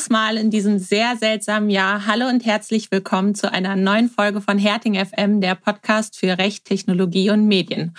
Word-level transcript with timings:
letztes 0.00 0.10
Mal 0.16 0.38
in 0.38 0.50
diesem 0.50 0.78
sehr 0.78 1.14
seltsamen 1.18 1.68
Jahr. 1.68 2.06
Hallo 2.06 2.26
und 2.26 2.46
herzlich 2.46 2.90
willkommen 2.90 3.34
zu 3.34 3.52
einer 3.52 3.76
neuen 3.76 4.08
Folge 4.08 4.40
von 4.40 4.56
Herting 4.56 4.94
FM, 4.94 5.42
der 5.42 5.54
Podcast 5.54 6.16
für 6.16 6.38
Recht, 6.38 6.64
Technologie 6.64 7.28
und 7.28 7.46
Medien. 7.46 7.94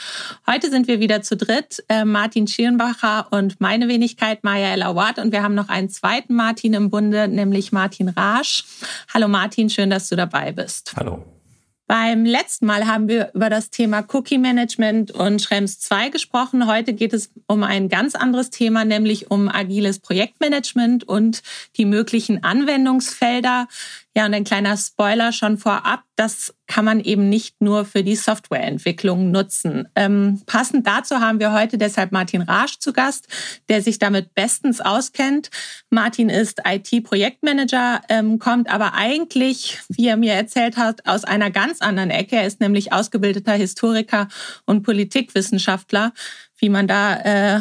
Heute 0.49 0.71
sind 0.71 0.87
wir 0.87 0.99
wieder 0.99 1.21
zu 1.21 1.37
dritt, 1.37 1.83
äh, 1.89 2.03
Martin 2.03 2.47
Schirnbacher 2.47 3.27
und 3.29 3.61
meine 3.61 3.87
Wenigkeit 3.87 4.43
Maya 4.43 4.73
El 4.73 4.81
Awad. 4.81 5.19
Und 5.19 5.31
wir 5.31 5.43
haben 5.43 5.53
noch 5.53 5.69
einen 5.69 5.89
zweiten 5.89 6.33
Martin 6.33 6.73
im 6.73 6.89
Bunde, 6.89 7.27
nämlich 7.27 7.71
Martin 7.71 8.09
Rasch. 8.09 8.63
Hallo 9.13 9.27
Martin, 9.27 9.69
schön, 9.69 9.91
dass 9.91 10.09
du 10.09 10.15
dabei 10.15 10.53
bist. 10.53 10.93
Hallo. 10.97 11.23
Beim 11.91 12.23
letzten 12.23 12.67
Mal 12.67 12.87
haben 12.87 13.09
wir 13.09 13.31
über 13.33 13.49
das 13.49 13.69
Thema 13.69 14.05
Cookie 14.13 14.37
Management 14.37 15.11
und 15.11 15.41
Schrems 15.41 15.77
2 15.81 16.07
gesprochen. 16.07 16.65
Heute 16.65 16.93
geht 16.93 17.11
es 17.11 17.33
um 17.47 17.63
ein 17.63 17.89
ganz 17.89 18.15
anderes 18.15 18.49
Thema, 18.49 18.85
nämlich 18.85 19.29
um 19.29 19.49
agiles 19.49 19.99
Projektmanagement 19.99 21.03
und 21.03 21.43
die 21.75 21.83
möglichen 21.83 22.45
Anwendungsfelder, 22.45 23.67
ja, 24.13 24.25
und 24.25 24.33
ein 24.33 24.43
kleiner 24.43 24.75
Spoiler 24.75 25.31
schon 25.31 25.57
vorab, 25.57 26.03
das 26.17 26.53
kann 26.67 26.83
man 26.83 26.99
eben 26.99 27.29
nicht 27.29 27.61
nur 27.61 27.85
für 27.85 28.03
die 28.03 28.17
Softwareentwicklung 28.17 29.31
nutzen. 29.31 29.87
Ähm, 29.95 30.41
passend 30.45 30.85
dazu 30.85 31.21
haben 31.21 31.39
wir 31.39 31.53
heute 31.53 31.77
deshalb 31.77 32.11
Martin 32.11 32.41
Rasch 32.41 32.79
zu 32.79 32.91
Gast, 32.91 33.27
der 33.69 33.81
sich 33.81 33.99
damit 33.99 34.33
bestens 34.33 34.81
auskennt. 34.81 35.49
Martin 35.89 36.29
ist 36.29 36.61
IT-Projektmanager, 36.65 38.01
ähm, 38.09 38.37
kommt 38.37 38.69
aber 38.69 38.95
eigentlich, 38.95 39.79
wie 39.87 40.07
er 40.07 40.17
mir 40.17 40.33
erzählt 40.33 40.75
hat, 40.75 41.07
aus 41.07 41.23
einer 41.23 41.49
ganz 41.49 41.81
anderen 41.81 42.09
Ecke. 42.09 42.35
Er 42.35 42.47
ist 42.47 42.59
nämlich 42.59 42.91
ausgebildeter 42.91 43.53
Historiker 43.53 44.27
und 44.65 44.83
Politikwissenschaftler 44.83 46.11
wie 46.61 46.69
man 46.69 46.87
da 46.87 47.15
äh, 47.57 47.59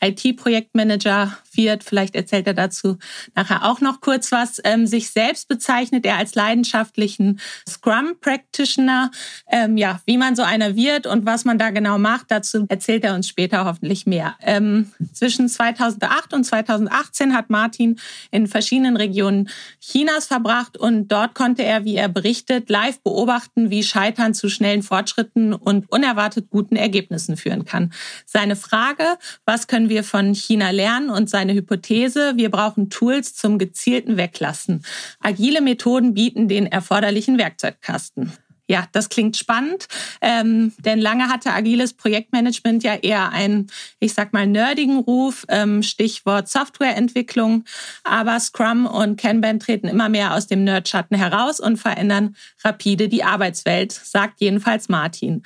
IT-Projektmanager 0.00 1.36
wird. 1.52 1.84
Vielleicht 1.84 2.14
erzählt 2.14 2.46
er 2.46 2.54
dazu 2.54 2.98
nachher 3.34 3.64
auch 3.64 3.80
noch 3.80 4.00
kurz 4.00 4.32
was. 4.32 4.60
Ähm, 4.64 4.86
sich 4.86 5.10
selbst 5.10 5.48
bezeichnet 5.48 6.06
er 6.06 6.16
als 6.16 6.34
leidenschaftlichen 6.34 7.40
Scrum 7.68 8.14
Practitioner. 8.20 9.10
Ähm, 9.50 9.76
ja, 9.76 10.00
wie 10.06 10.16
man 10.16 10.36
so 10.36 10.42
einer 10.42 10.76
wird 10.76 11.06
und 11.06 11.26
was 11.26 11.44
man 11.44 11.58
da 11.58 11.70
genau 11.70 11.98
macht, 11.98 12.26
dazu 12.30 12.66
erzählt 12.68 13.04
er 13.04 13.14
uns 13.14 13.28
später 13.28 13.64
hoffentlich 13.64 14.06
mehr. 14.06 14.36
Ähm, 14.42 14.92
zwischen 15.12 15.48
2008 15.48 16.32
und 16.32 16.44
2018 16.44 17.34
hat 17.34 17.50
Martin 17.50 17.98
in 18.30 18.46
verschiedenen 18.46 18.96
Regionen 18.96 19.48
Chinas 19.80 20.26
verbracht 20.26 20.76
und 20.76 21.08
dort 21.08 21.34
konnte 21.34 21.62
er, 21.62 21.84
wie 21.84 21.96
er 21.96 22.08
berichtet, 22.08 22.70
live 22.70 23.00
beobachten, 23.00 23.70
wie 23.70 23.82
Scheitern 23.82 24.34
zu 24.34 24.48
schnellen 24.48 24.82
Fortschritten 24.82 25.52
und 25.52 25.90
unerwartet 25.90 26.50
guten 26.50 26.76
Ergebnissen 26.76 27.36
führen 27.36 27.64
kann 27.64 27.90
seine 28.26 28.56
Frage, 28.56 29.04
was 29.44 29.66
können 29.66 29.88
wir 29.90 30.02
von 30.02 30.34
China 30.34 30.70
lernen 30.70 31.10
und 31.10 31.28
seine 31.28 31.52
Hypothese, 31.52 32.32
wir 32.36 32.50
brauchen 32.50 32.88
Tools 32.88 33.34
zum 33.34 33.58
gezielten 33.58 34.16
Weglassen. 34.16 34.82
Agile 35.20 35.60
Methoden 35.60 36.14
bieten 36.14 36.48
den 36.48 36.66
erforderlichen 36.66 37.36
Werkzeugkasten. 37.36 38.32
Ja, 38.70 38.86
das 38.92 39.08
klingt 39.08 39.36
spannend, 39.36 39.88
ähm, 40.20 40.72
denn 40.78 41.00
lange 41.00 41.28
hatte 41.28 41.52
agiles 41.52 41.92
Projektmanagement 41.92 42.84
ja 42.84 42.94
eher 42.94 43.30
einen, 43.30 43.66
ich 43.98 44.14
sag 44.14 44.32
mal, 44.32 44.46
nerdigen 44.46 45.00
Ruf, 45.00 45.44
ähm, 45.48 45.82
Stichwort 45.82 46.48
Softwareentwicklung. 46.48 47.64
Aber 48.04 48.38
Scrum 48.38 48.86
und 48.86 49.20
Kanban 49.20 49.58
treten 49.58 49.88
immer 49.88 50.08
mehr 50.08 50.34
aus 50.34 50.46
dem 50.46 50.62
Nerdschatten 50.62 51.16
heraus 51.16 51.58
und 51.58 51.78
verändern 51.78 52.36
rapide 52.62 53.08
die 53.08 53.24
Arbeitswelt, 53.24 53.90
sagt 53.90 54.40
jedenfalls 54.40 54.88
Martin. 54.88 55.42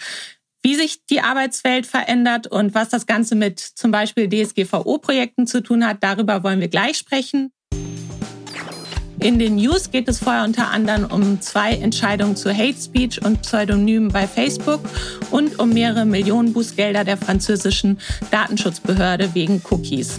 Wie 0.64 0.76
sich 0.76 1.04
die 1.04 1.20
Arbeitswelt 1.20 1.86
verändert 1.86 2.46
und 2.46 2.74
was 2.74 2.88
das 2.88 3.04
Ganze 3.04 3.34
mit 3.34 3.60
zum 3.60 3.90
Beispiel 3.90 4.30
DSGVO-Projekten 4.30 5.46
zu 5.46 5.62
tun 5.62 5.86
hat, 5.86 5.98
darüber 6.00 6.42
wollen 6.42 6.60
wir 6.60 6.68
gleich 6.68 6.96
sprechen. 6.96 7.52
In 9.20 9.38
den 9.38 9.56
News 9.56 9.90
geht 9.90 10.08
es 10.08 10.20
vorher 10.20 10.42
unter 10.42 10.70
anderem 10.70 11.04
um 11.10 11.42
zwei 11.42 11.72
Entscheidungen 11.72 12.34
zu 12.34 12.50
Hate 12.50 12.80
Speech 12.80 13.22
und 13.22 13.42
Pseudonymen 13.42 14.08
bei 14.08 14.26
Facebook 14.26 14.80
und 15.30 15.58
um 15.58 15.68
mehrere 15.68 16.06
Millionen 16.06 16.54
Bußgelder 16.54 17.04
der 17.04 17.18
französischen 17.18 17.98
Datenschutzbehörde 18.30 19.34
wegen 19.34 19.60
Cookies. 19.70 20.18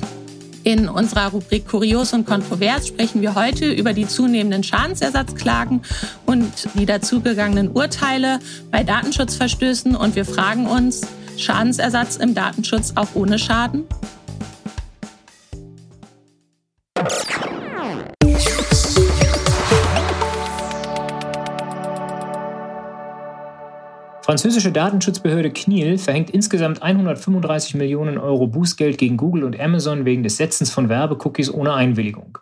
In 0.66 0.90
unserer 0.90 1.28
Rubrik 1.28 1.68
Kurios 1.68 2.12
und 2.14 2.26
Kontrovers 2.26 2.88
sprechen 2.88 3.22
wir 3.22 3.36
heute 3.36 3.72
über 3.72 3.94
die 3.94 4.08
zunehmenden 4.08 4.64
Schadensersatzklagen 4.64 5.84
und 6.26 6.52
die 6.74 6.88
dazugegangenen 6.88 7.70
Urteile 7.70 8.40
bei 8.72 8.84
Datenschutzverstößen 8.84 9.96
und 9.96 10.16
wir 10.16 10.26
fragen 10.26 10.66
uns, 10.66 11.02
Schadensersatz 11.38 12.16
im 12.16 12.34
Datenschutz 12.34 12.94
auch 12.96 13.10
ohne 13.14 13.38
Schaden? 13.38 13.84
Französische 24.26 24.72
Datenschutzbehörde 24.72 25.54
CNIL 25.54 26.00
verhängt 26.00 26.32
insgesamt 26.32 26.82
135 26.82 27.76
Millionen 27.76 28.18
Euro 28.18 28.48
Bußgeld 28.48 28.98
gegen 28.98 29.18
Google 29.18 29.44
und 29.44 29.60
Amazon 29.60 30.04
wegen 30.04 30.24
des 30.24 30.38
Setzens 30.38 30.72
von 30.72 30.90
Werbecookies 30.90 31.54
ohne 31.54 31.76
Einwilligung. 31.76 32.40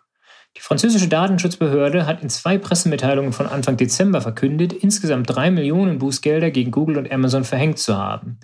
Die 0.56 0.62
französische 0.62 1.08
Datenschutzbehörde 1.08 2.06
hat 2.06 2.22
in 2.22 2.30
zwei 2.30 2.56
Pressemitteilungen 2.56 3.34
von 3.34 3.46
Anfang 3.46 3.76
Dezember 3.76 4.22
verkündet, 4.22 4.72
insgesamt 4.72 5.28
drei 5.28 5.50
Millionen 5.50 5.98
Bußgelder 5.98 6.50
gegen 6.50 6.70
Google 6.70 6.96
und 6.96 7.12
Amazon 7.12 7.44
verhängt 7.44 7.78
zu 7.78 7.98
haben. 7.98 8.40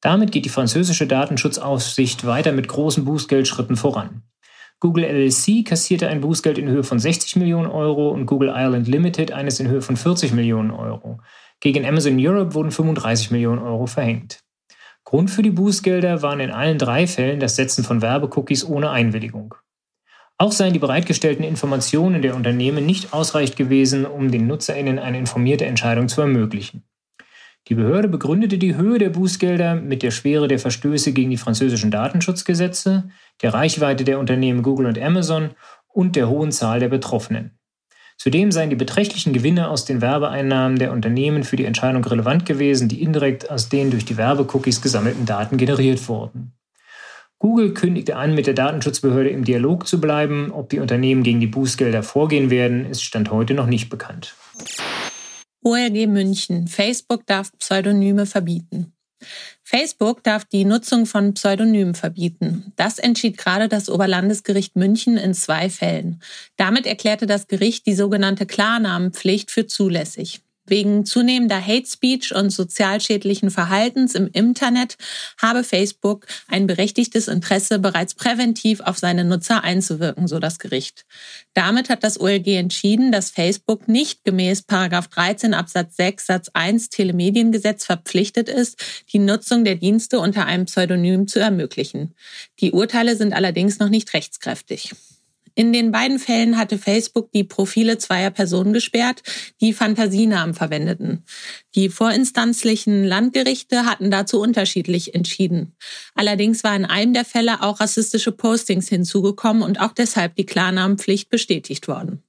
Damit 0.00 0.32
geht 0.32 0.44
die 0.44 0.48
französische 0.48 1.06
Datenschutzaufsicht 1.06 2.26
weiter 2.26 2.50
mit 2.50 2.66
großen 2.66 3.04
Bußgeldschritten 3.04 3.76
voran. 3.76 4.24
Google 4.80 5.04
LLC 5.04 5.64
kassierte 5.64 6.08
ein 6.08 6.20
Bußgeld 6.20 6.58
in 6.58 6.66
Höhe 6.66 6.82
von 6.82 6.98
60 6.98 7.36
Millionen 7.36 7.70
Euro 7.70 8.08
und 8.08 8.26
Google 8.26 8.48
Ireland 8.48 8.88
Limited 8.88 9.30
eines 9.30 9.60
in 9.60 9.68
Höhe 9.68 9.82
von 9.82 9.96
40 9.96 10.32
Millionen 10.32 10.72
Euro. 10.72 11.20
Gegen 11.62 11.86
Amazon 11.86 12.16
Europe 12.18 12.54
wurden 12.54 12.72
35 12.72 13.30
Millionen 13.30 13.62
Euro 13.62 13.86
verhängt. 13.86 14.40
Grund 15.04 15.30
für 15.30 15.42
die 15.42 15.52
Bußgelder 15.52 16.20
waren 16.20 16.40
in 16.40 16.50
allen 16.50 16.76
drei 16.76 17.06
Fällen 17.06 17.38
das 17.38 17.54
Setzen 17.54 17.84
von 17.84 18.02
Werbecookies 18.02 18.64
ohne 18.64 18.90
Einwilligung. 18.90 19.54
Auch 20.38 20.50
seien 20.50 20.72
die 20.72 20.80
bereitgestellten 20.80 21.44
Informationen 21.44 22.20
der 22.20 22.34
Unternehmen 22.34 22.84
nicht 22.84 23.12
ausreichend 23.12 23.56
gewesen, 23.56 24.06
um 24.06 24.32
den 24.32 24.48
Nutzerinnen 24.48 24.98
eine 24.98 25.18
informierte 25.18 25.64
Entscheidung 25.64 26.08
zu 26.08 26.20
ermöglichen. 26.20 26.82
Die 27.68 27.76
Behörde 27.76 28.08
begründete 28.08 28.58
die 28.58 28.74
Höhe 28.74 28.98
der 28.98 29.10
Bußgelder 29.10 29.76
mit 29.76 30.02
der 30.02 30.10
Schwere 30.10 30.48
der 30.48 30.58
Verstöße 30.58 31.12
gegen 31.12 31.30
die 31.30 31.36
französischen 31.36 31.92
Datenschutzgesetze, 31.92 33.08
der 33.40 33.54
Reichweite 33.54 34.02
der 34.02 34.18
Unternehmen 34.18 34.64
Google 34.64 34.86
und 34.86 35.00
Amazon 35.00 35.50
und 35.86 36.16
der 36.16 36.28
hohen 36.28 36.50
Zahl 36.50 36.80
der 36.80 36.88
Betroffenen. 36.88 37.56
Zudem 38.22 38.52
seien 38.52 38.70
die 38.70 38.76
beträchtlichen 38.76 39.32
Gewinne 39.32 39.68
aus 39.68 39.84
den 39.84 40.00
Werbeeinnahmen 40.00 40.78
der 40.78 40.92
Unternehmen 40.92 41.42
für 41.42 41.56
die 41.56 41.64
Entscheidung 41.64 42.04
relevant 42.04 42.46
gewesen, 42.46 42.86
die 42.86 43.02
indirekt 43.02 43.50
aus 43.50 43.68
den 43.68 43.90
durch 43.90 44.04
die 44.04 44.16
Werbecookies 44.16 44.80
gesammelten 44.80 45.26
Daten 45.26 45.56
generiert 45.56 46.08
wurden. 46.08 46.52
Google 47.40 47.74
kündigte 47.74 48.14
an, 48.14 48.36
mit 48.36 48.46
der 48.46 48.54
Datenschutzbehörde 48.54 49.30
im 49.30 49.44
Dialog 49.44 49.88
zu 49.88 50.00
bleiben. 50.00 50.52
Ob 50.52 50.70
die 50.70 50.78
Unternehmen 50.78 51.24
gegen 51.24 51.40
die 51.40 51.48
Bußgelder 51.48 52.04
vorgehen 52.04 52.48
werden, 52.48 52.86
ist 52.86 53.02
Stand 53.02 53.32
heute 53.32 53.54
noch 53.54 53.66
nicht 53.66 53.88
bekannt. 53.88 54.36
OLG 55.64 56.06
München. 56.06 56.68
Facebook 56.68 57.26
darf 57.26 57.50
Pseudonyme 57.58 58.26
verbieten. 58.26 58.92
Facebook 59.74 60.22
darf 60.22 60.44
die 60.44 60.66
Nutzung 60.66 61.06
von 61.06 61.32
Pseudonymen 61.32 61.94
verbieten. 61.94 62.74
Das 62.76 62.98
entschied 62.98 63.38
gerade 63.38 63.68
das 63.68 63.88
Oberlandesgericht 63.88 64.76
München 64.76 65.16
in 65.16 65.32
zwei 65.32 65.70
Fällen. 65.70 66.20
Damit 66.58 66.84
erklärte 66.84 67.24
das 67.24 67.48
Gericht 67.48 67.86
die 67.86 67.94
sogenannte 67.94 68.44
Klarnamenpflicht 68.44 69.50
für 69.50 69.66
zulässig. 69.66 70.42
Wegen 70.64 71.04
zunehmender 71.04 71.60
Hate 71.60 71.88
Speech 71.88 72.32
und 72.34 72.50
sozialschädlichen 72.50 73.50
Verhaltens 73.50 74.14
im 74.14 74.28
Internet 74.32 74.96
habe 75.36 75.64
Facebook 75.64 76.26
ein 76.46 76.68
berechtigtes 76.68 77.26
Interesse, 77.26 77.80
bereits 77.80 78.14
präventiv 78.14 78.80
auf 78.80 78.96
seine 78.96 79.24
Nutzer 79.24 79.64
einzuwirken, 79.64 80.28
so 80.28 80.38
das 80.38 80.60
Gericht. 80.60 81.04
Damit 81.52 81.88
hat 81.88 82.04
das 82.04 82.20
OLG 82.20 82.46
entschieden, 82.56 83.10
dass 83.10 83.30
Facebook 83.30 83.88
nicht 83.88 84.22
gemäß 84.24 84.64
13 84.66 85.52
Absatz 85.52 85.96
6 85.96 86.26
Satz 86.26 86.50
1 86.52 86.90
Telemediengesetz 86.90 87.84
verpflichtet 87.84 88.48
ist, 88.48 89.04
die 89.12 89.18
Nutzung 89.18 89.64
der 89.64 89.74
Dienste 89.74 90.20
unter 90.20 90.46
einem 90.46 90.66
Pseudonym 90.66 91.26
zu 91.26 91.40
ermöglichen. 91.40 92.14
Die 92.60 92.70
Urteile 92.70 93.16
sind 93.16 93.32
allerdings 93.32 93.80
noch 93.80 93.88
nicht 93.88 94.14
rechtskräftig. 94.14 94.94
In 95.54 95.72
den 95.72 95.92
beiden 95.92 96.18
Fällen 96.18 96.56
hatte 96.56 96.78
Facebook 96.78 97.30
die 97.32 97.44
Profile 97.44 97.98
zweier 97.98 98.30
Personen 98.30 98.72
gesperrt, 98.72 99.22
die 99.60 99.72
Fantasienamen 99.72 100.54
verwendeten. 100.54 101.24
Die 101.74 101.88
vorinstanzlichen 101.88 103.04
Landgerichte 103.04 103.84
hatten 103.84 104.10
dazu 104.10 104.40
unterschiedlich 104.40 105.14
entschieden. 105.14 105.74
Allerdings 106.14 106.64
war 106.64 106.74
in 106.74 106.84
einem 106.84 107.12
der 107.12 107.24
Fälle 107.24 107.62
auch 107.62 107.80
rassistische 107.80 108.32
Postings 108.32 108.88
hinzugekommen 108.88 109.62
und 109.62 109.80
auch 109.80 109.92
deshalb 109.92 110.36
die 110.36 110.46
Klarnamenpflicht 110.46 111.28
bestätigt 111.28 111.88
worden. 111.88 112.22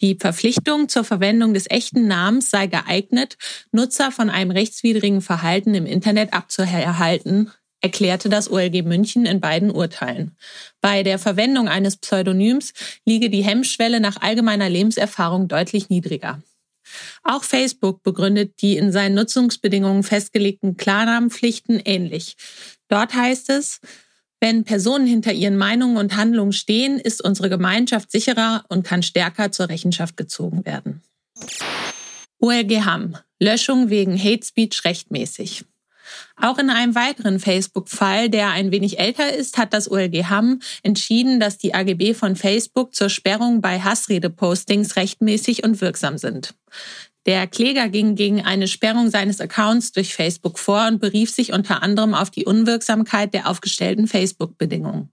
Die 0.00 0.16
Verpflichtung 0.18 0.88
zur 0.88 1.04
Verwendung 1.04 1.54
des 1.54 1.68
echten 1.68 2.06
Namens 2.06 2.50
sei 2.50 2.66
geeignet, 2.66 3.36
Nutzer 3.72 4.10
von 4.10 4.30
einem 4.30 4.50
rechtswidrigen 4.50 5.20
Verhalten 5.20 5.74
im 5.74 5.86
Internet 5.86 6.32
abzuhalten, 6.32 7.50
erklärte 7.80 8.28
das 8.28 8.50
OLG 8.50 8.82
München 8.82 9.26
in 9.26 9.40
beiden 9.40 9.70
Urteilen. 9.70 10.36
Bei 10.80 11.02
der 11.02 11.18
Verwendung 11.18 11.68
eines 11.68 11.96
Pseudonyms 11.96 12.72
liege 13.04 13.30
die 13.30 13.44
Hemmschwelle 13.44 14.00
nach 14.00 14.20
allgemeiner 14.20 14.68
Lebenserfahrung 14.68 15.48
deutlich 15.48 15.88
niedriger. 15.88 16.42
Auch 17.22 17.44
Facebook 17.44 18.02
begründet 18.02 18.62
die 18.62 18.76
in 18.76 18.92
seinen 18.92 19.14
Nutzungsbedingungen 19.14 20.02
festgelegten 20.02 20.76
Klarnamenpflichten 20.76 21.80
ähnlich. 21.84 22.36
Dort 22.88 23.14
heißt 23.14 23.50
es, 23.50 23.80
wenn 24.40 24.64
Personen 24.64 25.06
hinter 25.06 25.32
ihren 25.32 25.56
Meinungen 25.56 25.98
und 25.98 26.16
Handlungen 26.16 26.52
stehen, 26.52 26.98
ist 26.98 27.22
unsere 27.22 27.50
Gemeinschaft 27.50 28.10
sicherer 28.10 28.64
und 28.68 28.86
kann 28.86 29.02
stärker 29.02 29.52
zur 29.52 29.68
Rechenschaft 29.68 30.16
gezogen 30.16 30.64
werden. 30.64 31.02
OLG 32.40 32.84
Hamm. 32.84 33.16
Löschung 33.38 33.90
wegen 33.90 34.18
Hate 34.18 34.46
Speech 34.46 34.84
rechtmäßig. 34.84 35.64
Auch 36.36 36.58
in 36.58 36.70
einem 36.70 36.94
weiteren 36.94 37.40
Facebook-Fall, 37.40 38.30
der 38.30 38.50
ein 38.50 38.72
wenig 38.72 38.98
älter 38.98 39.32
ist, 39.34 39.58
hat 39.58 39.72
das 39.72 39.90
OLG 39.90 40.24
Hamm 40.28 40.60
entschieden, 40.82 41.40
dass 41.40 41.58
die 41.58 41.74
AGB 41.74 42.14
von 42.14 42.36
Facebook 42.36 42.94
zur 42.94 43.10
Sperrung 43.10 43.60
bei 43.60 43.80
Hassrede-Postings 43.80 44.96
rechtmäßig 44.96 45.64
und 45.64 45.80
wirksam 45.80 46.18
sind. 46.18 46.54
Der 47.26 47.46
Kläger 47.46 47.90
ging 47.90 48.14
gegen 48.14 48.42
eine 48.42 48.66
Sperrung 48.66 49.10
seines 49.10 49.40
Accounts 49.40 49.92
durch 49.92 50.14
Facebook 50.14 50.58
vor 50.58 50.86
und 50.86 51.00
berief 51.00 51.30
sich 51.30 51.52
unter 51.52 51.82
anderem 51.82 52.14
auf 52.14 52.30
die 52.30 52.46
Unwirksamkeit 52.46 53.34
der 53.34 53.46
aufgestellten 53.46 54.06
Facebook-Bedingungen. 54.06 55.12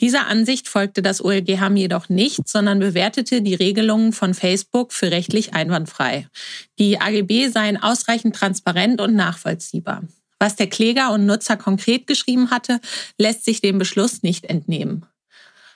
Dieser 0.00 0.28
Ansicht 0.28 0.68
folgte 0.68 1.02
das 1.02 1.24
OLG 1.24 1.58
Hamm 1.58 1.76
jedoch 1.76 2.08
nicht, 2.08 2.48
sondern 2.48 2.78
bewertete 2.78 3.42
die 3.42 3.54
Regelungen 3.54 4.12
von 4.12 4.34
Facebook 4.34 4.92
für 4.92 5.10
rechtlich 5.10 5.52
einwandfrei. 5.52 6.28
Die 6.78 7.00
AGB 7.00 7.48
seien 7.48 7.76
ausreichend 7.76 8.36
transparent 8.36 9.00
und 9.00 9.16
nachvollziehbar. 9.16 10.04
Was 10.42 10.56
der 10.56 10.66
Kläger 10.66 11.12
und 11.12 11.24
Nutzer 11.24 11.56
konkret 11.56 12.08
geschrieben 12.08 12.50
hatte, 12.50 12.80
lässt 13.16 13.44
sich 13.44 13.60
dem 13.60 13.78
Beschluss 13.78 14.24
nicht 14.24 14.46
entnehmen. 14.46 15.06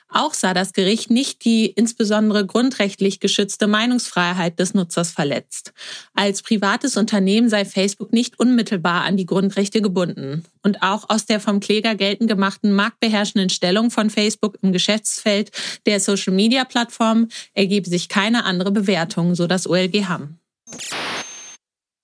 Auch 0.09 0.35
sah 0.35 0.55
das 0.55 0.73
Gericht 0.73 1.09
nicht 1.09 1.45
die 1.45 1.67
insbesondere 1.67 2.45
grundrechtlich 2.45 3.21
geschützte 3.21 3.69
Meinungsfreiheit 3.69 4.59
des 4.59 4.75
Nutzers 4.75 5.13
verletzt. 5.13 5.73
Als 6.15 6.43
privates 6.43 6.97
Unternehmen 6.97 7.49
sei 7.49 7.65
Facebook 7.65 8.13
nicht 8.13 8.41
unmittelbar 8.41 9.05
an 9.05 9.17
die 9.17 9.27
Grundrechte 9.27 9.81
gebunden. 9.81 10.45
Und 10.65 10.83
auch 10.83 11.11
aus 11.11 11.27
der 11.27 11.39
vom 11.39 11.61
Kläger 11.61 11.95
geltend 11.95 12.29
gemachten 12.29 12.73
marktbeherrschenden 12.73 13.51
Stellung 13.51 13.93
von 13.93 14.11
Facebook 14.11 14.59
im 14.63 14.73
Geschäftsfeld 14.73 15.53
der 15.87 16.01
Social-Media-Plattform 16.01 17.29
ergebe 17.55 17.89
sich 17.89 18.09
keine 18.09 18.45
andere 18.45 18.73
Bewertung, 18.73 19.37
so 19.37 19.47
das 19.47 19.69
OLG 19.69 20.09
Hamm. 20.09 20.41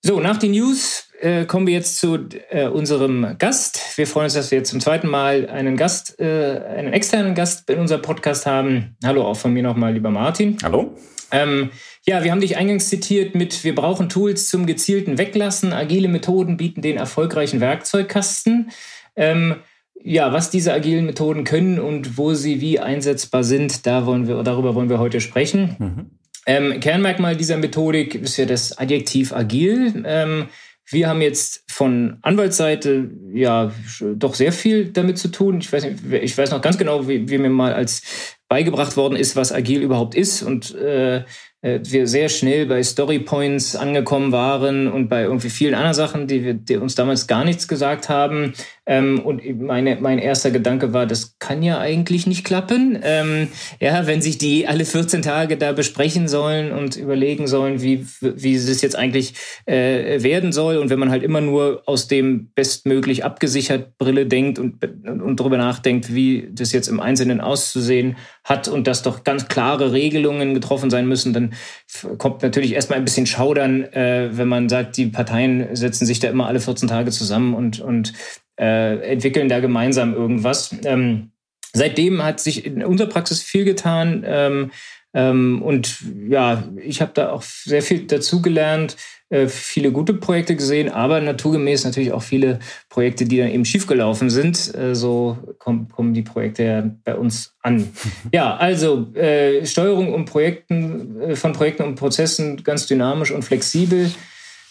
So, 0.01 0.21
nach 0.21 0.37
den 0.37 0.51
News 0.51 1.02
äh, 1.23 1.45
kommen 1.45 1.67
wir 1.67 1.73
jetzt 1.73 1.97
zu 1.97 2.17
äh, 2.49 2.67
unserem 2.67 3.37
Gast. 3.39 3.97
Wir 3.97 4.05
freuen 4.05 4.25
uns, 4.25 4.33
dass 4.33 4.51
wir 4.51 4.57
jetzt 4.57 4.69
zum 4.69 4.81
zweiten 4.81 5.07
Mal 5.07 5.49
einen 5.49 5.77
Gast, 5.77 6.19
äh, 6.19 6.61
einen 6.77 6.91
externen 6.91 7.33
Gast 7.33 7.69
in 7.69 7.79
unserem 7.79 8.01
Podcast 8.01 8.45
haben. 8.45 8.97
Hallo 9.03 9.23
auch 9.25 9.37
von 9.37 9.53
mir 9.53 9.63
nochmal, 9.63 9.93
lieber 9.93 10.11
Martin. 10.11 10.57
Hallo. 10.63 10.95
Ähm, 11.31 11.71
ja, 12.05 12.23
wir 12.23 12.31
haben 12.31 12.41
dich 12.41 12.57
eingangs 12.57 12.89
zitiert 12.89 13.35
mit, 13.35 13.63
wir 13.63 13.73
brauchen 13.73 14.09
Tools 14.09 14.49
zum 14.49 14.65
gezielten 14.65 15.17
Weglassen. 15.17 15.71
Agile 15.71 16.09
Methoden 16.09 16.57
bieten 16.57 16.81
den 16.81 16.97
erfolgreichen 16.97 17.61
Werkzeugkasten. 17.61 18.71
Ähm, 19.15 19.55
ja, 20.03 20.33
was 20.33 20.49
diese 20.49 20.73
agilen 20.73 21.05
Methoden 21.05 21.45
können 21.45 21.79
und 21.79 22.17
wo 22.17 22.33
sie 22.33 22.59
wie 22.59 22.81
einsetzbar 22.81 23.45
sind, 23.45 23.85
da 23.87 24.05
wollen 24.05 24.27
wir, 24.27 24.43
darüber 24.43 24.75
wollen 24.75 24.89
wir 24.89 24.99
heute 24.99 25.21
sprechen. 25.21 25.77
Mhm. 25.79 26.09
Ähm, 26.45 26.79
Kernmerkmal 26.81 27.37
dieser 27.37 27.55
Methodik 27.55 28.15
ist 28.15 28.35
ja 28.35 28.45
das 28.45 28.77
Adjektiv 28.77 29.31
agil. 29.31 30.03
Ähm, 30.05 30.49
wir 30.87 31.07
haben 31.07 31.21
jetzt 31.21 31.63
von 31.71 32.17
Anwaltsseite 32.21 33.09
ja 33.33 33.71
doch 34.15 34.35
sehr 34.35 34.51
viel 34.51 34.91
damit 34.91 35.17
zu 35.17 35.29
tun. 35.29 35.59
Ich 35.59 35.71
weiß, 35.71 35.85
nicht, 35.85 35.99
ich 36.11 36.37
weiß 36.37 36.51
noch 36.51 36.61
ganz 36.61 36.77
genau, 36.77 37.07
wie, 37.07 37.29
wie 37.29 37.37
mir 37.37 37.49
mal 37.49 37.73
als 37.73 38.37
beigebracht 38.49 38.97
worden 38.97 39.15
ist, 39.15 39.35
was 39.35 39.51
agil 39.51 39.81
überhaupt 39.81 40.13
ist. 40.13 40.43
Und 40.43 40.75
äh, 40.75 41.23
äh, 41.63 41.79
wir 41.83 42.07
sehr 42.07 42.29
schnell 42.29 42.65
bei 42.65 42.83
Story 42.83 43.19
Points 43.19 43.75
angekommen 43.75 44.31
waren 44.31 44.87
und 44.87 45.07
bei 45.07 45.23
irgendwie 45.23 45.49
vielen 45.49 45.73
anderen 45.73 45.93
Sachen, 45.93 46.27
die, 46.27 46.43
wir, 46.43 46.53
die 46.53 46.77
uns 46.77 46.95
damals 46.95 47.25
gar 47.27 47.45
nichts 47.45 47.67
gesagt 47.67 48.09
haben. 48.09 48.53
Ähm, 48.85 49.19
und 49.19 49.41
meine, 49.61 49.97
mein 50.01 50.19
erster 50.19 50.51
Gedanke 50.51 50.91
war, 50.91 51.05
das 51.05 51.37
kann 51.39 51.63
ja 51.63 51.79
eigentlich 51.79 52.27
nicht 52.27 52.43
klappen. 52.43 52.99
Ähm, 53.01 53.47
ja, 53.79 54.07
wenn 54.07 54.21
sich 54.21 54.37
die 54.37 54.67
alle 54.67 54.83
14 54.83 55.21
Tage 55.21 55.55
da 55.55 55.71
besprechen 55.71 56.27
sollen 56.27 56.73
und 56.73 56.97
überlegen 56.97 57.47
sollen, 57.47 57.81
wie, 57.81 58.05
wie 58.19 58.55
es 58.55 58.81
jetzt 58.81 58.97
eigentlich 58.97 59.35
äh, 59.65 60.21
werden 60.21 60.51
soll. 60.51 60.77
Und 60.77 60.89
wenn 60.89 60.99
man 60.99 61.11
halt 61.11 61.23
immer 61.23 61.39
nur 61.39 61.83
aus 61.85 62.07
dem 62.07 62.51
bestmöglich 62.55 63.23
abgesichert 63.23 63.97
Brille 63.97 64.25
denkt 64.25 64.59
und, 64.59 64.83
und 65.05 65.39
darüber 65.39 65.57
nachdenkt, 65.57 66.13
wie 66.13 66.49
das 66.51 66.73
jetzt 66.73 66.89
im 66.89 66.99
Einzelnen 66.99 67.39
auszusehen 67.39 68.17
hat 68.43 68.67
und 68.67 68.87
dass 68.87 69.01
doch 69.01 69.23
ganz 69.23 69.47
klare 69.47 69.93
Regelungen 69.93 70.53
getroffen 70.53 70.89
sein 70.89 71.07
müssen, 71.07 71.31
dann 71.31 71.53
kommt 72.17 72.43
natürlich 72.43 72.73
erstmal 72.73 72.99
ein 72.99 73.05
bisschen 73.05 73.27
Schaudern, 73.27 73.83
äh, 73.83 74.29
wenn 74.33 74.49
man 74.49 74.67
sagt, 74.67 74.97
die 74.97 75.05
Parteien 75.05 75.73
setzen 75.73 76.05
sich 76.05 76.19
da 76.19 76.27
immer 76.27 76.47
alle 76.47 76.59
14 76.59 76.89
Tage 76.89 77.11
zusammen 77.11 77.53
und, 77.53 77.79
und 77.79 78.11
äh, 78.59 78.99
entwickeln 79.11 79.49
da 79.49 79.59
gemeinsam 79.59 80.13
irgendwas. 80.13 80.75
Ähm, 80.85 81.31
seitdem 81.73 82.23
hat 82.23 82.39
sich 82.39 82.65
in 82.65 82.83
unserer 82.83 83.09
Praxis 83.09 83.41
viel 83.41 83.65
getan. 83.65 84.23
Ähm, 84.25 84.71
ähm, 85.15 85.61
und 85.61 86.03
ja, 86.27 86.63
ich 86.81 87.01
habe 87.01 87.11
da 87.13 87.31
auch 87.31 87.43
sehr 87.43 87.83
viel 87.83 88.07
dazugelernt, 88.07 88.97
äh, 89.29 89.47
viele 89.47 89.91
gute 89.91 90.15
Projekte 90.15 90.55
gesehen, 90.55 90.89
aber 90.89 91.21
naturgemäß 91.21 91.85
natürlich 91.85 92.11
auch 92.11 92.23
viele 92.23 92.59
Projekte, 92.89 93.25
die 93.25 93.37
dann 93.37 93.49
eben 93.49 93.65
schiefgelaufen 93.65 94.31
sind. 94.31 94.73
Äh, 94.75 94.95
so 94.95 95.37
kommen, 95.59 95.87
kommen 95.89 96.13
die 96.15 96.23
Projekte 96.23 96.63
ja 96.63 96.83
bei 97.03 97.15
uns 97.15 97.55
an. 97.61 97.89
Ja, 98.31 98.55
also 98.57 99.13
äh, 99.13 99.65
Steuerung 99.65 100.13
um 100.13 100.25
Projekten, 100.25 101.21
äh, 101.21 101.35
von 101.35 101.53
Projekten 101.53 101.83
und 101.83 101.95
Prozessen 101.95 102.63
ganz 102.63 102.87
dynamisch 102.87 103.31
und 103.31 103.43
flexibel. 103.43 104.11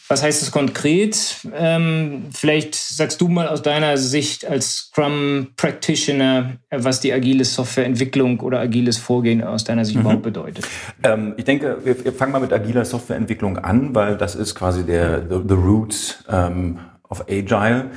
Was 0.08 0.22
heißt 0.22 0.42
das 0.42 0.50
konkret? 0.50 1.36
Ähm, 1.54 2.26
vielleicht 2.32 2.74
sagst 2.74 3.20
du 3.20 3.28
mal 3.28 3.48
aus 3.48 3.62
deiner 3.62 3.96
Sicht 3.96 4.44
als 4.44 4.76
Scrum 4.76 5.48
Practitioner, 5.56 6.52
was 6.70 7.00
die 7.00 7.12
agile 7.12 7.44
Softwareentwicklung 7.44 8.40
oder 8.40 8.60
agiles 8.60 8.98
Vorgehen 8.98 9.42
aus 9.42 9.64
deiner 9.64 9.84
Sicht 9.84 9.96
mhm. 9.96 10.02
überhaupt 10.02 10.22
bedeutet. 10.22 10.66
Ähm, 11.02 11.34
ich 11.36 11.44
denke, 11.44 11.78
wir, 11.84 12.04
wir, 12.04 12.12
fangen 12.12 12.32
mal 12.32 12.40
mit 12.40 12.52
agiler 12.52 12.84
Softwareentwicklung 12.84 13.58
an, 13.58 13.94
weil 13.94 14.16
das 14.16 14.34
ist 14.34 14.54
quasi 14.54 14.84
der 14.84 15.22
the, 15.28 15.40
the 15.48 15.54
roots 15.54 16.24
ähm, 16.28 16.78
of 17.08 17.24
Agile. 17.28 17.90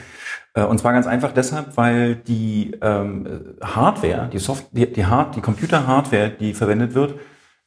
Äh, 0.53 0.63
und 0.63 0.79
zwar 0.79 0.93
ganz 0.93 1.07
einfach 1.07 1.31
deshalb, 1.31 1.75
weil 1.75 2.15
die 2.15 2.77
ähm, 2.81 3.55
Hardware, 3.61 4.29
die 4.31 4.39
Soft, 4.39 4.67
die, 4.71 4.91
die, 4.91 5.05
Hard, 5.05 5.35
die 5.35 5.41
Computer-Hardware, 5.41 6.29
die 6.29 6.53
verwendet 6.53 6.93
wird, 6.93 7.19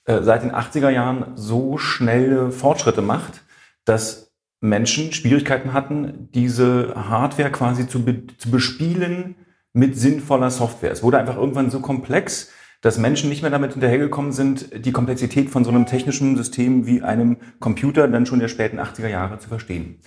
äh, 0.04 0.22
seit 0.22 0.42
den 0.42 0.52
80er 0.52 0.90
Jahren 0.90 1.32
so 1.34 1.76
schnelle 1.76 2.50
Fortschritte 2.50 3.02
macht, 3.02 3.42
dass 3.84 4.27
Menschen 4.60 5.12
Schwierigkeiten 5.12 5.72
hatten, 5.72 6.28
diese 6.34 6.94
Hardware 6.96 7.50
quasi 7.50 7.86
zu, 7.86 8.04
be 8.04 8.26
zu 8.38 8.50
bespielen 8.50 9.36
mit 9.72 9.96
sinnvoller 9.96 10.50
Software. 10.50 10.90
Es 10.90 11.02
wurde 11.02 11.18
einfach 11.18 11.36
irgendwann 11.36 11.70
so 11.70 11.80
komplex, 11.80 12.50
dass 12.80 12.98
Menschen 12.98 13.28
nicht 13.28 13.42
mehr 13.42 13.50
damit 13.50 13.72
hinterhergekommen 13.72 14.32
sind, 14.32 14.84
die 14.84 14.92
Komplexität 14.92 15.50
von 15.50 15.64
so 15.64 15.70
einem 15.70 15.86
technischen 15.86 16.36
System 16.36 16.86
wie 16.86 17.02
einem 17.02 17.38
Computer 17.60 18.08
dann 18.08 18.26
schon 18.26 18.38
der 18.38 18.48
späten 18.48 18.78
80er 18.78 19.08
Jahre 19.08 19.38
zu 19.38 19.48
verstehen. 19.48 20.00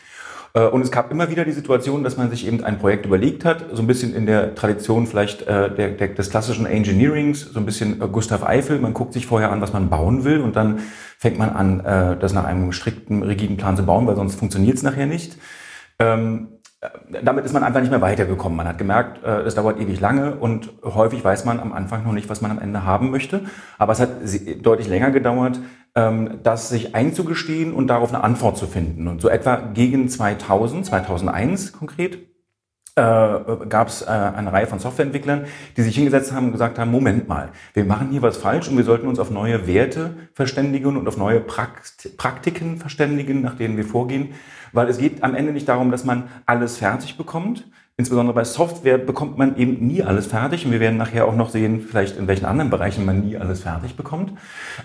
Äh, 0.53 0.65
und 0.65 0.81
es 0.81 0.91
gab 0.91 1.11
immer 1.11 1.29
wieder 1.29 1.45
die 1.45 1.51
Situation, 1.51 2.03
dass 2.03 2.17
man 2.17 2.29
sich 2.29 2.47
eben 2.47 2.63
ein 2.63 2.77
Projekt 2.79 3.05
überlegt 3.05 3.45
hat, 3.45 3.65
so 3.71 3.81
ein 3.81 3.87
bisschen 3.87 4.13
in 4.13 4.25
der 4.25 4.55
Tradition 4.55 5.07
vielleicht 5.07 5.43
äh, 5.43 5.73
der, 5.73 5.89
der, 5.91 6.09
des 6.09 6.29
klassischen 6.29 6.65
Engineerings, 6.65 7.41
so 7.41 7.59
ein 7.59 7.65
bisschen 7.65 8.01
äh, 8.01 8.07
Gustav 8.07 8.43
Eiffel. 8.43 8.79
Man 8.79 8.93
guckt 8.93 9.13
sich 9.13 9.25
vorher 9.25 9.51
an, 9.51 9.61
was 9.61 9.73
man 9.73 9.89
bauen 9.89 10.23
will 10.23 10.41
und 10.41 10.55
dann 10.55 10.79
fängt 11.17 11.37
man 11.37 11.51
an, 11.51 12.17
das 12.19 12.33
nach 12.33 12.45
einem 12.45 12.71
strikten, 12.71 13.21
rigiden 13.21 13.55
Plan 13.55 13.77
zu 13.77 13.85
bauen, 13.85 14.07
weil 14.07 14.15
sonst 14.15 14.39
funktioniert 14.39 14.77
es 14.77 14.81
nachher 14.81 15.05
nicht. 15.05 15.37
Ähm, 15.99 16.47
damit 17.23 17.45
ist 17.45 17.53
man 17.53 17.63
einfach 17.63 17.79
nicht 17.79 17.91
mehr 17.91 18.01
weitergekommen. 18.01 18.57
Man 18.57 18.67
hat 18.67 18.79
gemerkt, 18.79 19.23
es 19.23 19.53
dauert 19.53 19.79
ewig 19.79 19.99
lange 19.99 20.33
und 20.37 20.73
häufig 20.83 21.23
weiß 21.23 21.45
man 21.45 21.59
am 21.59 21.73
Anfang 21.73 22.03
noch 22.03 22.13
nicht, 22.13 22.27
was 22.27 22.41
man 22.41 22.49
am 22.49 22.57
Ende 22.57 22.85
haben 22.85 23.11
möchte. 23.11 23.41
Aber 23.77 23.91
es 23.91 23.99
hat 23.99 24.09
deutlich 24.63 24.87
länger 24.87 25.11
gedauert, 25.11 25.59
ähm, 25.95 26.39
das 26.43 26.69
sich 26.69 26.95
einzugestehen 26.95 27.73
und 27.73 27.87
darauf 27.87 28.13
eine 28.13 28.23
Antwort 28.23 28.57
zu 28.57 28.67
finden. 28.67 29.07
Und 29.07 29.21
so 29.21 29.29
etwa 29.29 29.57
gegen 29.57 30.09
2000, 30.09 30.85
2001 30.85 31.73
konkret, 31.73 32.31
äh, 32.95 33.01
gab 33.69 33.87
es 33.87 34.01
äh, 34.01 34.07
eine 34.07 34.51
Reihe 34.51 34.67
von 34.67 34.79
Softwareentwicklern, 34.79 35.45
die 35.77 35.81
sich 35.81 35.95
hingesetzt 35.95 36.33
haben 36.33 36.47
und 36.47 36.51
gesagt 36.51 36.77
haben, 36.77 36.91
Moment 36.91 37.27
mal, 37.27 37.49
wir 37.73 37.85
machen 37.85 38.09
hier 38.11 38.21
was 38.21 38.35
falsch 38.35 38.67
und 38.67 38.75
wir 38.75 38.83
sollten 38.83 39.07
uns 39.07 39.17
auf 39.17 39.31
neue 39.31 39.65
Werte 39.65 40.15
verständigen 40.33 40.97
und 40.97 41.07
auf 41.07 41.15
neue 41.15 41.39
Prakt 41.39 42.17
Praktiken 42.17 42.77
verständigen, 42.77 43.41
nach 43.41 43.55
denen 43.55 43.77
wir 43.77 43.85
vorgehen. 43.85 44.33
Weil 44.73 44.89
es 44.89 44.97
geht 44.97 45.23
am 45.23 45.35
Ende 45.35 45.53
nicht 45.53 45.69
darum, 45.69 45.91
dass 45.91 46.03
man 46.03 46.27
alles 46.45 46.77
fertig 46.77 47.17
bekommt, 47.17 47.69
insbesondere 47.97 48.33
bei 48.33 48.43
Software 48.43 48.97
bekommt 48.97 49.37
man 49.37 49.57
eben 49.57 49.85
nie 49.85 50.03
alles 50.03 50.27
fertig. 50.27 50.65
Und 50.65 50.71
wir 50.71 50.79
werden 50.79 50.97
nachher 50.97 51.27
auch 51.27 51.35
noch 51.35 51.49
sehen, 51.49 51.81
vielleicht 51.81 52.17
in 52.17 52.27
welchen 52.27 52.45
anderen 52.45 52.69
Bereichen 52.69 53.05
man 53.05 53.21
nie 53.21 53.37
alles 53.37 53.61
fertig 53.61 53.95
bekommt. 53.95 54.33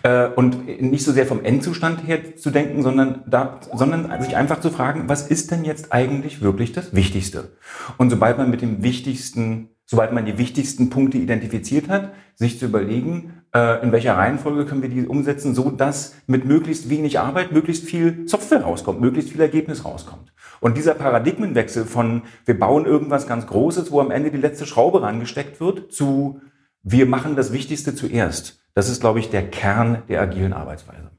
Äh, 0.03 0.29
und 0.29 0.83
nicht 0.83 1.05
so 1.05 1.13
sehr 1.13 1.27
vom 1.27 1.45
Endzustand 1.45 2.07
her 2.07 2.37
zu 2.37 2.51
denken, 2.51 2.83
sondern, 2.83 3.23
da, 3.27 3.61
sondern 3.75 4.21
sich 4.23 4.37
einfach 4.37 4.61
zu 4.61 4.71
fragen, 4.71 5.09
was 5.09 5.29
ist 5.29 5.51
denn 5.51 5.65
jetzt 5.65 5.93
eigentlich 5.93 6.43
wirklich 6.43 6.73
das 6.73 6.95
Wichtigste? 6.95 7.57
Und 7.97 8.11
sobald 8.11 8.39
man 8.39 8.51
mit 8.51 8.63
dem 8.63 8.83
Wichtigsten, 8.83 9.71
sobald 9.87 10.13
man 10.13 10.27
die 10.27 10.39
wichtigsten 10.39 10.91
Punkte 10.91 11.19
identifiziert 11.19 11.89
hat, 11.89 12.13
sich 12.35 12.59
zu 12.59 12.67
überlegen, 12.67 13.43
in 13.83 13.93
welcher 13.93 14.17
Reihenfolge 14.17 14.67
können 14.67 14.83
wir 14.83 14.89
die 14.89 15.07
umsetzen, 15.07 15.55
so 15.55 15.71
dass 15.71 16.15
mit 16.27 16.45
möglichst 16.45 16.91
wenig 16.91 17.19
Arbeit 17.19 17.53
möglichst 17.53 17.85
viel 17.85 18.29
Software 18.29 18.63
rauskommt, 18.63 19.01
möglichst 19.01 19.31
viel 19.31 19.41
Ergebnis 19.41 19.85
rauskommt. 19.85 20.33
Und 20.61 20.77
dieser 20.77 20.95
Paradigmenwechsel 20.95 21.85
von 21.85 22.23
wir 22.45 22.59
bauen 22.59 22.87
irgendwas 22.87 23.27
ganz 23.27 23.47
Großes, 23.47 23.91
wo 23.91 24.01
am 24.01 24.11
Ende 24.11 24.31
die 24.31 24.39
letzte 24.39 24.67
Schraube 24.67 25.03
rangesteckt 25.03 25.61
wird, 25.61 25.93
zu 25.93 26.41
wir 26.83 27.07
machen 27.07 27.37
das 27.37 27.53
Wichtigste 27.53 27.95
zuerst. 27.95 28.61
Das 28.75 28.89
ist, 28.89 29.01
glaube 29.01 29.19
ich, 29.19 29.31
der 29.31 29.49
Kern 29.49 30.03
der 30.09 30.21
agilen 30.21 30.53
Arbeitsweise. 30.53 31.11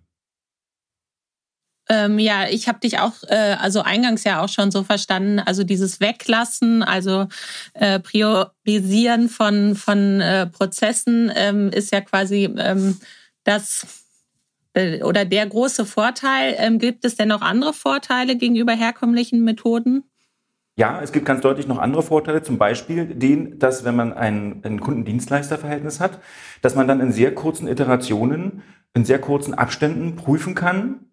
Ähm, 1.90 2.20
ja, 2.20 2.48
ich 2.50 2.68
habe 2.68 2.80
dich 2.80 3.00
auch, 3.00 3.14
äh, 3.28 3.56
also 3.60 3.82
eingangs 3.82 4.24
ja 4.24 4.42
auch 4.42 4.50
schon 4.50 4.72
so 4.72 4.84
verstanden, 4.84 5.40
also 5.40 5.64
dieses 5.64 6.00
Weglassen, 6.00 6.84
also 6.84 7.28
äh, 7.74 8.00
Priorisieren 8.00 9.30
von, 9.30 9.76
von 9.76 10.20
äh, 10.20 10.48
Prozessen 10.48 11.32
ähm, 11.36 11.70
ist 11.70 11.92
ja 11.92 12.02
quasi 12.02 12.54
ähm, 12.58 13.00
das 13.46 14.04
äh, 14.74 15.02
oder 15.04 15.26
der 15.26 15.48
große 15.48 15.86
Vorteil. 15.86 16.56
Ähm, 16.58 16.80
gibt 16.80 17.06
es 17.06 17.16
denn 17.16 17.30
noch 17.30 17.42
andere 17.42 17.74
Vorteile 17.74 18.36
gegenüber 18.36 18.74
herkömmlichen 18.74 19.44
Methoden? 19.44 20.04
Ja, 20.80 21.02
es 21.02 21.12
gibt 21.12 21.26
ganz 21.26 21.42
deutlich 21.42 21.68
noch 21.68 21.80
andere 21.80 22.04
Vorteile, 22.04 22.44
zum 22.44 22.60
Beispiel 22.60 23.06
den, 23.08 23.58
dass 23.58 23.84
wenn 23.84 23.96
man 23.96 24.14
ein, 24.14 24.62
ein 24.64 24.80
Kundendienstleisterverhältnis 24.80 26.00
hat, 26.00 26.20
dass 26.62 26.76
man 26.76 26.88
dann 26.88 27.00
in 27.00 27.12
sehr 27.12 27.34
kurzen 27.34 27.68
Iterationen, 27.68 28.62
in 28.94 29.04
sehr 29.04 29.20
kurzen 29.20 29.56
Abständen 29.56 30.16
prüfen 30.16 30.54
kann, 30.54 31.08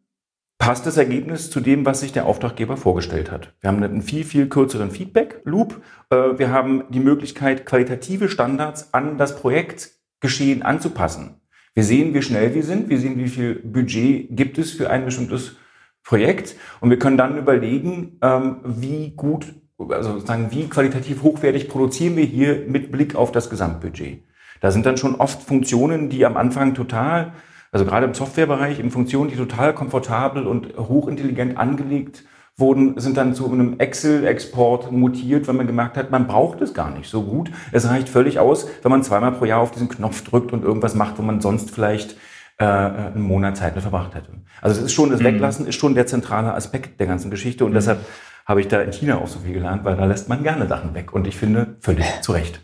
passt 0.58 0.86
das 0.86 0.96
Ergebnis 0.96 1.50
zu 1.50 1.60
dem, 1.60 1.84
was 1.84 2.00
sich 2.00 2.12
der 2.12 2.26
Auftraggeber 2.26 2.76
vorgestellt 2.76 3.30
hat. 3.30 3.54
Wir 3.60 3.68
haben 3.68 3.82
einen 3.82 4.02
viel, 4.02 4.24
viel 4.24 4.48
kürzeren 4.48 4.90
Feedback-Loop. 4.90 5.82
Äh, 6.10 6.38
wir 6.38 6.50
haben 6.50 6.84
die 6.90 7.00
Möglichkeit, 7.00 7.66
qualitative 7.66 8.28
Standards 8.28 8.94
an 8.94 9.18
das 9.18 9.36
Projektgeschehen 9.36 10.62
anzupassen. 10.62 11.40
Wir 11.74 11.82
sehen, 11.82 12.14
wie 12.14 12.22
schnell 12.22 12.54
wir 12.54 12.62
sind, 12.62 12.88
wir 12.88 13.00
sehen, 13.00 13.18
wie 13.18 13.28
viel 13.28 13.56
Budget 13.56 14.28
gibt 14.30 14.58
es 14.58 14.70
für 14.70 14.90
ein 14.90 15.04
bestimmtes 15.04 15.56
Projekt 16.04 16.54
und 16.80 16.90
wir 16.90 16.98
können 16.98 17.16
dann 17.16 17.36
überlegen, 17.36 18.18
ähm, 18.22 18.58
wie 18.64 19.10
gut, 19.16 19.46
also 19.88 20.12
sozusagen, 20.12 20.52
wie 20.52 20.68
qualitativ 20.68 21.22
hochwertig 21.22 21.68
produzieren 21.68 22.16
wir 22.16 22.24
hier 22.24 22.64
mit 22.68 22.92
Blick 22.92 23.16
auf 23.16 23.32
das 23.32 23.50
Gesamtbudget. 23.50 24.22
Da 24.60 24.70
sind 24.70 24.86
dann 24.86 24.96
schon 24.96 25.16
oft 25.16 25.42
Funktionen, 25.42 26.10
die 26.10 26.24
am 26.24 26.36
Anfang 26.36 26.74
total, 26.74 27.32
also 27.74 27.84
gerade 27.84 28.06
im 28.06 28.14
Softwarebereich, 28.14 28.78
in 28.78 28.92
Funktionen, 28.92 29.30
die 29.30 29.36
total 29.36 29.74
komfortabel 29.74 30.46
und 30.46 30.76
hochintelligent 30.78 31.58
angelegt 31.58 32.22
wurden, 32.56 33.00
sind 33.00 33.16
dann 33.16 33.34
zu 33.34 33.50
einem 33.50 33.80
Excel-Export 33.80 34.92
mutiert, 34.92 35.48
weil 35.48 35.56
man 35.56 35.66
gemerkt 35.66 35.96
hat, 35.96 36.12
man 36.12 36.28
braucht 36.28 36.60
es 36.60 36.72
gar 36.72 36.92
nicht 36.92 37.10
so 37.10 37.24
gut. 37.24 37.50
Es 37.72 37.88
reicht 37.88 38.08
völlig 38.08 38.38
aus, 38.38 38.68
wenn 38.82 38.92
man 38.92 39.02
zweimal 39.02 39.32
pro 39.32 39.44
Jahr 39.44 39.58
auf 39.58 39.72
diesen 39.72 39.88
Knopf 39.88 40.22
drückt 40.22 40.52
und 40.52 40.62
irgendwas 40.62 40.94
macht, 40.94 41.18
wo 41.18 41.22
man 41.22 41.40
sonst 41.40 41.72
vielleicht 41.72 42.16
äh, 42.58 42.64
einen 42.64 43.22
Monat 43.22 43.56
Zeit 43.56 43.74
mit 43.74 43.82
verbracht 43.82 44.14
hätte. 44.14 44.30
Also 44.62 44.78
es 44.78 44.86
ist 44.86 44.92
schon, 44.92 45.10
das 45.10 45.18
mhm. 45.18 45.24
Weglassen 45.24 45.66
ist 45.66 45.74
schon 45.74 45.96
der 45.96 46.06
zentrale 46.06 46.54
Aspekt 46.54 47.00
der 47.00 47.08
ganzen 47.08 47.28
Geschichte 47.28 47.64
und 47.64 47.72
mhm. 47.72 47.74
deshalb 47.74 48.06
habe 48.46 48.60
ich 48.60 48.68
da 48.68 48.82
in 48.82 48.92
China 48.92 49.18
auch 49.18 49.26
so 49.26 49.40
viel 49.40 49.52
gelernt, 49.52 49.84
weil 49.84 49.96
da 49.96 50.04
lässt 50.04 50.28
man 50.28 50.44
gerne 50.44 50.68
Sachen 50.68 50.94
weg 50.94 51.12
und 51.12 51.26
ich 51.26 51.36
finde 51.36 51.76
völlig 51.80 52.06
zu 52.20 52.30
Recht. 52.30 52.60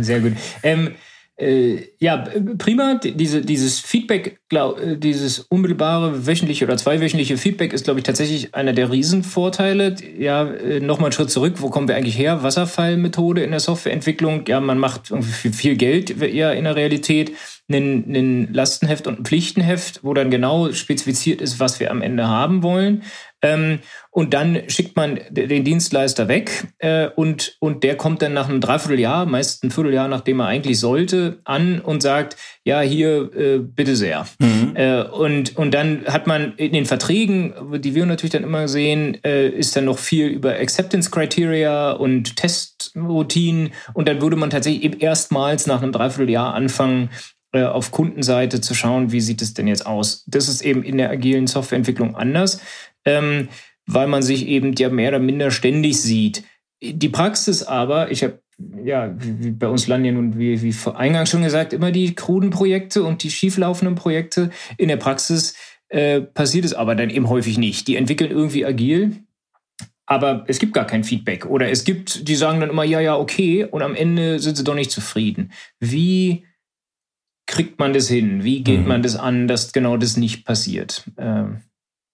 Sehr 0.00 0.20
gut. 0.20 0.32
Ähm, 0.62 0.86
äh, 0.86 0.90
ja, 1.98 2.24
prima. 2.58 2.94
Diese, 3.02 3.42
dieses 3.42 3.78
Feedback, 3.78 4.40
glaub, 4.48 4.80
äh, 4.80 4.96
dieses 4.96 5.38
unmittelbare 5.38 6.26
wöchentliche 6.26 6.64
oder 6.64 6.76
zweiwöchentliche 6.76 7.36
Feedback 7.36 7.72
ist, 7.72 7.84
glaube 7.84 8.00
ich, 8.00 8.04
tatsächlich 8.04 8.54
einer 8.56 8.72
der 8.72 8.90
Riesenvorteile. 8.90 9.94
Ja, 10.18 10.50
äh, 10.50 10.80
nochmal 10.80 11.06
einen 11.06 11.12
Schritt 11.12 11.30
zurück. 11.30 11.54
Wo 11.58 11.70
kommen 11.70 11.86
wir 11.86 11.94
eigentlich 11.94 12.18
her? 12.18 12.42
Wasserfallmethode 12.42 13.42
in 13.44 13.52
der 13.52 13.60
Softwareentwicklung. 13.60 14.46
Ja, 14.48 14.60
man 14.60 14.78
macht 14.78 15.10
irgendwie 15.10 15.50
viel 15.50 15.76
Geld 15.76 16.20
eher 16.20 16.54
in 16.54 16.64
der 16.64 16.74
Realität. 16.74 17.32
Einen, 17.70 18.04
einen 18.04 18.54
Lastenheft 18.54 19.06
und 19.06 19.20
ein 19.20 19.24
Pflichtenheft, 19.24 20.00
wo 20.02 20.14
dann 20.14 20.30
genau 20.30 20.72
spezifiziert 20.72 21.42
ist, 21.42 21.60
was 21.60 21.80
wir 21.80 21.90
am 21.90 22.00
Ende 22.00 22.26
haben 22.26 22.62
wollen. 22.62 23.02
Ähm, 23.40 23.80
und 24.10 24.34
dann 24.34 24.62
schickt 24.68 24.96
man 24.96 25.20
den 25.30 25.62
Dienstleister 25.62 26.26
weg 26.26 26.72
äh, 26.78 27.06
und, 27.14 27.56
und 27.60 27.84
der 27.84 27.96
kommt 27.96 28.20
dann 28.20 28.32
nach 28.34 28.48
einem 28.48 28.60
Dreivierteljahr, 28.60 29.26
meist 29.26 29.62
ein 29.62 29.70
Vierteljahr, 29.70 30.08
nachdem 30.08 30.40
er 30.40 30.46
eigentlich 30.46 30.80
sollte, 30.80 31.38
an 31.44 31.80
und 31.80 32.02
sagt, 32.02 32.36
ja, 32.64 32.80
hier, 32.80 33.30
äh, 33.36 33.58
bitte 33.58 33.94
sehr. 33.94 34.26
Mhm. 34.40 34.72
Äh, 34.74 35.02
und, 35.02 35.56
und 35.56 35.72
dann 35.72 36.04
hat 36.06 36.26
man 36.26 36.54
in 36.56 36.72
den 36.72 36.84
Verträgen, 36.84 37.54
die 37.80 37.94
wir 37.94 38.06
natürlich 38.06 38.32
dann 38.32 38.42
immer 38.42 38.66
sehen, 38.66 39.18
äh, 39.22 39.48
ist 39.48 39.76
dann 39.76 39.84
noch 39.84 39.98
viel 39.98 40.26
über 40.26 40.54
Acceptance 40.54 41.10
Criteria 41.10 41.92
und 41.92 42.34
Testroutinen. 42.34 43.70
Und 43.94 44.08
dann 44.08 44.20
würde 44.20 44.36
man 44.36 44.50
tatsächlich 44.50 45.00
erstmals 45.00 45.68
nach 45.68 45.80
einem 45.80 45.92
Dreivierteljahr 45.92 46.54
anfangen, 46.54 47.10
auf 47.52 47.90
Kundenseite 47.90 48.60
zu 48.60 48.74
schauen, 48.74 49.10
wie 49.10 49.20
sieht 49.20 49.40
es 49.40 49.54
denn 49.54 49.66
jetzt 49.66 49.86
aus. 49.86 50.24
Das 50.26 50.48
ist 50.48 50.62
eben 50.62 50.82
in 50.82 50.98
der 50.98 51.10
agilen 51.10 51.46
Softwareentwicklung 51.46 52.14
anders 52.14 52.60
ähm, 53.08 53.48
weil 53.86 54.06
man 54.06 54.22
sich 54.22 54.46
eben 54.46 54.74
ja 54.74 54.90
mehr 54.90 55.08
oder 55.08 55.18
minder 55.18 55.50
ständig 55.50 56.00
sieht. 56.00 56.44
Die 56.82 57.08
Praxis 57.08 57.62
aber, 57.62 58.10
ich 58.10 58.22
habe 58.22 58.40
ja, 58.82 59.14
wie 59.18 59.52
bei 59.52 59.68
uns 59.68 59.86
landen 59.86 60.04
ja 60.06 60.12
nun, 60.12 60.36
wie, 60.36 60.60
wie 60.62 60.74
eingangs 60.90 61.30
schon 61.30 61.44
gesagt, 61.44 61.72
immer 61.72 61.92
die 61.92 62.14
kruden 62.16 62.50
Projekte 62.50 63.04
und 63.04 63.22
die 63.22 63.30
schieflaufenden 63.30 63.94
Projekte. 63.94 64.50
In 64.76 64.88
der 64.88 64.96
Praxis 64.96 65.54
äh, 65.88 66.20
passiert 66.20 66.64
es 66.64 66.74
aber 66.74 66.96
dann 66.96 67.08
eben 67.08 67.28
häufig 67.28 67.56
nicht. 67.56 67.86
Die 67.86 67.94
entwickeln 67.94 68.32
irgendwie 68.32 68.66
agil, 68.66 69.18
aber 70.06 70.44
es 70.48 70.58
gibt 70.58 70.74
gar 70.74 70.86
kein 70.86 71.04
Feedback. 71.04 71.46
Oder 71.46 71.70
es 71.70 71.84
gibt, 71.84 72.26
die 72.26 72.34
sagen 72.34 72.58
dann 72.58 72.70
immer, 72.70 72.82
ja, 72.82 72.98
ja, 72.98 73.16
okay, 73.16 73.64
und 73.64 73.82
am 73.82 73.94
Ende 73.94 74.40
sind 74.40 74.56
sie 74.56 74.64
doch 74.64 74.74
nicht 74.74 74.90
zufrieden. 74.90 75.52
Wie 75.78 76.44
kriegt 77.48 77.80
man 77.80 77.92
das 77.92 78.06
hin? 78.06 78.44
Wie 78.44 78.62
geht 78.62 78.82
mhm. 78.82 78.88
man 78.88 79.02
das 79.02 79.16
an, 79.16 79.48
dass 79.48 79.72
genau 79.72 79.96
das 79.96 80.16
nicht 80.16 80.44
passiert? 80.44 81.10
Ähm, 81.16 81.62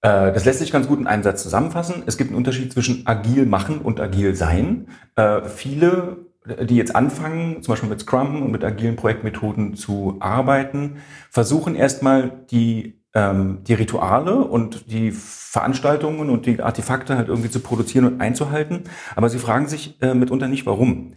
äh, 0.00 0.32
das 0.32 0.44
lässt 0.44 0.60
sich 0.60 0.70
ganz 0.70 0.86
gut 0.86 1.00
in 1.00 1.06
einem 1.06 1.22
Satz 1.22 1.42
zusammenfassen. 1.42 2.04
Es 2.06 2.16
gibt 2.16 2.30
einen 2.30 2.38
Unterschied 2.38 2.72
zwischen 2.72 3.06
agil 3.06 3.44
machen 3.44 3.80
und 3.80 4.00
agil 4.00 4.34
sein. 4.34 4.88
Äh, 5.16 5.42
viele, 5.48 6.26
die 6.62 6.76
jetzt 6.76 6.94
anfangen, 6.94 7.62
zum 7.62 7.72
Beispiel 7.72 7.88
mit 7.88 8.00
Scrum 8.00 8.42
und 8.42 8.52
mit 8.52 8.64
agilen 8.64 8.96
Projektmethoden 8.96 9.74
zu 9.74 10.16
arbeiten, 10.20 10.98
versuchen 11.30 11.74
erstmal 11.74 12.44
die, 12.50 13.02
ähm, 13.14 13.60
die 13.64 13.74
Rituale 13.74 14.36
und 14.36 14.92
die 14.92 15.10
Veranstaltungen 15.10 16.30
und 16.30 16.46
die 16.46 16.60
Artefakte 16.60 17.16
halt 17.16 17.28
irgendwie 17.28 17.50
zu 17.50 17.60
produzieren 17.60 18.04
und 18.04 18.20
einzuhalten. 18.20 18.84
Aber 19.16 19.30
sie 19.30 19.38
fragen 19.38 19.68
sich 19.68 20.00
äh, 20.00 20.14
mitunter 20.14 20.48
nicht, 20.48 20.64
warum. 20.64 21.14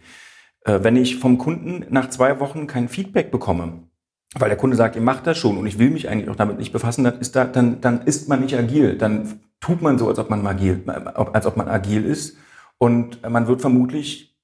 wenn 0.64 0.96
ich 0.96 1.16
vom 1.16 1.38
Kunden 1.38 1.86
nach 1.88 2.10
zwei 2.10 2.40
Wochen 2.40 2.66
kein 2.66 2.88
Feedback 2.88 3.30
bekomme, 3.30 3.88
weil 4.34 4.48
der 4.48 4.58
Kunde 4.58 4.76
sagt, 4.76 4.96
ihr 4.96 5.02
macht 5.02 5.26
das 5.26 5.38
schon 5.38 5.56
und 5.56 5.66
ich 5.66 5.78
will 5.78 5.90
mich 5.90 6.08
eigentlich 6.08 6.28
auch 6.28 6.36
damit 6.36 6.58
nicht 6.58 6.72
befassen, 6.72 7.04
dann 7.04 7.18
ist 7.20 7.34
da, 7.34 7.44
dann, 7.44 7.80
dann 7.80 8.02
ist 8.02 8.28
man 8.28 8.40
nicht 8.40 8.56
agil. 8.56 8.98
Dann 8.98 9.40
tut 9.60 9.80
man 9.82 9.98
so, 9.98 10.08
als 10.08 10.18
ob 10.18 10.30
man 10.30 10.46
agil, 10.46 10.82
als 10.86 11.46
ob 11.46 11.56
man 11.56 11.68
agil 11.68 12.04
ist. 12.04 12.36
Und 12.76 13.28
man 13.28 13.46
wird 13.48 13.60
vermutlich 13.60 14.36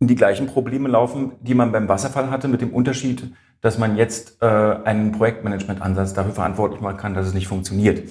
in 0.00 0.08
die 0.08 0.16
gleichen 0.16 0.48
Probleme 0.48 0.88
laufen, 0.88 1.32
die 1.40 1.54
man 1.54 1.70
beim 1.70 1.88
Wasserfall 1.88 2.30
hatte, 2.30 2.48
mit 2.48 2.60
dem 2.60 2.70
Unterschied, 2.70 3.32
dass 3.60 3.78
man 3.78 3.96
jetzt 3.96 4.42
äh, 4.42 4.46
einen 4.46 5.12
Projektmanagement-Ansatz 5.12 6.12
dafür 6.12 6.32
verantwortlich 6.32 6.80
machen 6.80 6.96
kann, 6.96 7.14
dass 7.14 7.28
es 7.28 7.34
nicht 7.34 7.46
funktioniert. 7.46 8.10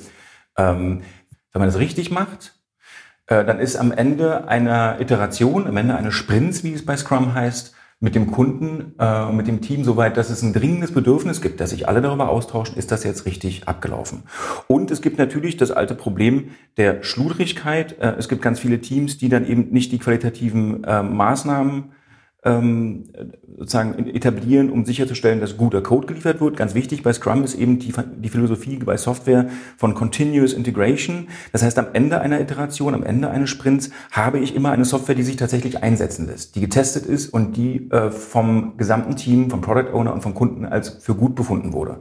Ähm, 0.58 1.02
wenn 1.52 1.60
man 1.60 1.68
das 1.68 1.78
richtig 1.78 2.10
macht, 2.10 2.54
äh, 3.28 3.44
dann 3.44 3.60
ist 3.60 3.76
am 3.76 3.92
Ende 3.92 4.48
einer 4.48 5.02
Iteration, 5.02 5.68
am 5.68 5.76
Ende 5.76 5.96
eines 5.96 6.14
Sprints, 6.14 6.64
wie 6.64 6.74
es 6.74 6.86
bei 6.86 6.96
Scrum 6.96 7.34
heißt, 7.34 7.76
mit 8.02 8.16
dem 8.16 8.32
Kunden 8.32 8.96
äh, 9.00 9.32
mit 9.32 9.48
dem 9.48 9.62
Team 9.62 9.84
soweit, 9.84 10.18
dass 10.18 10.32
es 10.32 10.42
ein 10.42 10.54
dringendes 10.54 10.92
Bedürfnis 10.92 11.40
gibt, 11.40 11.60
dass 11.62 11.70
sich 11.70 11.88
alle 11.88 12.02
darüber 12.02 12.30
austauschen, 12.30 12.76
ist 12.76 12.92
das 12.92 13.04
jetzt 13.04 13.28
richtig 13.28 13.68
abgelaufen. 13.68 14.24
Und 14.68 14.90
es 14.90 15.02
gibt 15.02 15.20
natürlich 15.20 15.56
das 15.56 15.70
alte 15.70 15.94
Problem 15.94 16.50
der 16.78 17.04
Schludrigkeit. 17.04 18.00
Äh, 18.00 18.16
es 18.18 18.28
gibt 18.28 18.42
ganz 18.42 18.60
viele 18.60 18.82
Teams, 18.82 19.20
die 19.20 19.30
dann 19.30 19.48
eben 19.48 19.70
nicht 19.70 19.92
die 19.92 20.00
qualitativen 20.00 20.84
äh, 20.84 21.04
Maßnahmen 21.04 21.92
ähm, 22.44 23.04
sozusagen 23.58 24.08
etablieren, 24.08 24.72
um 24.72 24.86
sicherzustellen, 24.86 25.40
dass 25.40 25.58
guter 25.58 25.82
Code 25.82 26.08
geliefert 26.08 26.42
wird. 26.42 26.58
Ganz 26.58 26.74
wichtig 26.74 27.04
bei 27.04 27.14
Scrum 27.14 27.44
ist 27.44 27.54
eben 27.54 27.78
die, 27.78 27.94
die 28.18 28.30
Philosophie 28.30 28.78
bei 28.78 28.98
Software 28.98 29.50
von 29.78 29.94
Continuous 29.94 30.54
Integration. 30.54 31.28
Das 31.52 31.62
heißt, 31.62 31.78
am 31.78 31.88
Ende 31.94 32.20
einer 32.20 32.42
Iteration, 32.42 32.96
am 32.96 33.04
Ende 33.04 33.30
eines 33.30 33.50
Sprints 33.50 33.92
habe 34.12 34.40
ich 34.40 34.56
immer 34.56 34.72
eine 34.72 34.86
Software, 34.86 35.16
die 35.16 35.24
sich 35.24 35.36
tatsächlich 35.36 35.84
einsetzen 35.84 36.26
lässt, 36.26 36.56
die 36.56 36.62
getestet 36.62 37.06
ist 37.06 37.32
und 37.32 37.58
die 37.58 37.90
äh, 37.92 38.10
vom 38.10 38.78
gesamten 38.78 39.16
Team, 39.16 39.50
vom 39.50 39.62
Product 39.62 39.94
Owner 39.94 40.14
und 40.14 40.22
vom 40.22 40.34
Kunden 40.34 40.66
als 40.66 40.90
für 40.90 41.14
gut 41.14 41.36
befunden 41.36 41.74
wurde. 41.74 42.00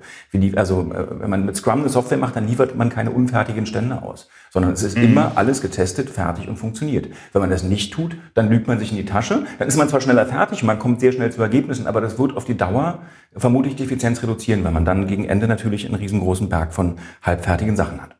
Also 0.56 0.90
äh, 0.92 1.20
wenn 1.20 1.30
man 1.30 1.44
mit 1.44 1.56
Scrum 1.56 1.80
eine 1.80 1.88
Software 1.90 2.18
macht, 2.18 2.36
dann 2.36 2.46
liefert 2.46 2.76
man 2.76 2.88
keine 2.88 3.10
unfertigen 3.10 3.66
Stände 3.66 4.02
aus, 4.02 4.28
sondern 4.50 4.72
es 4.72 4.82
ist 4.82 4.96
mhm. 4.96 5.04
immer 5.04 5.32
alles 5.36 5.62
getestet, 5.62 6.10
fertig 6.10 6.48
und 6.48 6.56
funktioniert. 6.56 7.08
Wenn 7.32 7.40
man 7.40 7.50
das 7.50 7.62
nicht 7.62 7.92
tut, 7.92 8.16
dann 8.34 8.50
lügt 8.50 8.66
man 8.66 8.78
sich 8.78 8.90
in 8.90 8.96
die 8.96 9.04
Tasche. 9.04 9.44
Dann 9.58 9.68
ist 9.68 9.76
man 9.76 9.88
zwar 9.88 10.00
schneller 10.00 10.26
fertig, 10.26 10.62
man 10.62 10.78
kommt 10.78 11.00
sehr 11.00 11.12
schnell 11.12 11.32
zu 11.32 11.40
Ergebnissen, 11.40 11.86
aber 11.86 12.00
das 12.00 12.18
wird 12.18 12.36
auf 12.36 12.44
die 12.44 12.56
Dauer 12.56 13.02
vermutlich 13.34 13.76
die 13.76 13.84
Effizienz 13.84 14.22
reduzieren, 14.22 14.64
weil 14.64 14.72
man 14.72 14.84
dann 14.84 15.06
gegen 15.06 15.24
Ende 15.24 15.46
natürlich 15.46 15.86
einen 15.86 15.94
riesengroßen 15.94 16.48
Berg 16.48 16.74
von 16.74 16.98
halbfertigen 17.22 17.76
Sachen 17.76 18.00
hat. 18.02 18.16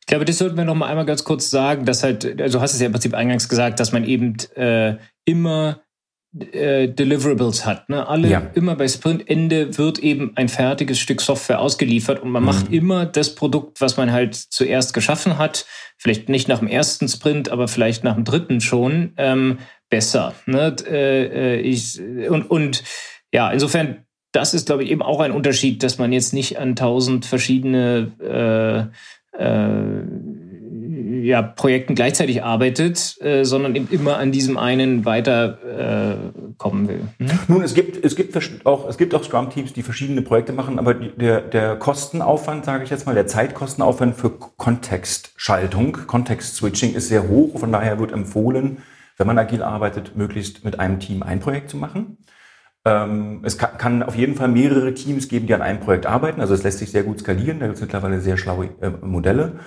Ich 0.00 0.06
glaube, 0.06 0.24
das 0.24 0.38
sollten 0.38 0.56
wir 0.56 0.64
noch 0.64 0.74
mal 0.74 0.86
einmal 0.86 1.06
ganz 1.06 1.24
kurz 1.24 1.50
sagen, 1.50 1.84
dass 1.84 2.02
halt, 2.02 2.40
also 2.40 2.60
hast 2.60 2.74
es 2.74 2.80
ja 2.80 2.86
im 2.86 2.92
Prinzip 2.92 3.14
eingangs 3.14 3.48
gesagt, 3.48 3.80
dass 3.80 3.92
man 3.92 4.04
eben 4.04 4.36
äh, 4.56 4.96
immer 5.24 5.80
äh, 6.38 6.88
Deliverables 6.88 7.66
hat. 7.66 7.88
Ne? 7.88 8.06
Alle 8.06 8.28
ja. 8.28 8.50
immer 8.54 8.76
bei 8.76 8.88
Sprintende 8.88 9.76
wird 9.78 9.98
eben 9.98 10.32
ein 10.36 10.48
fertiges 10.48 10.98
Stück 10.98 11.20
Software 11.20 11.60
ausgeliefert 11.60 12.22
und 12.22 12.30
man 12.30 12.42
mhm. 12.42 12.46
macht 12.46 12.72
immer 12.72 13.06
das 13.06 13.34
Produkt, 13.34 13.80
was 13.80 13.96
man 13.96 14.12
halt 14.12 14.34
zuerst 14.34 14.94
geschaffen 14.94 15.38
hat. 15.38 15.66
Vielleicht 15.98 16.28
nicht 16.28 16.48
nach 16.48 16.60
dem 16.60 16.68
ersten 16.68 17.08
Sprint, 17.08 17.50
aber 17.50 17.68
vielleicht 17.68 18.04
nach 18.04 18.14
dem 18.14 18.24
dritten 18.24 18.60
schon. 18.60 19.12
Ähm, 19.16 19.58
besser. 19.90 20.34
Ne? 20.46 20.74
Äh, 20.88 21.56
äh, 21.56 21.60
ich, 21.60 22.00
und, 22.00 22.50
und 22.50 22.82
ja, 23.32 23.50
insofern, 23.50 24.06
das 24.32 24.54
ist, 24.54 24.66
glaube 24.66 24.84
ich, 24.84 24.90
eben 24.90 25.02
auch 25.02 25.20
ein 25.20 25.32
Unterschied, 25.32 25.82
dass 25.82 25.98
man 25.98 26.12
jetzt 26.12 26.32
nicht 26.32 26.58
an 26.58 26.76
tausend 26.76 27.26
verschiedene 27.26 28.12
äh, 29.36 29.42
äh, 29.42 30.04
ja, 31.22 31.42
Projekten 31.42 31.94
gleichzeitig 31.94 32.42
arbeitet, 32.42 33.16
äh, 33.20 33.44
sondern 33.44 33.74
eben 33.74 33.88
immer 33.90 34.16
an 34.16 34.32
diesem 34.32 34.56
einen 34.56 35.04
weiterkommen 35.04 36.84
äh, 36.84 36.88
will. 36.88 37.00
Mhm. 37.18 37.30
Nun, 37.48 37.62
es 37.62 37.74
gibt, 37.74 38.04
es 38.04 38.16
gibt 38.16 38.36
auch, 38.66 38.86
auch 38.86 39.24
Scrum-Teams, 39.24 39.72
die 39.72 39.82
verschiedene 39.82 40.22
Projekte 40.22 40.52
machen, 40.52 40.78
aber 40.78 40.94
der, 40.94 41.40
der 41.40 41.76
Kostenaufwand, 41.76 42.64
sage 42.64 42.84
ich 42.84 42.90
jetzt 42.90 43.06
mal, 43.06 43.14
der 43.14 43.26
Zeitkostenaufwand 43.26 44.16
für 44.16 44.30
Kontextschaltung, 44.30 45.98
Kontext-Switching 46.06 46.94
ist 46.94 47.08
sehr 47.08 47.28
hoch. 47.28 47.58
Von 47.58 47.72
daher 47.72 47.98
wird 47.98 48.12
empfohlen, 48.12 48.78
wenn 49.16 49.26
man 49.26 49.38
agil 49.38 49.62
arbeitet, 49.62 50.16
möglichst 50.16 50.64
mit 50.64 50.80
einem 50.80 50.98
Team 51.00 51.22
ein 51.22 51.40
Projekt 51.40 51.70
zu 51.70 51.76
machen. 51.76 52.18
Ähm, 52.84 53.42
es 53.44 53.58
kann, 53.58 53.76
kann, 53.76 54.02
auf 54.02 54.16
jeden 54.16 54.34
Fall 54.34 54.48
mehrere 54.48 54.94
Teams 54.94 55.28
geben, 55.28 55.46
die 55.46 55.54
an 55.54 55.62
einem 55.62 55.80
Projekt 55.80 56.06
arbeiten. 56.06 56.40
Also 56.40 56.54
es 56.54 56.62
lässt 56.62 56.78
sich 56.78 56.90
sehr 56.90 57.02
gut 57.02 57.20
skalieren. 57.20 57.60
Da 57.60 57.66
gibt 57.66 57.76
es 57.76 57.82
mittlerweile 57.82 58.20
sehr 58.20 58.38
schlaue 58.38 58.70
äh, 58.80 58.90
Modelle. 59.02 59.60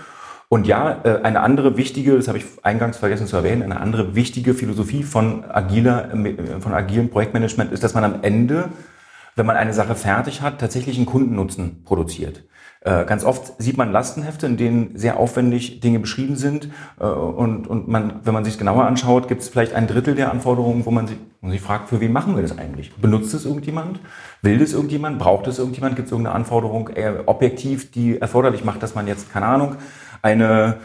Und 0.53 0.67
ja, 0.67 1.01
äh, 1.03 1.23
eine 1.23 1.39
andere 1.39 1.77
wichtige, 1.77 2.15
das 2.15 2.27
habe 2.27 2.37
ich 2.37 2.45
eingangs 2.61 2.97
vergessen 2.97 3.25
zu 3.25 3.35
erwähnen, 3.35 3.63
eine 3.63 3.79
andere 3.79 4.13
wichtige 4.13 4.53
Philosophie 4.53 5.01
von 5.01 5.45
agiler, 5.49 6.13
äh, 6.13 6.61
von 6.61 6.75
agilem 6.75 7.09
Projektmanagement 7.09 7.71
ist, 7.71 7.83
dass 7.83 7.95
man 7.95 8.03
am 8.03 8.19
Ende, 8.21 8.69
wenn 9.35 9.47
man 9.47 9.57
eine 9.57 9.73
Sache 9.73 9.95
fertig 9.95 10.43
hat, 10.43 10.59
tatsächlich 10.59 10.97
einen 10.97 11.07
Kundennutzen 11.07 11.83
produziert. 11.83 12.43
Äh, 12.85 13.05
ganz 13.05 13.23
oft 13.23 13.61
sieht 13.61 13.77
man 13.77 13.93
Lastenhefte, 13.93 14.45
in 14.45 14.57
denen 14.57 14.97
sehr 14.97 15.17
aufwendig 15.17 15.79
Dinge 15.79 15.99
beschrieben 15.99 16.35
sind. 16.35 16.67
Äh, 16.99 17.05
und, 17.05 17.67
und 17.67 17.87
man, 17.87 18.19
wenn 18.23 18.33
man 18.33 18.43
sich 18.43 18.57
genauer 18.57 18.85
anschaut, 18.85 19.29
gibt 19.29 19.41
es 19.41 19.49
vielleicht 19.49 19.73
ein 19.73 19.87
Drittel 19.87 20.15
der 20.15 20.31
Anforderungen, 20.31 20.85
wo 20.85 20.91
man 20.91 21.07
sich, 21.07 21.17
man 21.39 21.51
sich 21.51 21.61
fragt, 21.61 21.89
für 21.89 22.01
wen 22.01 22.11
machen 22.11 22.35
wir 22.35 22.41
das 22.41 22.57
eigentlich? 22.57 22.93
Benutzt 22.95 23.33
es 23.33 23.45
irgendjemand? 23.45 24.01
Will 24.41 24.57
das 24.57 24.73
irgendjemand? 24.73 25.17
Braucht 25.17 25.47
es 25.47 25.59
irgendjemand? 25.59 25.95
Gibt 25.95 26.07
es 26.07 26.11
irgendeine 26.11 26.35
Anforderung 26.35 26.89
äh, 26.89 27.13
objektiv, 27.25 27.91
die 27.91 28.19
erforderlich 28.19 28.65
macht, 28.65 28.83
dass 28.83 28.95
man 28.95 29.07
jetzt, 29.07 29.31
keine 29.31 29.45
Ahnung, 29.45 29.75
eine 30.21 30.77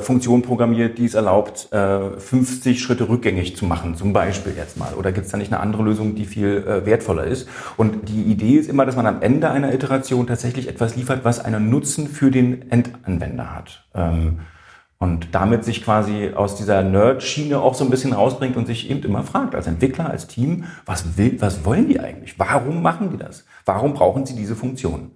Funktion 0.00 0.42
programmiert, 0.42 0.98
die 0.98 1.06
es 1.06 1.14
erlaubt, 1.14 1.72
äh, 1.72 2.18
50 2.18 2.82
Schritte 2.82 3.08
rückgängig 3.08 3.56
zu 3.56 3.64
machen, 3.64 3.94
zum 3.94 4.12
Beispiel 4.12 4.52
jetzt 4.54 4.76
mal. 4.76 4.92
Oder 4.92 5.10
gibt 5.10 5.24
es 5.24 5.32
da 5.32 5.38
nicht 5.38 5.52
eine 5.52 5.62
andere 5.62 5.82
Lösung, 5.82 6.14
die 6.14 6.26
viel 6.26 6.58
äh, 6.58 6.84
wertvoller 6.84 7.24
ist? 7.24 7.48
Und 7.78 8.10
die 8.10 8.24
Idee 8.24 8.56
ist 8.56 8.68
immer, 8.68 8.84
dass 8.84 8.96
man 8.96 9.06
am 9.06 9.22
Ende 9.22 9.50
einer 9.50 9.72
Iteration 9.72 10.26
tatsächlich 10.26 10.68
etwas 10.68 10.96
liefert, 10.96 11.24
was 11.24 11.42
einen 11.42 11.70
Nutzen 11.70 12.08
für 12.08 12.30
den 12.30 12.70
Endanwender 12.70 13.54
hat. 13.54 13.86
Ähm, 13.94 14.40
und 14.98 15.34
damit 15.34 15.64
sich 15.64 15.82
quasi 15.82 16.32
aus 16.34 16.56
dieser 16.56 16.82
Nerd-Schiene 16.82 17.58
auch 17.58 17.74
so 17.74 17.84
ein 17.84 17.90
bisschen 17.90 18.12
rausbringt 18.12 18.58
und 18.58 18.66
sich 18.66 18.90
eben 18.90 19.02
immer 19.02 19.22
fragt, 19.22 19.54
als 19.54 19.66
Entwickler, 19.66 20.10
als 20.10 20.26
Team, 20.26 20.64
was 20.84 21.16
will, 21.16 21.40
was 21.40 21.64
wollen 21.64 21.88
die 21.88 22.00
eigentlich? 22.00 22.38
Warum 22.38 22.82
machen 22.82 23.08
die 23.10 23.16
das? 23.16 23.46
Warum 23.64 23.94
brauchen 23.94 24.26
sie 24.26 24.36
diese 24.36 24.54
Funktion? 24.54 25.12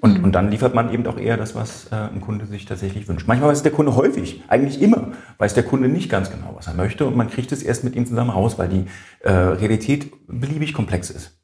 Und, 0.00 0.18
mhm. 0.18 0.24
und 0.24 0.32
dann 0.32 0.50
liefert 0.50 0.74
man 0.74 0.92
eben 0.92 1.06
auch 1.06 1.18
eher 1.18 1.36
das, 1.36 1.54
was 1.54 1.86
äh, 1.90 1.94
ein 1.94 2.20
Kunde 2.20 2.46
sich 2.46 2.66
tatsächlich 2.66 3.08
wünscht. 3.08 3.26
Manchmal 3.26 3.50
weiß 3.50 3.62
der 3.62 3.72
Kunde 3.72 3.96
häufig, 3.96 4.42
eigentlich 4.48 4.80
immer, 4.82 5.12
weiß 5.38 5.54
der 5.54 5.62
Kunde 5.62 5.88
nicht 5.88 6.10
ganz 6.10 6.30
genau, 6.30 6.54
was 6.56 6.66
er 6.66 6.74
möchte 6.74 7.06
und 7.06 7.16
man 7.16 7.30
kriegt 7.30 7.52
es 7.52 7.62
erst 7.62 7.84
mit 7.84 7.96
ihm 7.96 8.06
zusammen 8.06 8.30
raus, 8.30 8.58
weil 8.58 8.68
die 8.68 8.86
äh, 9.20 9.30
Realität 9.32 10.12
beliebig 10.26 10.74
komplex 10.74 11.10
ist. 11.10 11.38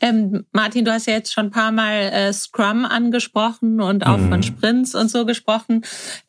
Ähm, 0.00 0.44
Martin, 0.52 0.84
du 0.84 0.92
hast 0.92 1.06
ja 1.06 1.14
jetzt 1.14 1.32
schon 1.32 1.46
ein 1.46 1.50
paar 1.50 1.72
Mal 1.72 2.10
äh, 2.12 2.32
Scrum 2.32 2.84
angesprochen 2.84 3.80
und 3.80 4.04
auch 4.04 4.18
mhm. 4.18 4.28
von 4.28 4.42
Sprints 4.42 4.94
und 4.94 5.10
so 5.10 5.24
gesprochen. 5.24 5.82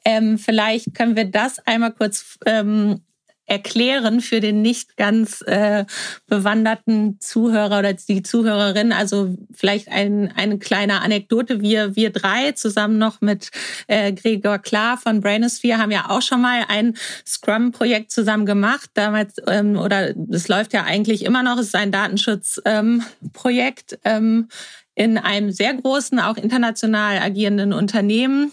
Ähm, 0.06 0.38
vielleicht 0.38 0.94
können 0.94 1.16
wir 1.16 1.26
das 1.26 1.60
einmal 1.66 1.92
kurz 1.92 2.38
ähm, 2.46 3.02
erklären 3.46 4.22
für 4.22 4.40
den 4.40 4.62
nicht 4.62 4.98
ganz 4.98 5.42
äh, 5.42 5.86
bewanderten 6.28 7.20
Zuhörer 7.20 7.80
oder 7.80 7.94
die 7.94 8.24
Zuhörerin. 8.24 8.92
Also 8.92 9.36
vielleicht 9.54 9.90
ein, 9.90 10.34
eine 10.36 10.58
kleine 10.58 11.02
Anekdote. 11.02 11.62
Wir, 11.62 11.96
wir 11.96 12.12
drei 12.12 12.54
zusammen 12.54 12.98
noch 12.98 13.22
mit 13.22 13.52
äh, 13.88 14.14
Gregor 14.14 14.60
Klar 14.60 14.98
von 14.98 15.22
Brainosphere 15.22 15.78
haben 15.78 15.92
ja 15.92 16.10
auch 16.10 16.22
schon 16.22 16.42
mal 16.42 16.66
ein 16.68 16.96
Scrum-Projekt 17.26 18.12
zusammen 18.12 18.46
gemacht. 18.46 18.90
Damals, 18.94 19.36
ähm, 19.48 19.78
oder 19.78 20.14
es 20.32 20.48
läuft 20.48 20.74
ja 20.74 20.84
eigentlich 20.84 21.24
immer 21.24 21.44
noch, 21.44 21.58
es 21.58 21.68
ist 21.68 21.76
ein 21.76 21.92
Datenschutzprojekt 21.92 24.00
ähm, 24.04 24.16
ähm, 24.16 24.48
in 24.96 25.18
einem 25.18 25.52
sehr 25.52 25.74
großen, 25.74 26.20
auch 26.20 26.38
international 26.38 27.20
agierenden 27.20 27.74
Unternehmen 27.74 28.52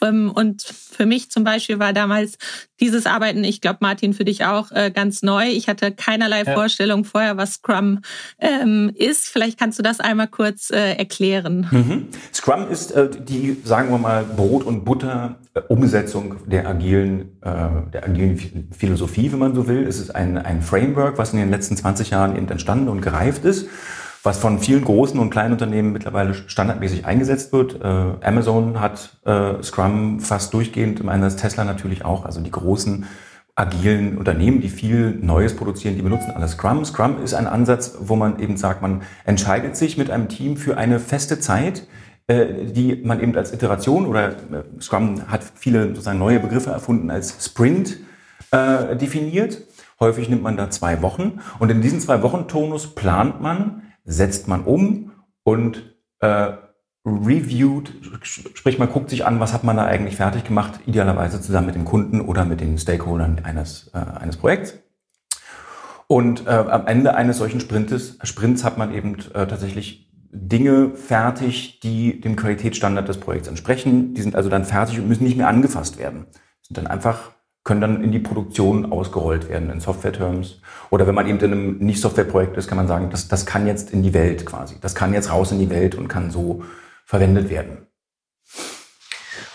und 0.00 0.62
für 0.62 1.06
mich 1.06 1.30
zum 1.30 1.44
Beispiel 1.44 1.78
war 1.78 1.92
damals 1.92 2.38
dieses 2.80 3.06
Arbeiten, 3.06 3.44
ich 3.44 3.60
glaube, 3.60 3.78
Martin, 3.80 4.12
für 4.12 4.24
dich 4.24 4.44
auch 4.44 4.70
äh, 4.72 4.90
ganz 4.90 5.22
neu. 5.22 5.48
Ich 5.48 5.68
hatte 5.68 5.92
keinerlei 5.92 6.42
ja. 6.42 6.52
Vorstellung 6.52 7.04
vorher, 7.04 7.36
was 7.36 7.54
Scrum 7.54 8.00
ähm, 8.38 8.90
ist. 8.94 9.28
Vielleicht 9.28 9.58
kannst 9.58 9.78
du 9.78 9.82
das 9.82 10.00
einmal 10.00 10.28
kurz 10.28 10.70
äh, 10.70 10.94
erklären. 10.94 11.68
Mhm. 11.70 12.08
Scrum 12.32 12.68
ist 12.70 12.92
äh, 12.92 13.08
die, 13.10 13.56
sagen 13.64 13.90
wir 13.90 13.98
mal, 13.98 14.24
Brot- 14.24 14.64
und 14.64 14.84
Butter 14.84 15.38
Umsetzung 15.68 16.36
der 16.46 16.66
agilen, 16.66 17.38
der 17.40 18.02
agilen 18.02 18.68
Philosophie, 18.76 19.30
wenn 19.30 19.38
man 19.38 19.54
so 19.54 19.68
will. 19.68 19.86
Es 19.86 20.00
ist 20.00 20.12
ein, 20.12 20.36
ein 20.36 20.62
Framework, 20.62 21.16
was 21.16 21.32
in 21.32 21.38
den 21.38 21.50
letzten 21.50 21.76
20 21.76 22.10
Jahren 22.10 22.36
eben 22.36 22.48
entstanden 22.48 22.88
und 22.88 23.02
gereift 23.02 23.44
ist 23.44 23.68
was 24.24 24.38
von 24.38 24.58
vielen 24.58 24.84
großen 24.84 25.20
und 25.20 25.28
kleinen 25.28 25.52
Unternehmen 25.52 25.92
mittlerweile 25.92 26.32
standardmäßig 26.32 27.04
eingesetzt 27.04 27.52
wird. 27.52 27.80
Äh, 27.82 28.26
Amazon 28.26 28.80
hat 28.80 29.18
äh, 29.26 29.62
Scrum 29.62 30.18
fast 30.18 30.54
durchgehend 30.54 30.98
im 30.98 31.10
Einsatz, 31.10 31.36
Tesla 31.36 31.64
natürlich 31.64 32.06
auch. 32.06 32.24
Also 32.24 32.40
die 32.40 32.50
großen 32.50 33.04
agilen 33.54 34.16
Unternehmen, 34.16 34.62
die 34.62 34.70
viel 34.70 35.10
Neues 35.10 35.54
produzieren, 35.54 35.94
die 35.94 36.02
benutzen 36.02 36.32
alle 36.34 36.48
Scrum. 36.48 36.84
Scrum 36.86 37.22
ist 37.22 37.34
ein 37.34 37.46
Ansatz, 37.46 37.98
wo 38.00 38.16
man 38.16 38.38
eben 38.40 38.56
sagt, 38.56 38.80
man 38.80 39.02
entscheidet 39.26 39.76
sich 39.76 39.98
mit 39.98 40.10
einem 40.10 40.28
Team 40.28 40.56
für 40.56 40.78
eine 40.78 40.98
feste 41.00 41.38
Zeit, 41.38 41.86
äh, 42.26 42.64
die 42.64 43.02
man 43.04 43.20
eben 43.20 43.36
als 43.36 43.52
Iteration 43.52 44.06
oder 44.06 44.30
äh, 44.30 44.34
Scrum 44.80 45.30
hat 45.30 45.42
viele 45.54 45.88
sozusagen 45.88 46.18
neue 46.18 46.40
Begriffe 46.40 46.70
erfunden 46.70 47.10
als 47.10 47.44
Sprint 47.44 47.98
äh, 48.52 48.96
definiert. 48.96 49.58
Häufig 50.00 50.30
nimmt 50.30 50.42
man 50.42 50.56
da 50.56 50.70
zwei 50.70 51.02
Wochen 51.02 51.40
und 51.58 51.70
in 51.70 51.82
diesen 51.82 52.00
zwei 52.00 52.22
Wochen 52.22 52.48
Tonus 52.48 52.94
plant 52.94 53.42
man 53.42 53.82
setzt 54.04 54.48
man 54.48 54.64
um 54.64 55.12
und 55.42 55.94
äh, 56.20 56.52
reviewt, 57.06 57.92
sprich 58.22 58.78
man 58.78 58.90
guckt 58.90 59.10
sich 59.10 59.26
an, 59.26 59.40
was 59.40 59.52
hat 59.52 59.64
man 59.64 59.76
da 59.76 59.84
eigentlich 59.84 60.16
fertig 60.16 60.44
gemacht, 60.44 60.80
idealerweise 60.86 61.40
zusammen 61.40 61.66
mit 61.66 61.74
dem 61.74 61.84
Kunden 61.84 62.20
oder 62.20 62.44
mit 62.44 62.60
den 62.60 62.78
Stakeholdern 62.78 63.40
eines, 63.44 63.90
äh, 63.92 63.98
eines 63.98 64.36
Projekts. 64.36 64.78
Und 66.06 66.46
äh, 66.46 66.50
am 66.50 66.86
Ende 66.86 67.14
eines 67.14 67.38
solchen 67.38 67.60
Sprintes, 67.60 68.18
Sprints 68.22 68.64
hat 68.64 68.78
man 68.78 68.92
eben 68.92 69.16
äh, 69.34 69.46
tatsächlich 69.46 70.10
Dinge 70.30 70.90
fertig, 70.94 71.80
die 71.80 72.20
dem 72.20 72.36
Qualitätsstandard 72.36 73.08
des 73.08 73.18
Projekts 73.18 73.48
entsprechen. 73.48 74.14
Die 74.14 74.22
sind 74.22 74.34
also 74.34 74.50
dann 74.50 74.64
fertig 74.64 74.98
und 74.98 75.08
müssen 75.08 75.24
nicht 75.24 75.36
mehr 75.36 75.48
angefasst 75.48 75.98
werden. 75.98 76.26
Sind 76.62 76.76
dann 76.76 76.86
einfach 76.86 77.30
können 77.64 77.80
dann 77.80 78.04
in 78.04 78.12
die 78.12 78.18
Produktion 78.18 78.92
ausgerollt 78.92 79.48
werden 79.48 79.70
in 79.70 79.80
Software-Terms. 79.80 80.60
Oder 80.90 81.06
wenn 81.06 81.14
man 81.14 81.26
eben 81.26 81.38
in 81.40 81.52
einem 81.52 81.78
Nicht-Software-Projekt 81.78 82.56
ist, 82.58 82.68
kann 82.68 82.76
man 82.76 82.86
sagen, 82.86 83.08
das, 83.10 83.26
das 83.26 83.46
kann 83.46 83.66
jetzt 83.66 83.90
in 83.90 84.02
die 84.02 84.12
Welt 84.12 84.44
quasi. 84.44 84.76
Das 84.80 84.94
kann 84.94 85.14
jetzt 85.14 85.30
raus 85.30 85.50
in 85.50 85.58
die 85.58 85.70
Welt 85.70 85.94
und 85.94 86.08
kann 86.08 86.30
so 86.30 86.62
verwendet 87.06 87.48
werden. 87.48 87.86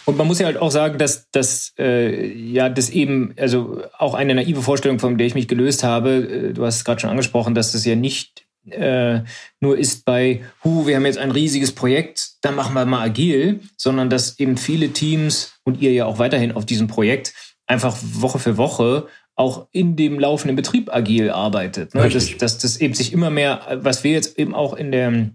Und 0.05 0.17
man 0.17 0.25
muss 0.25 0.39
ja 0.39 0.47
halt 0.47 0.57
auch 0.57 0.71
sagen, 0.71 0.97
dass 0.97 1.29
das 1.29 1.73
äh, 1.77 2.25
ja 2.33 2.67
das 2.69 2.89
eben, 2.89 3.35
also 3.37 3.83
auch 3.95 4.15
eine 4.15 4.33
naive 4.33 4.63
Vorstellung, 4.63 4.97
von 4.97 5.19
der 5.19 5.27
ich 5.27 5.35
mich 5.35 5.47
gelöst 5.47 5.83
habe, 5.83 6.49
äh, 6.49 6.53
du 6.53 6.65
hast 6.65 6.77
es 6.77 6.85
gerade 6.85 6.99
schon 6.99 7.11
angesprochen, 7.11 7.53
dass 7.53 7.73
das 7.73 7.85
ja 7.85 7.95
nicht 7.95 8.47
äh, 8.71 9.21
nur 9.59 9.77
ist 9.77 10.05
bei, 10.05 10.41
hu, 10.63 10.87
wir 10.87 10.95
haben 10.95 11.05
jetzt 11.05 11.19
ein 11.19 11.29
riesiges 11.31 11.73
Projekt, 11.73 12.31
dann 12.41 12.55
machen 12.55 12.73
wir 12.73 12.85
mal 12.85 13.05
agil, 13.05 13.61
sondern 13.77 14.09
dass 14.09 14.39
eben 14.39 14.57
viele 14.57 14.89
Teams 14.89 15.53
und 15.63 15.79
ihr 15.79 15.91
ja 15.91 16.05
auch 16.05 16.17
weiterhin 16.17 16.53
auf 16.53 16.65
diesem 16.65 16.87
Projekt 16.87 17.33
einfach 17.69 17.97
Woche 18.01 18.39
für 18.39 18.57
Woche 18.57 19.07
auch 19.35 19.67
in 19.71 19.95
dem 19.95 20.19
laufenden 20.19 20.57
Betrieb 20.57 20.93
agil 20.93 21.29
arbeitet. 21.29 21.95
Ne? 21.95 22.09
Dass, 22.09 22.35
dass 22.37 22.57
das 22.57 22.77
eben 22.77 22.93
sich 22.93 23.13
immer 23.13 23.29
mehr, 23.29 23.61
was 23.81 24.03
wir 24.03 24.11
jetzt 24.11 24.37
eben 24.37 24.53
auch 24.53 24.73
in 24.73 24.91
der 24.91 25.29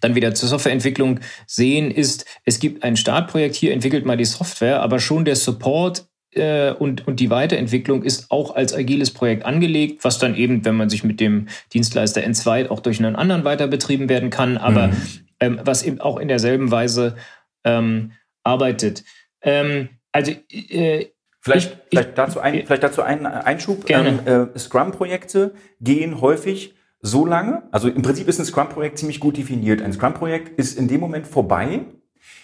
dann 0.00 0.14
wieder 0.14 0.34
zur 0.34 0.48
Softwareentwicklung 0.48 1.20
sehen, 1.46 1.90
ist, 1.90 2.24
es 2.44 2.58
gibt 2.58 2.84
ein 2.84 2.96
Startprojekt, 2.96 3.54
hier 3.54 3.72
entwickelt 3.72 4.06
mal 4.06 4.16
die 4.16 4.24
Software, 4.24 4.80
aber 4.80 4.98
schon 4.98 5.26
der 5.26 5.36
Support 5.36 6.06
äh, 6.32 6.72
und, 6.72 7.06
und 7.06 7.20
die 7.20 7.28
Weiterentwicklung 7.28 8.02
ist 8.02 8.30
auch 8.30 8.54
als 8.54 8.72
agiles 8.72 9.10
Projekt 9.10 9.44
angelegt, 9.44 10.02
was 10.04 10.18
dann 10.18 10.36
eben, 10.36 10.64
wenn 10.64 10.76
man 10.76 10.88
sich 10.88 11.04
mit 11.04 11.20
dem 11.20 11.48
Dienstleister 11.74 12.22
N2 12.22 12.70
auch 12.70 12.80
durch 12.80 12.98
einen 12.98 13.16
anderen 13.16 13.44
weiter 13.44 13.66
betrieben 13.66 14.08
werden 14.08 14.30
kann, 14.30 14.56
aber 14.56 14.88
mhm. 14.88 14.96
ähm, 15.40 15.60
was 15.64 15.82
eben 15.82 16.00
auch 16.00 16.18
in 16.18 16.28
derselben 16.28 16.70
Weise 16.70 17.16
ähm, 17.64 18.12
arbeitet. 18.42 19.04
Ähm, 19.42 19.90
also 20.12 20.32
äh, 20.50 21.06
Vielleicht, 21.40 21.72
ich, 21.72 21.98
vielleicht, 21.98 22.18
dazu 22.18 22.40
ein, 22.40 22.66
vielleicht 22.66 22.82
dazu 22.82 23.02
einen 23.02 23.26
Einschub. 23.26 23.86
Gerne. 23.86 24.20
Ähm, 24.26 24.48
äh, 24.54 24.58
Scrum-Projekte 24.58 25.54
gehen 25.80 26.20
häufig 26.20 26.74
so 27.02 27.24
lange, 27.24 27.62
also 27.70 27.88
im 27.88 28.02
Prinzip 28.02 28.28
ist 28.28 28.38
ein 28.38 28.44
Scrum-Projekt 28.44 28.98
ziemlich 28.98 29.20
gut 29.20 29.38
definiert. 29.38 29.80
Ein 29.80 29.92
Scrum-Projekt 29.92 30.58
ist 30.58 30.78
in 30.78 30.86
dem 30.86 31.00
Moment 31.00 31.26
vorbei, 31.26 31.86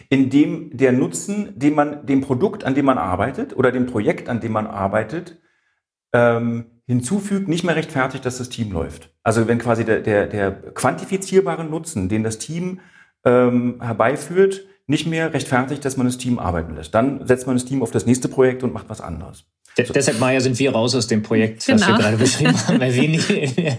in 0.08 0.30
dem 0.30 0.74
der 0.74 0.92
Nutzen, 0.92 1.58
den 1.58 1.74
man 1.74 2.06
dem 2.06 2.22
Produkt, 2.22 2.64
an 2.64 2.74
dem 2.74 2.86
man 2.86 2.96
arbeitet 2.96 3.54
oder 3.54 3.70
dem 3.70 3.86
Projekt, 3.86 4.30
an 4.30 4.40
dem 4.40 4.52
man 4.52 4.66
arbeitet, 4.66 5.40
ähm, 6.14 6.66
hinzufügt, 6.86 7.48
nicht 7.48 7.64
mehr 7.64 7.76
rechtfertigt, 7.76 8.24
dass 8.24 8.38
das 8.38 8.48
Team 8.48 8.72
läuft. 8.72 9.10
Also 9.22 9.48
wenn 9.48 9.58
quasi 9.58 9.84
der, 9.84 10.00
der, 10.00 10.26
der 10.26 10.52
quantifizierbare 10.52 11.64
Nutzen, 11.64 12.08
den 12.08 12.22
das 12.22 12.38
Team 12.38 12.80
ähm, 13.24 13.80
herbeiführt, 13.82 14.66
nicht 14.86 15.06
mehr 15.06 15.32
rechtfertigt, 15.32 15.84
dass 15.84 15.96
man 15.96 16.06
das 16.06 16.18
Team 16.18 16.38
arbeiten 16.38 16.74
lässt. 16.74 16.94
Dann 16.94 17.26
setzt 17.26 17.46
man 17.46 17.56
das 17.56 17.64
Team 17.64 17.82
auf 17.82 17.90
das 17.90 18.06
nächste 18.06 18.28
Projekt 18.28 18.62
und 18.62 18.72
macht 18.72 18.88
was 18.88 19.00
anderes. 19.00 19.46
So. 19.84 19.92
Deshalb, 19.92 20.18
Maya, 20.18 20.40
sind 20.40 20.58
wir 20.58 20.72
raus 20.72 20.94
aus 20.94 21.06
dem 21.06 21.22
Projekt, 21.22 21.66
genau. 21.66 21.80
was 21.80 21.86
wir 21.86 21.86
genau. 21.86 21.98
gerade 21.98 22.16
beschrieben 22.16 22.66
haben, 22.66 22.80
weil 22.80 22.94
wir 22.94 23.08
nicht. 23.08 23.28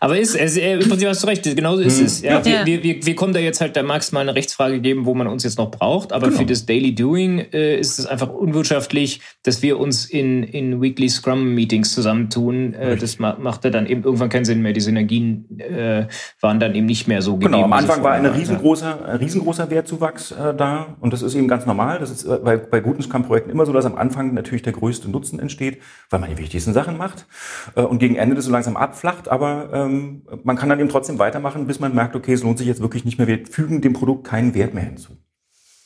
Aber 0.00 0.18
ist, 0.18 0.34
es, 0.34 0.56
äh, 0.56 0.74
im 0.74 0.88
Prinzip 0.88 1.08
hast 1.08 1.22
du 1.22 1.26
recht, 1.26 1.42
genauso 1.44 1.82
ist 1.82 1.98
mhm. 1.98 2.06
es. 2.06 2.22
Ja, 2.22 2.40
ja. 2.40 2.66
Wir, 2.66 2.82
wir, 2.82 3.04
wir 3.04 3.14
kommen 3.14 3.32
da 3.32 3.40
jetzt 3.40 3.60
halt, 3.60 3.76
da 3.76 3.82
mag 3.82 4.02
es 4.02 4.12
mal 4.12 4.20
eine 4.20 4.34
Rechtsfrage 4.34 4.80
geben, 4.80 5.06
wo 5.06 5.14
man 5.14 5.26
uns 5.26 5.42
jetzt 5.44 5.58
noch 5.58 5.70
braucht, 5.70 6.12
aber 6.12 6.28
genau. 6.28 6.40
für 6.40 6.46
das 6.46 6.66
Daily 6.66 6.94
Doing 6.94 7.38
äh, 7.52 7.78
ist 7.78 7.98
es 7.98 8.06
einfach 8.06 8.28
unwirtschaftlich, 8.28 9.20
dass 9.42 9.62
wir 9.62 9.78
uns 9.78 10.04
in, 10.04 10.42
in 10.42 10.80
Weekly 10.80 11.08
Scrum 11.08 11.54
Meetings 11.54 11.94
zusammentun. 11.94 12.74
Äh, 12.74 12.96
das 12.96 13.18
ma 13.18 13.36
macht 13.38 13.64
ja 13.64 13.70
dann 13.70 13.86
eben 13.86 14.04
irgendwann 14.04 14.28
keinen 14.28 14.44
Sinn 14.44 14.62
mehr. 14.62 14.72
Die 14.72 14.80
Synergien 14.80 15.58
äh, 15.58 16.06
waren 16.40 16.60
dann 16.60 16.74
eben 16.74 16.86
nicht 16.86 17.08
mehr 17.08 17.22
so 17.22 17.34
gegeben. 17.34 17.52
Genau, 17.52 17.64
am 17.64 17.72
Anfang 17.72 18.02
war 18.02 18.12
ein 18.12 18.26
riesengroßer, 18.26 19.18
riesengroßer 19.20 19.70
Wertzuwachs 19.70 20.32
äh, 20.32 20.54
da 20.54 20.96
und 21.00 21.12
das 21.12 21.22
ist 21.22 21.34
eben 21.34 21.48
ganz 21.48 21.66
normal. 21.66 21.98
Das 21.98 22.10
ist 22.10 22.24
äh, 22.24 22.38
bei, 22.42 22.56
bei 22.56 22.80
guten 22.80 23.02
Scrum-Projekten 23.02 23.50
immer 23.50 23.66
so, 23.66 23.72
dass 23.72 23.86
am 23.86 23.96
Anfang 23.96 24.34
natürlich 24.46 24.62
der 24.62 24.72
größte 24.72 25.10
Nutzen 25.10 25.38
entsteht, 25.38 25.82
weil 26.10 26.20
man 26.20 26.30
die 26.30 26.38
wichtigsten 26.38 26.72
Sachen 26.72 26.96
macht 26.96 27.26
äh, 27.74 27.82
und 27.82 27.98
gegen 27.98 28.16
Ende 28.16 28.36
das 28.36 28.44
so 28.44 28.52
langsam 28.52 28.76
abflacht, 28.76 29.28
aber 29.28 29.70
ähm, 29.72 30.22
man 30.44 30.56
kann 30.56 30.68
dann 30.68 30.80
eben 30.80 30.88
trotzdem 30.88 31.18
weitermachen, 31.18 31.66
bis 31.66 31.80
man 31.80 31.94
merkt, 31.94 32.16
okay, 32.16 32.32
es 32.32 32.42
lohnt 32.42 32.58
sich 32.58 32.66
jetzt 32.66 32.80
wirklich 32.80 33.04
nicht 33.04 33.18
mehr, 33.18 33.26
wir 33.26 33.44
fügen 33.46 33.80
dem 33.80 33.92
Produkt 33.92 34.24
keinen 34.24 34.54
Wert 34.54 34.74
mehr 34.74 34.84
hinzu. 34.84 35.16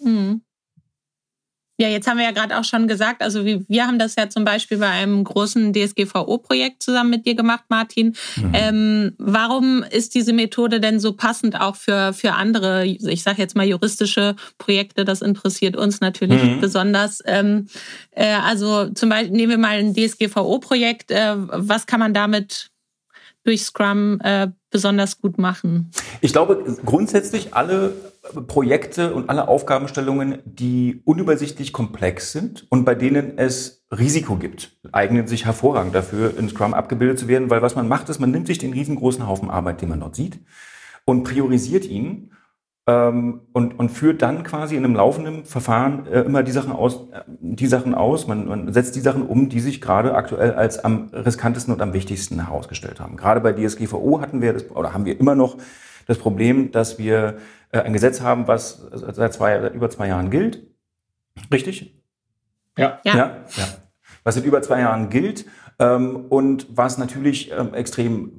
Mhm. 0.03 0.43
Ja, 1.81 1.89
jetzt 1.89 2.07
haben 2.07 2.19
wir 2.19 2.27
ja 2.27 2.33
gerade 2.33 2.59
auch 2.59 2.65
schon 2.65 2.89
gesagt, 2.89 3.23
also 3.23 3.47
wir, 3.47 3.65
wir 3.67 3.87
haben 3.87 3.99
das 3.99 4.15
ja 4.15 4.29
zum 4.29 4.45
Beispiel 4.45 4.77
bei 4.77 4.91
einem 4.91 5.25
großen 5.25 5.73
DSGVO-Projekt 5.73 6.83
zusammen 6.83 7.09
mit 7.09 7.25
dir 7.25 7.35
gemacht, 7.35 7.65
Martin. 7.71 8.15
Mhm. 8.37 8.51
Ähm, 8.53 9.13
warum 9.17 9.83
ist 9.83 10.15
diese 10.15 10.35
Methode 10.35 10.81
denn 10.81 11.01
so 11.01 11.15
passend 11.15 11.59
auch 11.59 11.77
für, 11.77 12.13
für 12.13 12.35
andere, 12.35 12.85
ich 12.85 13.23
sage 13.23 13.39
jetzt 13.41 13.57
mal 13.57 13.65
juristische 13.65 14.37
Projekte? 14.59 15.07
Das 15.07 15.23
interessiert 15.23 15.75
uns 15.75 16.03
natürlich 16.03 16.43
mhm. 16.43 16.61
besonders. 16.61 17.23
Ähm, 17.25 17.69
äh, 18.11 18.27
also 18.27 18.91
zum 18.91 19.09
Beispiel 19.09 19.31
nehmen 19.31 19.49
wir 19.49 19.59
mal 19.59 19.79
ein 19.79 19.95
DSGVO-Projekt. 19.95 21.11
Äh, 21.11 21.35
was 21.37 21.87
kann 21.87 22.01
man 22.01 22.13
damit 22.13 22.69
durch 23.45 23.63
Scrum 23.63 24.21
äh, 24.23 24.49
besonders 24.69 25.19
gut 25.19 25.39
machen? 25.39 25.93
Ich 26.21 26.33
glaube 26.33 26.63
grundsätzlich 26.85 27.55
alle 27.55 27.95
Projekte 28.47 29.15
und 29.15 29.31
alle 29.31 29.49
Aufgabenstellungen, 29.49 30.39
die 30.45 31.01
unübersichtlich 31.05 31.73
komplex 31.73 32.33
sind 32.33 32.67
und 32.71 32.85
bei 32.85 32.95
denen 32.95 33.39
es 33.39 33.85
Risiko 33.91 34.37
gibt, 34.37 34.79
eignen 34.93 35.27
sich 35.27 35.47
hervorragend 35.47 35.95
dafür, 35.95 36.37
in 36.37 36.49
Scrum 36.49 36.75
abgebildet 36.75 37.19
zu 37.19 37.29
werden, 37.29 37.51
weil 37.51 37.63
was 37.63 37.77
man 37.77 37.89
macht, 37.89 38.09
ist, 38.09 38.21
man 38.21 38.31
nimmt 38.31 38.47
sich 38.47 38.59
den 38.59 38.73
riesengroßen 38.73 39.27
Haufen 39.27 39.51
Arbeit, 39.51 39.81
den 39.81 39.89
man 39.89 40.01
dort 40.01 40.17
sieht, 40.17 40.39
und 41.07 41.25
priorisiert 41.25 41.87
ihn 41.87 42.33
ähm, 42.87 43.41
und, 43.53 43.79
und 43.79 43.89
führt 43.89 44.23
dann 44.23 44.43
quasi 44.43 44.77
in 44.77 44.85
einem 44.85 44.95
laufenden 44.95 45.45
Verfahren 45.45 46.07
äh, 46.07 46.21
immer 46.21 46.43
die 46.43 46.53
Sachen 46.53 46.73
aus, 46.73 47.09
äh, 47.13 47.23
die 47.27 47.67
Sachen 47.67 47.95
aus. 47.95 48.27
Man, 48.27 48.47
man 48.47 48.73
setzt 48.73 48.97
die 48.97 49.01
Sachen 49.01 49.27
um, 49.27 49.49
die 49.49 49.61
sich 49.61 49.81
gerade 49.81 50.15
aktuell 50.15 50.53
als 50.53 50.85
am 50.85 51.09
riskantesten 51.13 51.73
und 51.73 51.81
am 51.81 51.95
wichtigsten 51.95 52.45
herausgestellt 52.47 53.01
haben. 53.01 53.17
Gerade 53.17 53.41
bei 53.41 53.53
DSGVO 53.53 54.21
hatten 54.21 54.43
wir 54.43 54.53
das, 54.53 54.71
oder 54.71 54.93
haben 54.93 55.05
wir 55.05 55.19
immer 55.19 55.35
noch 55.35 55.57
das 56.07 56.19
Problem, 56.19 56.71
dass 56.73 56.99
wir 56.99 57.39
äh, 57.73 57.81
ein 57.81 57.93
Gesetz 57.93 58.21
haben, 58.21 58.49
was 58.49 58.87
seit, 58.93 59.33
zwei, 59.33 59.61
seit 59.61 59.75
über 59.75 59.91
zwei 59.91 60.09
Jahren 60.09 60.31
gilt. 60.31 60.67
Richtig? 61.53 61.95
Ja. 62.77 63.01
Ja. 63.05 63.17
ja. 63.17 63.37
ja. 63.57 63.65
Was 64.25 64.35
seit 64.35 64.45
über 64.45 64.63
zwei 64.63 64.81
Jahren 64.81 65.11
gilt 65.11 65.47
ähm, 65.79 66.27
und 66.29 66.67
was 66.71 66.99
natürlich 66.99 67.51
ähm, 67.53 67.75
extrem 67.75 68.33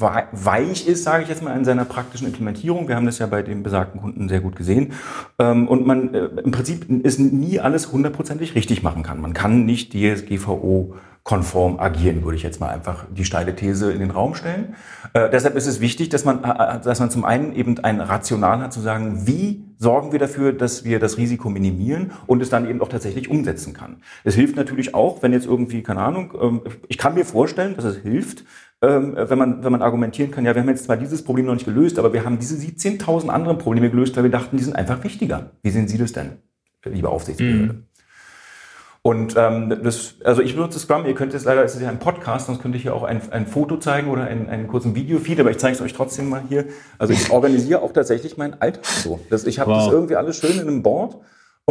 weich 0.00 0.86
ist, 0.86 1.04
sage 1.04 1.22
ich 1.22 1.28
jetzt 1.28 1.42
mal, 1.42 1.56
in 1.56 1.64
seiner 1.64 1.84
praktischen 1.84 2.26
Implementierung. 2.26 2.88
Wir 2.88 2.96
haben 2.96 3.06
das 3.06 3.18
ja 3.18 3.26
bei 3.26 3.42
dem 3.42 3.62
besagten 3.62 4.00
Kunden 4.00 4.28
sehr 4.28 4.40
gut 4.40 4.56
gesehen. 4.56 4.92
Ähm, 5.38 5.68
und 5.68 5.86
man 5.86 6.14
äh, 6.14 6.26
im 6.42 6.50
Prinzip 6.50 6.88
ist 6.88 7.18
nie 7.18 7.60
alles 7.60 7.92
hundertprozentig 7.92 8.54
richtig 8.54 8.82
machen 8.82 9.02
kann. 9.02 9.20
Man 9.20 9.34
kann 9.34 9.64
nicht 9.64 9.92
DSGVO 9.92 10.94
konform 11.22 11.78
agieren, 11.78 12.24
würde 12.24 12.36
ich 12.36 12.42
jetzt 12.42 12.60
mal 12.60 12.70
einfach 12.70 13.04
die 13.10 13.24
steile 13.24 13.54
These 13.54 13.92
in 13.92 14.00
den 14.00 14.10
Raum 14.10 14.34
stellen. 14.34 14.74
Äh, 15.12 15.28
deshalb 15.30 15.54
ist 15.54 15.66
es 15.66 15.80
wichtig, 15.80 16.08
dass 16.08 16.24
man, 16.24 16.42
äh, 16.42 16.48
äh, 16.48 16.80
dass 16.80 16.98
man 16.98 17.10
zum 17.10 17.24
einen 17.24 17.54
eben 17.54 17.78
ein 17.80 18.00
Rational 18.00 18.60
hat, 18.60 18.72
zu 18.72 18.80
sagen, 18.80 19.26
wie 19.26 19.64
sorgen 19.78 20.12
wir 20.12 20.18
dafür, 20.18 20.52
dass 20.52 20.84
wir 20.84 20.98
das 20.98 21.18
Risiko 21.18 21.50
minimieren 21.50 22.12
und 22.26 22.42
es 22.42 22.48
dann 22.48 22.68
eben 22.68 22.80
auch 22.80 22.88
tatsächlich 22.88 23.30
umsetzen 23.30 23.74
kann. 23.74 23.98
Es 24.24 24.34
hilft 24.34 24.56
natürlich 24.56 24.94
auch, 24.94 25.22
wenn 25.22 25.32
jetzt 25.32 25.46
irgendwie, 25.46 25.82
keine 25.82 26.00
Ahnung, 26.00 26.32
ähm, 26.40 26.60
ich 26.88 26.96
kann 26.96 27.14
mir 27.14 27.24
vorstellen, 27.24 27.76
dass 27.76 27.84
es 27.84 27.98
hilft, 27.98 28.44
ähm, 28.82 29.14
wenn 29.14 29.38
man, 29.38 29.62
wenn 29.62 29.72
man 29.72 29.82
argumentieren 29.82 30.30
kann, 30.30 30.46
ja, 30.46 30.54
wir 30.54 30.62
haben 30.62 30.68
jetzt 30.68 30.84
zwar 30.84 30.96
dieses 30.96 31.22
Problem 31.22 31.46
noch 31.46 31.54
nicht 31.54 31.66
gelöst, 31.66 31.98
aber 31.98 32.14
wir 32.14 32.24
haben 32.24 32.38
diese 32.38 32.56
17.000 32.56 33.28
anderen 33.28 33.58
Probleme 33.58 33.90
gelöst, 33.90 34.16
weil 34.16 34.22
wir 34.24 34.30
dachten, 34.30 34.56
die 34.56 34.64
sind 34.64 34.74
einfach 34.74 35.04
wichtiger. 35.04 35.50
Wie 35.62 35.70
sehen 35.70 35.86
Sie 35.86 35.98
das 35.98 36.12
denn, 36.12 36.38
liebe 36.84 37.10
Aufsichtsbehörde? 37.10 37.74
Mhm. 37.74 37.89
Und 39.02 39.34
ähm, 39.36 39.80
das, 39.82 40.16
also 40.24 40.42
ich 40.42 40.54
benutze 40.54 40.78
Scrum, 40.78 41.06
ihr 41.06 41.14
könnt 41.14 41.32
jetzt 41.32 41.46
leider, 41.46 41.64
es 41.64 41.74
ist 41.74 41.80
ja 41.80 41.88
ein 41.88 41.98
Podcast, 41.98 42.46
sonst 42.46 42.60
könnte 42.60 42.76
ich 42.76 42.82
hier 42.82 42.94
auch 42.94 43.02
ein, 43.02 43.22
ein 43.30 43.46
Foto 43.46 43.78
zeigen 43.78 44.10
oder 44.10 44.24
einen, 44.24 44.50
einen 44.50 44.68
kurzen 44.68 44.94
Videofeed, 44.94 45.40
aber 45.40 45.50
ich 45.50 45.58
zeige 45.58 45.74
es 45.74 45.80
euch 45.80 45.94
trotzdem 45.94 46.28
mal 46.28 46.42
hier. 46.46 46.66
Also 46.98 47.14
ich 47.14 47.30
organisiere 47.30 47.80
auch 47.80 47.94
tatsächlich 47.94 48.36
meinen 48.36 48.60
Alltag 48.60 48.84
so. 48.84 49.18
Das, 49.30 49.46
ich 49.46 49.58
habe 49.58 49.70
wow. 49.70 49.84
das 49.84 49.92
irgendwie 49.92 50.16
alles 50.16 50.36
schön 50.36 50.52
in 50.52 50.68
einem 50.68 50.82
Board 50.82 51.16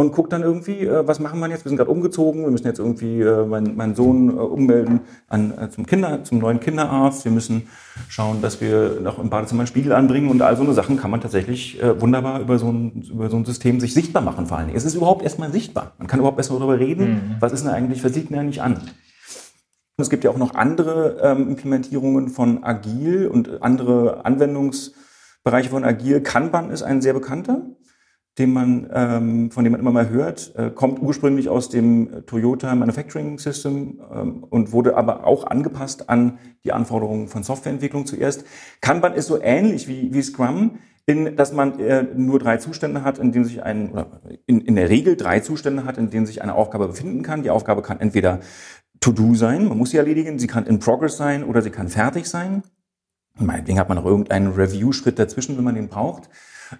und 0.00 0.12
guckt 0.12 0.32
dann 0.32 0.42
irgendwie, 0.42 0.86
äh, 0.86 1.06
was 1.06 1.20
machen 1.20 1.40
wir 1.40 1.48
jetzt? 1.48 1.64
Wir 1.64 1.68
sind 1.68 1.76
gerade 1.76 1.90
umgezogen, 1.90 2.42
wir 2.42 2.50
müssen 2.50 2.66
jetzt 2.66 2.78
irgendwie 2.78 3.20
äh, 3.20 3.44
meinen, 3.44 3.76
meinen 3.76 3.94
Sohn 3.94 4.30
äh, 4.30 4.32
ummelden 4.32 5.00
an, 5.28 5.52
äh, 5.58 5.68
zum 5.68 5.84
Kinder, 5.84 6.24
zum 6.24 6.38
neuen 6.38 6.58
Kinderarzt. 6.58 7.26
Wir 7.26 7.32
müssen 7.32 7.68
schauen, 8.08 8.40
dass 8.40 8.62
wir 8.62 8.98
noch 9.02 9.18
im 9.18 9.28
Badezimmer 9.28 9.60
einen 9.60 9.66
Spiegel 9.66 9.92
anbringen 9.92 10.30
und 10.30 10.40
all 10.40 10.56
so 10.56 10.62
eine 10.62 10.72
Sachen 10.72 10.96
kann 10.96 11.10
man 11.10 11.20
tatsächlich 11.20 11.82
äh, 11.82 12.00
wunderbar 12.00 12.40
über 12.40 12.58
so, 12.58 12.72
ein, 12.72 13.02
über 13.10 13.28
so 13.28 13.36
ein 13.36 13.44
System 13.44 13.78
sich 13.78 13.92
sichtbar 13.92 14.22
machen 14.22 14.46
vor 14.46 14.56
allen 14.56 14.68
Dingen. 14.68 14.78
Es 14.78 14.86
ist 14.86 14.94
überhaupt 14.94 15.22
erstmal 15.22 15.52
sichtbar. 15.52 15.92
Man 15.98 16.06
kann 16.08 16.18
überhaupt 16.20 16.38
erstmal 16.38 16.60
darüber 16.60 16.78
reden, 16.78 17.08
mhm. 17.08 17.36
was 17.40 17.52
ist 17.52 17.64
denn 17.64 17.72
eigentlich, 17.72 18.02
was 18.02 18.14
sieht 18.14 18.30
denn 18.30 18.38
eigentlich 18.38 18.62
an? 18.62 18.80
Es 19.98 20.08
gibt 20.08 20.24
ja 20.24 20.30
auch 20.30 20.38
noch 20.38 20.54
andere 20.54 21.18
ähm, 21.22 21.50
Implementierungen 21.50 22.28
von 22.28 22.64
Agil 22.64 23.28
und 23.28 23.62
andere 23.62 24.24
Anwendungsbereiche 24.24 25.68
von 25.68 25.84
Agil. 25.84 26.22
Kanban 26.22 26.70
ist 26.70 26.82
ein 26.82 27.02
sehr 27.02 27.12
bekannter 27.12 27.66
den 28.38 28.52
man, 28.52 28.88
ähm, 28.92 29.50
von 29.50 29.64
dem 29.64 29.72
man 29.72 29.80
immer 29.80 29.90
mal 29.90 30.08
hört, 30.08 30.54
äh, 30.56 30.70
kommt 30.70 31.00
ursprünglich 31.02 31.48
aus 31.48 31.68
dem 31.68 32.24
Toyota 32.26 32.74
Manufacturing 32.74 33.38
System 33.38 34.00
ähm, 34.12 34.44
und 34.48 34.72
wurde 34.72 34.96
aber 34.96 35.26
auch 35.26 35.46
angepasst 35.46 36.08
an 36.08 36.38
die 36.64 36.72
Anforderungen 36.72 37.28
von 37.28 37.42
Softwareentwicklung 37.42 38.06
zuerst. 38.06 38.44
Kanban 38.80 39.14
ist 39.14 39.26
so 39.26 39.40
ähnlich 39.40 39.88
wie, 39.88 40.14
wie 40.14 40.22
Scrum, 40.22 40.78
in, 41.06 41.36
dass 41.36 41.52
man 41.52 41.80
äh, 41.80 42.04
nur 42.14 42.38
drei 42.38 42.58
Zustände 42.58 43.02
hat, 43.02 43.18
in 43.18 43.32
denen 43.32 43.44
sich 43.44 43.62
ein, 43.62 43.90
oder 43.90 44.20
in, 44.46 44.60
in 44.60 44.76
der 44.76 44.88
Regel 44.88 45.16
drei 45.16 45.40
Zustände 45.40 45.84
hat, 45.84 45.98
in 45.98 46.10
denen 46.10 46.26
sich 46.26 46.40
eine 46.40 46.54
Aufgabe 46.54 46.86
befinden 46.86 47.22
kann. 47.22 47.42
Die 47.42 47.50
Aufgabe 47.50 47.82
kann 47.82 48.00
entweder 48.00 48.40
to 49.00 49.12
do 49.12 49.34
sein, 49.34 49.66
man 49.66 49.78
muss 49.78 49.90
sie 49.90 49.96
erledigen, 49.96 50.38
sie 50.38 50.46
kann 50.46 50.66
in 50.66 50.78
progress 50.78 51.16
sein 51.16 51.42
oder 51.42 51.62
sie 51.62 51.70
kann 51.70 51.88
fertig 51.88 52.26
sein. 52.26 52.62
Meinetwegen 53.38 53.78
hat 53.78 53.88
man 53.88 53.96
noch 53.96 54.04
irgendeinen 54.04 54.52
Review-Schritt 54.52 55.18
dazwischen, 55.18 55.56
wenn 55.56 55.64
man 55.64 55.74
den 55.74 55.88
braucht. 55.88 56.28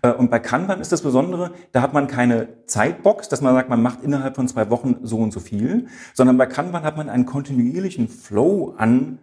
Äh, 0.03 0.13
und 0.13 0.31
bei 0.31 0.39
Kanban 0.39 0.81
ist 0.81 0.93
das 0.93 1.03
Besondere, 1.03 1.53
da 1.73 1.83
hat 1.83 1.93
man 1.93 2.07
keine 2.07 2.67
Zeitbox, 2.67 3.29
dass 3.29 3.41
man 3.41 3.55
sagt, 3.55 3.69
man 3.69 3.83
macht 3.83 4.03
innerhalb 4.03 4.37
von 4.37 4.49
zwei 4.49 4.71
Wochen 4.71 4.97
so 5.03 5.19
und 5.19 5.33
so 5.33 5.41
viel, 5.41 5.87
sondern 6.15 6.39
bei 6.39 6.47
Kanban 6.47 6.83
hat 6.83 6.97
man 6.97 7.09
einen 7.09 7.27
kontinuierlichen 7.27 8.09
Flow 8.09 8.75
an 8.77 9.19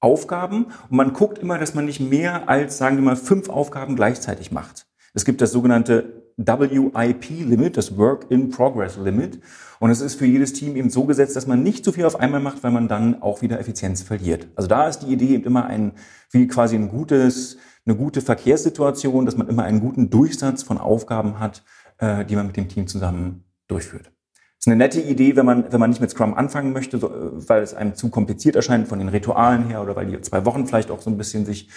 Aufgaben 0.00 0.66
und 0.88 0.96
man 0.96 1.12
guckt 1.12 1.38
immer, 1.38 1.58
dass 1.58 1.74
man 1.74 1.84
nicht 1.84 2.00
mehr 2.00 2.48
als, 2.48 2.78
sagen 2.78 2.96
wir 2.96 3.02
mal, 3.02 3.16
fünf 3.16 3.50
Aufgaben 3.50 3.96
gleichzeitig 3.96 4.50
macht. 4.50 4.86
Es 5.12 5.24
gibt 5.24 5.40
das 5.40 5.52
sogenannte 5.52 6.20
WIP-Limit, 6.36 7.76
das 7.76 7.96
Work-in-Progress-Limit. 7.96 9.40
Und 9.78 9.90
es 9.90 10.00
ist 10.00 10.14
für 10.14 10.26
jedes 10.26 10.52
Team 10.52 10.76
eben 10.76 10.90
so 10.90 11.04
gesetzt, 11.04 11.36
dass 11.36 11.46
man 11.46 11.62
nicht 11.62 11.84
zu 11.84 11.92
viel 11.92 12.04
auf 12.04 12.18
einmal 12.18 12.40
macht, 12.40 12.62
weil 12.62 12.70
man 12.70 12.88
dann 12.88 13.20
auch 13.22 13.42
wieder 13.42 13.58
Effizienz 13.58 14.02
verliert. 14.02 14.48
Also 14.54 14.68
da 14.68 14.88
ist 14.88 15.00
die 15.00 15.12
Idee 15.12 15.34
eben 15.34 15.44
immer 15.44 15.66
ein, 15.66 15.92
wie 16.30 16.46
quasi 16.46 16.76
ein 16.76 16.88
gutes, 16.88 17.58
eine 17.86 17.96
gute 17.96 18.20
Verkehrssituation, 18.20 19.26
dass 19.26 19.36
man 19.36 19.48
immer 19.48 19.64
einen 19.64 19.80
guten 19.80 20.10
Durchsatz 20.10 20.62
von 20.62 20.78
Aufgaben 20.78 21.38
hat, 21.38 21.62
äh, 21.98 22.24
die 22.24 22.36
man 22.36 22.46
mit 22.46 22.56
dem 22.56 22.68
Team 22.68 22.86
zusammen 22.86 23.44
durchführt. 23.68 24.12
Das 24.60 24.66
ist 24.66 24.72
eine 24.72 24.76
nette 24.76 25.00
Idee, 25.00 25.36
wenn 25.36 25.46
man, 25.46 25.72
wenn 25.72 25.80
man 25.80 25.88
nicht 25.88 26.02
mit 26.02 26.10
Scrum 26.10 26.34
anfangen 26.34 26.74
möchte, 26.74 26.98
so, 26.98 27.08
äh, 27.08 27.48
weil 27.48 27.62
es 27.62 27.72
einem 27.72 27.94
zu 27.94 28.10
kompliziert 28.10 28.56
erscheint 28.56 28.88
von 28.88 28.98
den 28.98 29.08
Ritualen 29.08 29.64
her 29.68 29.80
oder 29.80 29.96
weil 29.96 30.04
die 30.04 30.20
zwei 30.20 30.44
Wochen 30.44 30.66
vielleicht 30.66 30.90
auch 30.90 31.00
so 31.00 31.08
ein 31.08 31.16
bisschen 31.16 31.46
sich 31.46 31.70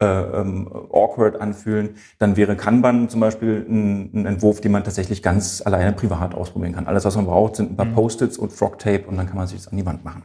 äh, 0.00 0.06
ähm, 0.06 0.68
awkward 0.68 1.40
anfühlen, 1.40 1.96
dann 2.20 2.36
wäre 2.36 2.54
Kanban 2.54 3.08
zum 3.08 3.18
Beispiel 3.18 3.66
ein, 3.68 4.12
ein, 4.14 4.26
Entwurf, 4.26 4.60
den 4.60 4.70
man 4.70 4.84
tatsächlich 4.84 5.20
ganz 5.20 5.62
alleine 5.66 5.92
privat 5.94 6.36
ausprobieren 6.36 6.74
kann. 6.74 6.86
Alles, 6.86 7.04
was 7.04 7.16
man 7.16 7.26
braucht, 7.26 7.56
sind 7.56 7.72
ein 7.72 7.76
paar 7.76 7.86
mhm. 7.86 7.94
Post-its 7.94 8.38
und 8.38 8.52
Frog-Tape 8.52 9.08
und 9.08 9.16
dann 9.16 9.26
kann 9.26 9.36
man 9.36 9.48
sich 9.48 9.58
das 9.58 9.66
an 9.66 9.76
die 9.76 9.84
Wand 9.84 10.04
machen. 10.04 10.22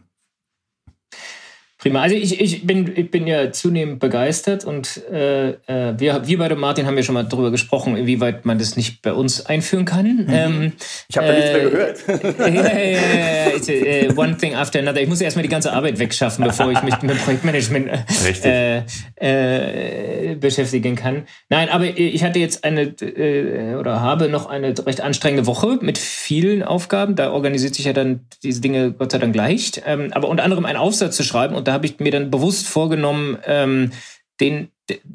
Prima. 1.83 2.01
Also 2.01 2.15
ich, 2.15 2.39
ich, 2.39 2.65
bin, 2.65 2.89
ich 2.95 3.11
bin 3.11 3.27
ja 3.27 3.51
zunehmend 3.51 3.99
begeistert 3.99 4.63
und 4.63 5.03
äh, 5.11 5.49
äh 5.49 5.93
wir, 5.97 6.25
wir 6.25 6.37
beide, 6.37 6.55
Martin, 6.55 6.85
haben 6.85 6.95
ja 6.95 7.03
schon 7.03 7.13
mal 7.13 7.25
darüber 7.25 7.51
gesprochen, 7.51 7.97
inwieweit 7.97 8.45
man 8.45 8.57
das 8.57 8.77
nicht 8.77 9.01
bei 9.01 9.11
uns 9.11 9.45
einführen 9.47 9.83
kann. 9.83 10.05
Mhm. 10.05 10.27
Ähm, 10.29 10.73
ich 11.09 11.17
habe 11.17 11.27
da 11.27 11.33
nichts 11.33 11.51
mehr 11.51 11.61
äh, 11.61 11.69
gehört. 11.69 12.03
ja, 12.39 13.75
ja, 13.75 14.03
ja, 14.05 14.17
one 14.17 14.37
thing 14.37 14.55
after 14.55 14.79
another. 14.79 15.01
Ich 15.01 15.09
muss 15.09 15.19
erstmal 15.19 15.43
die 15.43 15.49
ganze 15.49 15.73
Arbeit 15.73 15.99
wegschaffen, 15.99 16.45
bevor 16.45 16.71
ich 16.71 16.81
mich 16.83 17.01
mit 17.01 17.11
dem 17.11 17.17
Projektmanagement 17.17 17.89
äh, 18.45 18.83
äh, 19.17 20.35
beschäftigen 20.35 20.95
kann. 20.95 21.23
Nein, 21.49 21.67
aber 21.67 21.83
ich 21.83 22.23
hatte 22.23 22.39
jetzt 22.39 22.63
eine 22.63 22.83
äh, 22.83 23.75
oder 23.75 23.99
habe 23.99 24.29
noch 24.29 24.45
eine 24.45 24.73
recht 24.85 25.01
anstrengende 25.01 25.47
Woche 25.47 25.79
mit 25.81 25.97
vielen 25.97 26.63
Aufgaben. 26.63 27.17
Da 27.17 27.31
organisiert 27.31 27.75
sich 27.75 27.83
ja 27.83 27.91
dann 27.91 28.21
diese 28.41 28.61
Dinge 28.61 28.93
Gott 28.93 29.11
sei 29.11 29.17
Dank 29.17 29.35
leicht. 29.35 29.81
Ähm, 29.85 30.13
aber 30.13 30.29
unter 30.29 30.45
anderem 30.45 30.63
einen 30.63 30.77
Aufsatz 30.77 31.17
zu 31.17 31.23
schreiben 31.23 31.55
und 31.55 31.67
da 31.67 31.72
habe 31.73 31.85
ich 31.85 31.99
mir 31.99 32.11
dann 32.11 32.31
bewusst 32.31 32.67
vorgenommen, 32.67 33.37
ähm, 33.45 33.91
den 34.39 34.69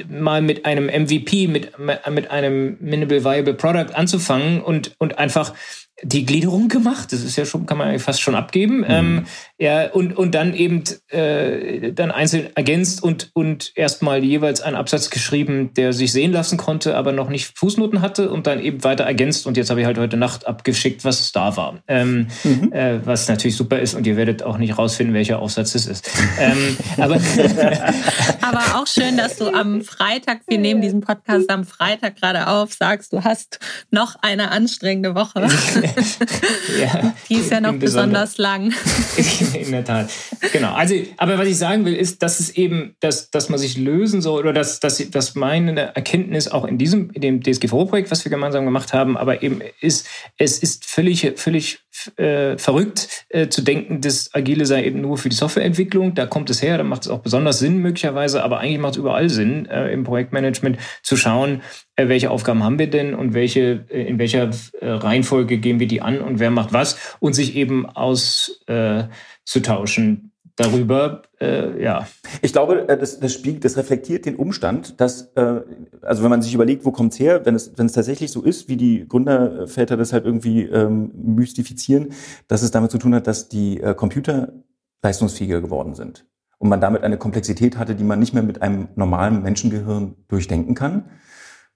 mal 0.09 0.40
mit 0.40 0.64
einem 0.64 0.87
MVP, 0.87 1.47
mit, 1.47 1.79
mit 1.79 2.31
einem 2.31 2.79
Minimal 2.81 3.25
Viable 3.25 3.55
Product 3.55 3.94
anzufangen 3.94 4.62
und, 4.62 4.94
und 4.99 5.18
einfach 5.18 5.55
die 6.03 6.25
Gliederung 6.25 6.69
gemacht. 6.69 7.13
Das 7.13 7.23
ist 7.23 7.37
ja 7.37 7.45
schon, 7.45 7.67
kann 7.67 7.79
man 7.79 7.99
fast 7.99 8.21
schon 8.21 8.37
abgeben. 8.37 8.79
Mhm. 8.79 8.85
Ähm, 8.89 9.27
ja, 9.59 9.91
und, 9.91 10.17
und 10.17 10.35
dann 10.35 10.55
eben 10.55 10.85
äh, 11.09 11.93
dann 11.93 12.13
einzeln 12.13 12.51
ergänzt 12.55 13.03
und, 13.03 13.31
und 13.33 13.73
erstmal 13.75 14.23
jeweils 14.23 14.61
einen 14.61 14.77
Absatz 14.77 15.11
geschrieben, 15.11 15.75
der 15.75 15.93
sich 15.93 16.13
sehen 16.13 16.31
lassen 16.31 16.57
konnte, 16.57 16.97
aber 16.97 17.11
noch 17.11 17.29
nicht 17.29 17.59
Fußnoten 17.59 18.01
hatte 18.01 18.31
und 18.31 18.47
dann 18.47 18.61
eben 18.61 18.85
weiter 18.85 19.05
ergänzt. 19.05 19.47
Und 19.47 19.57
jetzt 19.57 19.71
habe 19.71 19.81
ich 19.81 19.87
halt 19.87 19.99
heute 19.99 20.17
Nacht 20.17 20.47
abgeschickt, 20.47 21.05
was 21.05 21.33
da 21.33 21.57
war. 21.57 21.79
Ähm, 21.89 22.29
mhm. 22.45 22.73
äh, 22.73 23.05
was 23.05 23.29
natürlich 23.29 23.57
super 23.57 23.81
ist 23.81 23.95
und 23.95 24.07
ihr 24.07 24.17
werdet 24.17 24.45
auch 24.45 24.59
nicht 24.59 24.79
rausfinden, 24.79 25.15
welcher 25.15 25.41
Aufsatz 25.41 25.75
es 25.75 25.87
ist. 25.87 26.09
ähm, 26.39 26.77
aber, 26.97 27.17
aber 28.41 28.81
auch 28.81 28.87
schön, 28.87 29.17
dass 29.17 29.37
du 29.37 29.53
am 29.53 29.83
Freitag, 29.83 30.43
wir 30.47 30.59
nehmen 30.59 30.81
diesen 30.81 31.01
Podcast 31.01 31.51
am 31.51 31.65
Freitag 31.65 32.17
gerade 32.17 32.47
auf, 32.47 32.73
sagst, 32.73 33.13
du 33.13 33.25
hast 33.25 33.59
noch 33.91 34.15
eine 34.23 34.53
anstrengende 34.53 35.17
Woche. 35.17 35.49
ja, 36.81 37.14
Die 37.29 37.35
ist 37.35 37.51
ja 37.51 37.61
noch 37.61 37.74
besonders 37.74 38.38
lang. 38.38 38.72
In 39.55 39.70
der 39.70 39.85
Tat. 39.85 40.11
Genau. 40.53 40.72
Also, 40.74 40.94
aber 41.16 41.38
was 41.38 41.48
ich 41.48 41.59
sagen 41.59 41.85
will, 41.85 41.94
ist, 41.94 42.22
dass 42.22 42.40
es 42.40 42.51
eben, 42.51 42.94
dass, 43.01 43.31
dass 43.31 43.48
man 43.48 43.59
sich 43.59 43.77
lösen 43.77 44.20
soll 44.20 44.40
oder 44.40 44.53
dass, 44.53 44.81
dass, 44.81 44.98
dass 45.11 45.35
meine 45.35 45.94
Erkenntnis 45.94 46.48
auch 46.48 46.64
in 46.64 46.79
diesem, 46.79 47.11
in 47.11 47.20
dem 47.20 47.42
DSGVO-Projekt, 47.42 48.11
was 48.11 48.24
wir 48.24 48.31
gemeinsam 48.31 48.64
gemacht 48.64 48.92
haben, 48.92 49.16
aber 49.16 49.42
eben 49.42 49.61
ist, 49.81 50.07
es 50.37 50.59
ist 50.59 50.85
völlig, 50.85 51.33
völlig 51.37 51.81
äh, 52.17 52.59
verrückt 52.59 53.27
äh, 53.29 53.49
zu 53.49 53.63
denken, 53.63 54.01
dass 54.01 54.35
Agile 54.35 54.67
sei 54.67 54.85
eben 54.85 55.01
nur 55.01 55.19
für 55.19 55.29
die 55.29 55.37
Softwareentwicklung. 55.37 56.15
Da 56.15 56.27
kommt 56.27 56.51
es 56.51 56.63
her, 56.63 56.79
da 56.79 56.85
macht 56.85 57.03
es 57.03 57.09
auch 57.09 57.21
besonders 57.21 57.59
Sinn 57.59 57.79
möglicherweise, 57.79 58.43
aber 58.43 58.61
eigentlich 58.61 58.79
macht 58.79 58.93
es 58.93 58.99
überall 58.99 59.29
Sinn, 59.29 59.67
äh, 59.67 59.93
im 59.93 60.05
Projektmanagement 60.05 60.79
zu 61.03 61.17
schauen, 61.17 61.63
äh, 61.97 62.09
welche 62.09 62.31
Aufgaben 62.31 62.63
haben 62.63 62.79
wir 62.79 62.89
denn 62.89 63.15
und 63.15 63.35
welche, 63.35 63.85
äh, 63.91 64.07
in 64.07 64.19
welcher 64.19 64.51
äh, 64.81 64.89
Reihenfolge 64.89 65.59
gehen 65.59 65.81
wir 65.81 65.89
die 65.89 66.01
an 66.01 66.21
und 66.21 66.39
wer 66.39 66.51
macht 66.51 66.73
was 66.73 67.17
und 67.21 67.35
sich 67.35 67.57
eben 67.57 67.87
auszutauschen 67.87 70.33
darüber, 70.59 71.23
äh, 71.40 71.83
ja. 71.83 72.07
Ich 72.42 72.53
glaube, 72.53 72.85
das, 72.87 73.21
das 73.21 73.33
spiegelt, 73.33 73.64
das 73.64 73.77
reflektiert 73.77 74.27
den 74.27 74.37
Umstand, 74.37 75.01
dass, 75.01 75.33
äh, 75.37 75.61
also 76.03 76.23
wenn 76.23 76.31
man 76.31 76.42
sich 76.42 76.55
überlegt, 76.55 76.85
wo 76.85 76.92
kommt's 76.92 77.18
her, 77.18 77.47
wenn 77.47 77.55
es, 77.55 77.73
wenn 77.77 77.87
es 77.87 77.92
tatsächlich 77.92 78.31
so 78.31 78.42
ist, 78.42 78.68
wie 78.68 78.77
die 78.77 79.07
Gründerväter 79.09 79.97
das 79.97 80.12
halt 80.12 80.25
irgendwie 80.25 80.62
ähm, 80.62 81.12
mystifizieren, 81.14 82.09
dass 82.49 82.62
es 82.62 82.71
damit 82.71 82.90
zu 82.90 82.99
tun 82.99 83.14
hat, 83.14 83.27
dass 83.27 83.49
die 83.49 83.81
äh, 83.81 83.94
Computer 83.94 84.53
leistungsfähiger 85.03 85.61
geworden 85.61 85.94
sind 85.94 86.27
und 86.59 86.68
man 86.68 86.81
damit 86.81 87.03
eine 87.03 87.18
Komplexität 87.18 87.79
hatte, 87.79 87.94
die 87.94 88.05
man 88.05 88.18
nicht 88.18 88.35
mehr 88.35 88.42
mit 88.42 88.61
einem 88.61 88.88
normalen 88.97 89.42
Menschengehirn 89.42 90.16
durchdenken 90.29 90.75
kann 90.75 91.05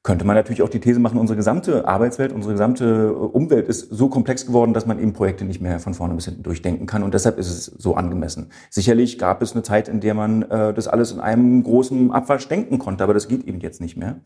könnte 0.03 0.25
man 0.25 0.35
natürlich 0.35 0.63
auch 0.63 0.69
die 0.69 0.81
These 0.81 0.99
machen, 0.99 1.19
unsere 1.19 1.37
gesamte 1.37 1.87
Arbeitswelt, 1.87 2.33
unsere 2.33 2.55
gesamte 2.55 2.85
äh, 2.85 3.13
Umwelt 3.13 3.69
ist 3.69 3.89
so 3.91 4.09
komplex 4.09 4.47
geworden, 4.47 4.75
dass 4.75 4.85
man 4.85 4.99
eben 4.99 5.13
Projekte 5.13 5.45
nicht 5.45 5.61
mehr 5.61 5.79
von 5.79 5.95
vorne 5.95 6.15
bis 6.15 6.25
hinten 6.25 6.43
durchdenken 6.43 6.87
kann. 6.87 7.05
Und 7.05 7.15
deshalb 7.15 7.39
ist 7.39 7.49
es 7.49 7.67
so 7.67 7.95
angemessen. 7.95 8.51
Sicherlich 8.69 9.19
gab 9.19 9.43
es 9.43 9.53
eine 9.53 9.63
Zeit, 9.63 9.87
in 9.87 10.01
der 10.01 10.15
man 10.15 10.43
äh, 10.43 10.75
das 10.75 10.89
alles 10.89 11.13
in 11.13 11.21
einem 11.21 11.63
großen 11.63 12.11
Abwasch 12.11 12.49
denken 12.49 12.81
konnte, 12.81 13.05
aber 13.05 13.15
das 13.15 13.29
geht 13.29 13.45
eben 13.47 13.61
jetzt 13.61 13.81
nicht 13.81 13.97
mehr. 13.97 14.17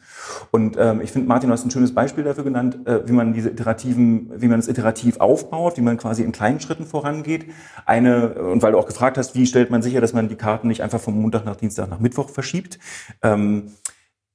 Und 0.50 0.76
ähm, 0.78 1.02
ich 1.02 1.12
finde, 1.12 1.28
Martin, 1.28 1.50
du 1.50 1.52
hast 1.52 1.66
ein 1.66 1.70
schönes 1.70 1.94
Beispiel 1.94 2.24
dafür 2.24 2.44
genannt, 2.44 2.78
äh, 2.86 3.06
wie 3.06 3.12
man 3.12 3.34
diese 3.34 3.50
iterativen, 3.50 4.30
wie 4.34 4.48
man 4.48 4.58
es 4.58 4.68
iterativ 4.68 5.20
aufbaut, 5.20 5.76
wie 5.76 5.82
man 5.82 5.98
quasi 5.98 6.22
in 6.22 6.32
kleinen 6.32 6.60
Schritten 6.60 6.86
vorangeht. 6.86 7.46
Eine, 7.84 8.30
und 8.34 8.62
weil 8.62 8.72
du 8.72 8.78
auch 8.78 8.86
gefragt 8.86 9.18
hast, 9.18 9.34
wie 9.34 9.44
stellt 9.44 9.70
man 9.70 9.82
sicher, 9.82 10.00
dass 10.00 10.14
man 10.14 10.28
die 10.28 10.36
Karten 10.36 10.68
nicht 10.68 10.82
einfach 10.82 11.00
vom 11.00 11.20
Montag 11.20 11.44
nach 11.44 11.56
Dienstag 11.56 11.90
nach 11.90 12.00
Mittwoch 12.00 12.30
verschiebt. 12.30 12.78
Ähm, 13.22 13.72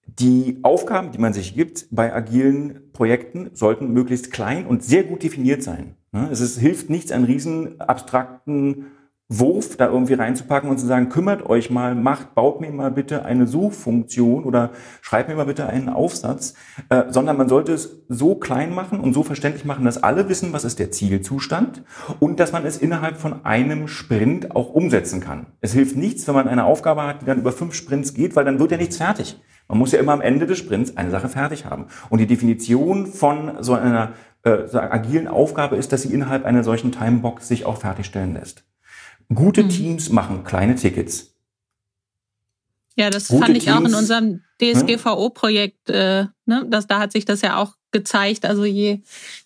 die 0.08 0.60
Aufgaben, 0.64 1.12
die 1.12 1.20
man 1.20 1.34
sich 1.34 1.56
gibt 1.56 1.88
bei 1.92 2.14
agilen 2.14 2.92
Projekten, 2.94 3.52
sollten 3.54 3.94
möglichst 3.94 4.32
klein 4.32 4.66
und 4.66 4.84
sehr 4.84 5.04
gut 5.04 5.24
definiert 5.24 5.64
sein. 5.64 5.96
Ne? 6.12 6.28
Es 6.32 6.42
ist, 6.42 6.60
hilft 6.60 6.90
nichts, 6.90 7.12
einen 7.12 7.26
riesen 7.26 7.80
abstrakten 7.80 8.88
Wurf 9.34 9.78
da 9.78 9.88
irgendwie 9.88 10.16
reinzupacken 10.16 10.70
und 10.70 10.78
zu 10.78 10.86
sagen, 10.86 11.08
kümmert 11.08 11.50
euch 11.50 11.70
mal, 11.70 11.96
macht, 11.96 12.36
baut 12.36 12.60
mir 12.60 12.70
mal 12.70 12.92
bitte 12.92 13.24
eine 13.24 13.48
Suchfunktion 13.48 14.44
oder 14.44 14.72
schreibt 15.00 15.30
mir 15.30 15.36
mal 15.36 15.46
bitte 15.46 15.68
einen 15.68 15.88
Aufsatz, 15.88 16.54
äh, 16.90 17.04
sondern 17.08 17.38
man 17.38 17.48
sollte 17.48 17.72
es 17.72 18.04
so 18.10 18.36
klein 18.36 18.76
machen 18.76 19.00
und 19.00 19.14
so 19.14 19.24
verständlich 19.24 19.64
machen, 19.64 19.86
dass 19.86 20.04
alle 20.04 20.28
wissen, 20.28 20.52
was 20.52 20.66
ist 20.66 20.80
der 20.80 20.92
Zielzustand 20.92 21.84
und 22.20 22.42
dass 22.42 22.52
man 22.52 22.66
es 22.66 22.76
innerhalb 22.76 23.16
von 23.16 23.46
einem 23.46 23.88
Sprint 23.88 24.54
auch 24.54 24.74
umsetzen 24.74 25.22
kann. 25.22 25.46
Es 25.62 25.72
hilft 25.72 25.96
nichts, 25.96 26.28
wenn 26.28 26.36
man 26.36 26.50
eine 26.50 26.66
Aufgabe 26.66 27.04
hat, 27.04 27.22
die 27.22 27.26
dann 27.26 27.40
über 27.40 27.54
fünf 27.54 27.74
Sprints 27.74 28.14
geht, 28.14 28.36
weil 28.36 28.44
dann 28.44 28.60
wird 28.60 28.72
ja 28.72 28.78
nichts 28.78 28.98
fertig. 28.98 29.40
Man 29.72 29.80
muss 29.80 29.94
ja 29.94 30.00
immer 30.00 30.12
am 30.12 30.20
Ende 30.20 30.46
des 30.46 30.58
Sprints 30.58 30.98
eine 30.98 31.12
Sache 31.12 31.30
fertig 31.30 31.64
haben. 31.66 31.86
Und 32.10 32.20
die 32.20 32.28
Definition 32.28 33.08
von 33.08 33.64
so 33.64 33.74
einer 33.74 34.12
äh, 34.44 34.68
so 34.68 34.80
einer 34.80 34.92
agilen 34.92 35.28
Aufgabe 35.28 35.78
ist, 35.78 35.94
dass 35.94 36.02
sie 36.02 36.14
innerhalb 36.14 36.46
einer 36.46 36.64
solchen 36.64 36.92
Timebox 36.92 37.48
sich 37.48 37.66
auch 37.66 37.78
fertigstellen 37.78 38.34
lässt. 38.34 38.66
Gute 39.34 39.64
mhm. 39.64 39.70
Teams 39.70 40.10
machen 40.10 40.44
kleine 40.44 40.76
Tickets. 40.76 41.36
Ja, 42.98 43.10
das 43.10 43.30
Gute 43.30 43.46
fand 43.46 43.58
ich 43.58 43.66
Teams, 43.66 43.78
auch 43.78 43.86
in 43.86 43.96
unserem 43.96 44.42
DSGVO-Projekt, 44.60 45.90
äh, 45.90 46.26
ne, 46.46 46.68
da 46.68 47.00
hat 47.00 47.14
sich 47.14 47.24
das 47.24 47.42
ja 47.42 47.58
auch 47.58 47.76
gezeigt. 47.92 48.46
Also 48.46 48.66
je, 48.66 49.00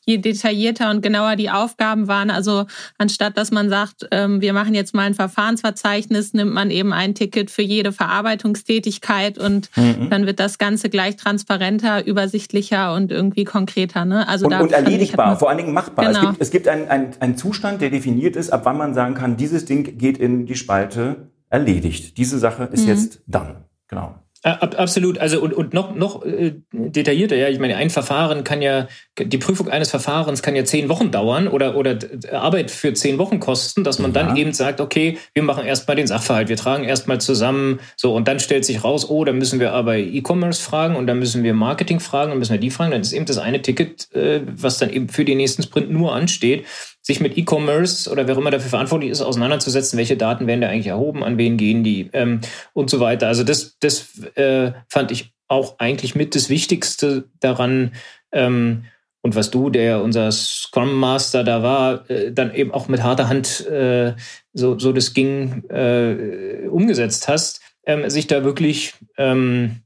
je 0.05 0.17
detaillierter 0.17 0.89
und 0.89 1.01
genauer 1.01 1.35
die 1.35 1.49
Aufgaben 1.49 2.07
waren, 2.07 2.29
also 2.29 2.65
anstatt 2.97 3.37
dass 3.37 3.51
man 3.51 3.69
sagt, 3.69 4.07
ähm, 4.11 4.41
wir 4.41 4.53
machen 4.53 4.73
jetzt 4.73 4.93
mal 4.93 5.03
ein 5.03 5.13
Verfahrensverzeichnis, 5.13 6.33
nimmt 6.33 6.53
man 6.53 6.71
eben 6.71 6.93
ein 6.93 7.15
Ticket 7.15 7.51
für 7.51 7.61
jede 7.61 7.91
Verarbeitungstätigkeit 7.91 9.37
und 9.37 9.69
mhm. 9.75 10.09
dann 10.09 10.25
wird 10.25 10.39
das 10.39 10.57
Ganze 10.57 10.89
gleich 10.89 11.15
transparenter, 11.15 12.05
übersichtlicher 12.05 12.93
und 12.93 13.11
irgendwie 13.11 13.43
konkreter. 13.43 14.05
Ne? 14.05 14.27
Also 14.27 14.45
und, 14.45 14.51
da 14.51 14.59
und 14.59 14.71
erledigbar, 14.71 15.27
man, 15.27 15.37
vor 15.37 15.49
allen 15.49 15.57
Dingen 15.57 15.73
machbar. 15.73 16.05
Genau. 16.05 16.19
Es 16.19 16.25
gibt, 16.25 16.41
es 16.41 16.51
gibt 16.51 16.67
einen, 16.67 16.87
einen, 16.87 17.13
einen 17.19 17.37
Zustand, 17.37 17.81
der 17.81 17.89
definiert 17.89 18.35
ist, 18.35 18.51
ab 18.51 18.61
wann 18.65 18.77
man 18.77 18.93
sagen 18.93 19.15
kann, 19.15 19.37
dieses 19.37 19.65
Ding 19.65 19.97
geht 19.97 20.17
in 20.17 20.45
die 20.45 20.55
Spalte 20.55 21.31
erledigt. 21.49 22.17
Diese 22.17 22.39
Sache 22.39 22.69
ist 22.71 22.83
mhm. 22.83 22.89
jetzt 22.89 23.21
dann. 23.27 23.65
Genau. 23.87 24.15
Absolut. 24.45 25.17
Also 25.17 25.41
und, 25.41 25.53
und 25.53 25.73
noch, 25.73 25.95
noch 25.95 26.23
äh, 26.23 26.53
detaillierter, 26.71 27.35
ja. 27.35 27.49
Ich 27.49 27.57
meine, 27.57 27.77
ein 27.77 27.89
Verfahren 27.89 28.43
kann 28.43 28.61
ja, 28.61 28.87
die 29.19 29.39
Prüfung 29.39 29.69
eines 29.69 29.89
Verfahrens 29.89 30.43
kann 30.43 30.55
ja 30.55 30.63
zehn 30.63 30.87
Wochen 30.87 31.09
dauern 31.09 31.47
oder, 31.47 31.75
oder 31.75 31.97
Arbeit 32.31 32.69
für 32.69 32.93
zehn 32.93 33.17
Wochen 33.17 33.39
kosten, 33.39 33.83
dass 33.83 33.97
man 33.97 34.13
ja. 34.13 34.21
dann 34.21 34.37
eben 34.37 34.53
sagt, 34.53 34.81
okay, 34.81 35.17
wir 35.33 35.41
machen 35.41 35.65
erstmal 35.65 35.97
den 35.97 36.05
Sachverhalt, 36.05 36.47
wir 36.47 36.57
tragen 36.57 36.83
erstmal 36.83 37.19
zusammen, 37.19 37.79
so 37.95 38.13
und 38.13 38.27
dann 38.27 38.39
stellt 38.39 38.65
sich 38.65 38.83
raus, 38.83 39.09
oh, 39.09 39.25
da 39.25 39.33
müssen 39.33 39.59
wir 39.59 39.73
aber 39.73 39.97
E-Commerce 39.97 40.61
fragen 40.61 40.95
und 40.95 41.07
dann 41.07 41.17
müssen 41.17 41.41
wir 41.41 41.55
Marketing 41.55 41.99
fragen 41.99 42.31
und 42.31 42.37
müssen 42.37 42.53
wir 42.53 42.59
die 42.59 42.69
fragen. 42.69 42.91
Dann 42.91 43.01
ist 43.01 43.13
eben 43.13 43.25
das 43.25 43.39
eine 43.39 43.63
Ticket, 43.63 44.13
äh, 44.13 44.41
was 44.45 44.77
dann 44.77 44.91
eben 44.91 45.09
für 45.09 45.25
den 45.25 45.37
nächsten 45.37 45.63
Sprint 45.63 45.89
nur 45.89 46.13
ansteht 46.13 46.65
sich 47.05 47.19
mit 47.19 47.37
E-Commerce 47.37 48.09
oder 48.09 48.27
wer 48.27 48.35
immer 48.35 48.49
dafür 48.49 48.71
verantwortlich 48.71 49.11
ist, 49.11 49.21
auseinanderzusetzen, 49.21 49.97
welche 49.97 50.17
Daten 50.17 50.47
werden 50.47 50.61
da 50.61 50.69
eigentlich 50.69 50.87
erhoben, 50.87 51.23
an 51.23 51.37
wen 51.37 51.55
gehen 51.55 51.83
die 51.83 52.09
ähm, 52.13 52.41
und 52.73 52.89
so 52.89 52.99
weiter. 52.99 53.27
Also 53.27 53.43
das, 53.43 53.77
das 53.79 54.19
äh, 54.35 54.71
fand 54.89 55.11
ich 55.11 55.31
auch 55.47 55.77
eigentlich 55.77 56.15
mit 56.15 56.33
das 56.33 56.49
Wichtigste 56.49 57.25
daran. 57.39 57.91
Ähm, 58.31 58.85
und 59.21 59.35
was 59.35 59.51
du, 59.51 59.69
der 59.69 60.01
unser 60.01 60.31
Scrum 60.31 60.95
Master 60.95 61.43
da 61.43 61.61
war, 61.61 62.09
äh, 62.09 62.31
dann 62.31 62.53
eben 62.55 62.71
auch 62.71 62.87
mit 62.87 63.03
harter 63.03 63.29
Hand 63.29 63.67
äh, 63.67 64.13
so, 64.53 64.79
so 64.79 64.91
das 64.91 65.13
ging 65.13 65.63
äh, 65.69 66.67
umgesetzt 66.69 67.27
hast, 67.27 67.61
ähm, 67.85 68.09
sich 68.09 68.25
da 68.25 68.43
wirklich 68.43 68.93
ähm, 69.17 69.81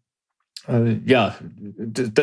äh, 0.70 1.00
ja, 1.06 1.36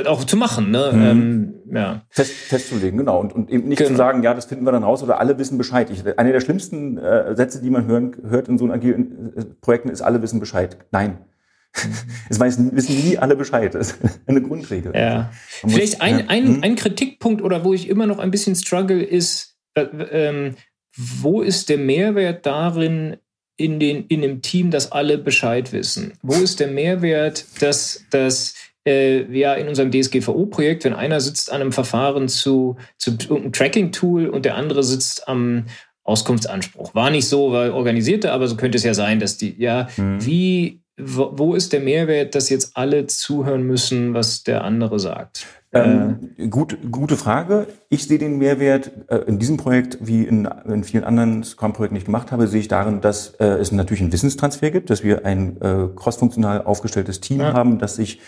auch 0.07 0.25
zu 0.25 0.37
machen, 0.37 0.71
ne? 0.71 0.91
Mhm. 0.93 1.03
Ähm, 1.03 1.55
ja. 1.73 2.03
Fest, 2.09 2.33
festzulegen, 2.33 2.99
genau. 2.99 3.21
Und, 3.21 3.33
und 3.33 3.51
eben 3.51 3.69
nicht 3.69 3.79
genau. 3.79 3.91
zu 3.91 3.97
sagen, 3.97 4.23
ja, 4.23 4.35
das 4.35 4.47
finden 4.47 4.65
wir 4.65 4.73
dann 4.73 4.85
raus 4.85 5.03
oder 5.03 5.21
alle 5.21 5.39
wissen 5.39 5.59
Bescheid. 5.59 5.91
Ich, 5.91 6.05
eine 6.19 6.33
der 6.33 6.41
schlimmsten 6.41 6.99
äh, 6.99 7.35
Sätze, 7.37 7.61
die 7.61 7.71
man 7.71 7.87
hören, 7.87 8.17
hört 8.29 8.49
in 8.49 8.59
so 8.59 8.71
agilen 8.71 9.33
äh, 9.37 9.45
Projekten, 9.61 9.89
ist, 9.89 10.03
alle 10.03 10.23
wissen 10.23 10.41
Bescheid. 10.41 10.77
Nein. 10.91 11.11
Mhm. 11.11 11.37
Es 12.31 12.41
wissen 12.41 13.05
nie 13.05 13.19
alle 13.19 13.37
Bescheid. 13.37 13.75
Das 13.75 13.93
ist 13.93 14.21
eine 14.27 14.41
Grundregel. 14.43 14.93
Ja. 14.95 15.31
Vielleicht 15.61 15.95
muss, 15.95 16.01
ein, 16.01 16.19
ja. 16.21 16.25
ein, 16.29 16.63
ein 16.63 16.77
Kritikpunkt 16.77 17.43
oder 17.43 17.65
wo 17.65 17.75
ich 17.75 17.89
immer 17.89 18.07
noch 18.07 18.19
ein 18.19 18.31
bisschen 18.31 18.55
struggle 18.55 19.03
ist, 19.03 19.57
äh, 19.75 19.83
ähm, 20.11 20.55
wo 20.97 21.43
ist 21.43 21.69
der 21.69 21.79
Mehrwert 21.79 22.47
darin, 22.47 23.19
in, 23.57 23.81
den, 23.81 24.07
in 24.09 24.23
dem 24.23 24.43
Team, 24.43 24.71
dass 24.71 24.93
alle 24.93 25.19
Bescheid 25.19 25.73
wissen? 25.73 26.13
Wo 26.23 26.35
ist 26.35 26.61
der 26.61 26.69
Mehrwert, 26.69 27.45
dass, 27.61 28.05
dass 28.11 28.55
äh, 28.87 29.25
ja 29.37 29.55
in 29.55 29.69
unserem 29.69 29.91
DSGVO-Projekt, 29.91 30.85
wenn 30.85 30.95
einer 30.95 31.21
sitzt 31.21 31.51
an 31.51 31.61
einem 31.61 31.73
Verfahren 31.73 32.29
zu, 32.29 32.77
zu 32.99 33.13
irgendeinem 33.13 33.53
Tracking-Tool 33.53 34.29
und 34.29 34.45
der 34.45 34.55
andere 34.57 34.83
sitzt 34.83 35.29
am 35.29 35.67
Auskunftsanspruch. 36.05 36.95
War 36.95 37.11
nicht 37.11 37.29
so, 37.29 37.53
war 37.53 37.75
organisierte, 37.75 38.33
aber 38.33 38.47
so 38.47 38.57
könnte 38.57 38.79
es 38.79 38.85
ja 38.85 38.95
sein, 38.95 39.19
dass 39.19 39.37
die, 39.37 39.61
ja, 39.61 39.89
mhm. 39.97 40.25
wie, 40.25 40.81
wo 40.97 41.55
ist 41.55 41.73
der 41.73 41.81
Mehrwert, 41.81 42.35
dass 42.35 42.49
jetzt 42.49 42.77
alle 42.77 43.07
zuhören 43.07 43.65
müssen, 43.65 44.15
was 44.15 44.45
der 44.45 44.65
andere 44.65 45.01
sagt? 45.01 45.47
Ähm, 45.85 46.31
äh. 46.37 46.49
gut, 46.49 46.79
gute 46.91 47.17
Frage. 47.17 47.67
Ich 47.89 48.07
sehe 48.07 48.19
den 48.19 48.39
Mehrwert 48.39 48.93
äh, 49.09 49.19
in 49.27 49.39
diesem 49.39 49.57
Projekt, 49.57 49.99
wie 50.01 50.25
in, 50.25 50.49
in 50.67 50.85
vielen 50.85 51.05
anderen 51.05 51.45
Scrum-Projekten, 51.45 51.95
die 51.95 52.01
ich 52.01 52.05
gemacht 52.07 52.33
habe, 52.33 52.47
sehe 52.47 52.61
ich 52.61 52.69
darin, 52.69 53.01
dass 53.01 53.35
äh, 53.41 53.45
es 53.45 53.73
natürlich 53.73 54.03
einen 54.03 54.13
Wissenstransfer 54.13 54.71
gibt, 54.71 54.91
dass 54.91 55.05
wir 55.05 55.25
ein 55.25 55.61
äh, 55.61 55.89
crossfunktional 55.95 56.65
aufgestelltes 56.65 57.21
Team 57.21 57.41
ja. 57.41 57.53
haben, 57.53 57.79
das 57.79 57.97
sich 57.97 58.21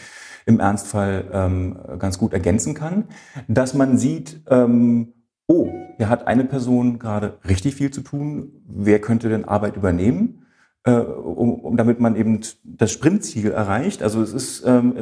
im 0.47 0.61
Ernstfall 0.61 1.25
ähm, 1.33 1.79
ganz 1.99 2.19
gut 2.19 2.33
ergänzen 2.33 2.75
kann. 2.75 3.05
Dass 3.49 3.75
man 3.75 3.99
sieht, 3.99 4.41
ähm, 4.49 5.13
oh, 5.47 5.71
hier 5.97 6.09
hat 6.09 6.27
eine 6.27 6.45
Person 6.45 6.99
gerade 6.99 7.39
richtig 7.47 7.75
viel 7.75 7.91
zu 7.91 8.01
tun, 8.01 8.63
wer 8.67 9.01
könnte 9.01 9.29
denn 9.29 9.45
Arbeit 9.45 9.77
übernehmen? 9.77 10.38
Äh, 10.89 11.01
um, 11.01 11.61
um, 11.61 11.77
damit 11.77 12.01
man 12.01 12.17
eben 12.17 12.41
das 12.65 12.93
Sprintziel 12.93 13.51
erreicht. 13.51 14.03
Also 14.03 14.23
es 14.23 14.33
ist, 14.33 14.65
ähm, 14.65 14.95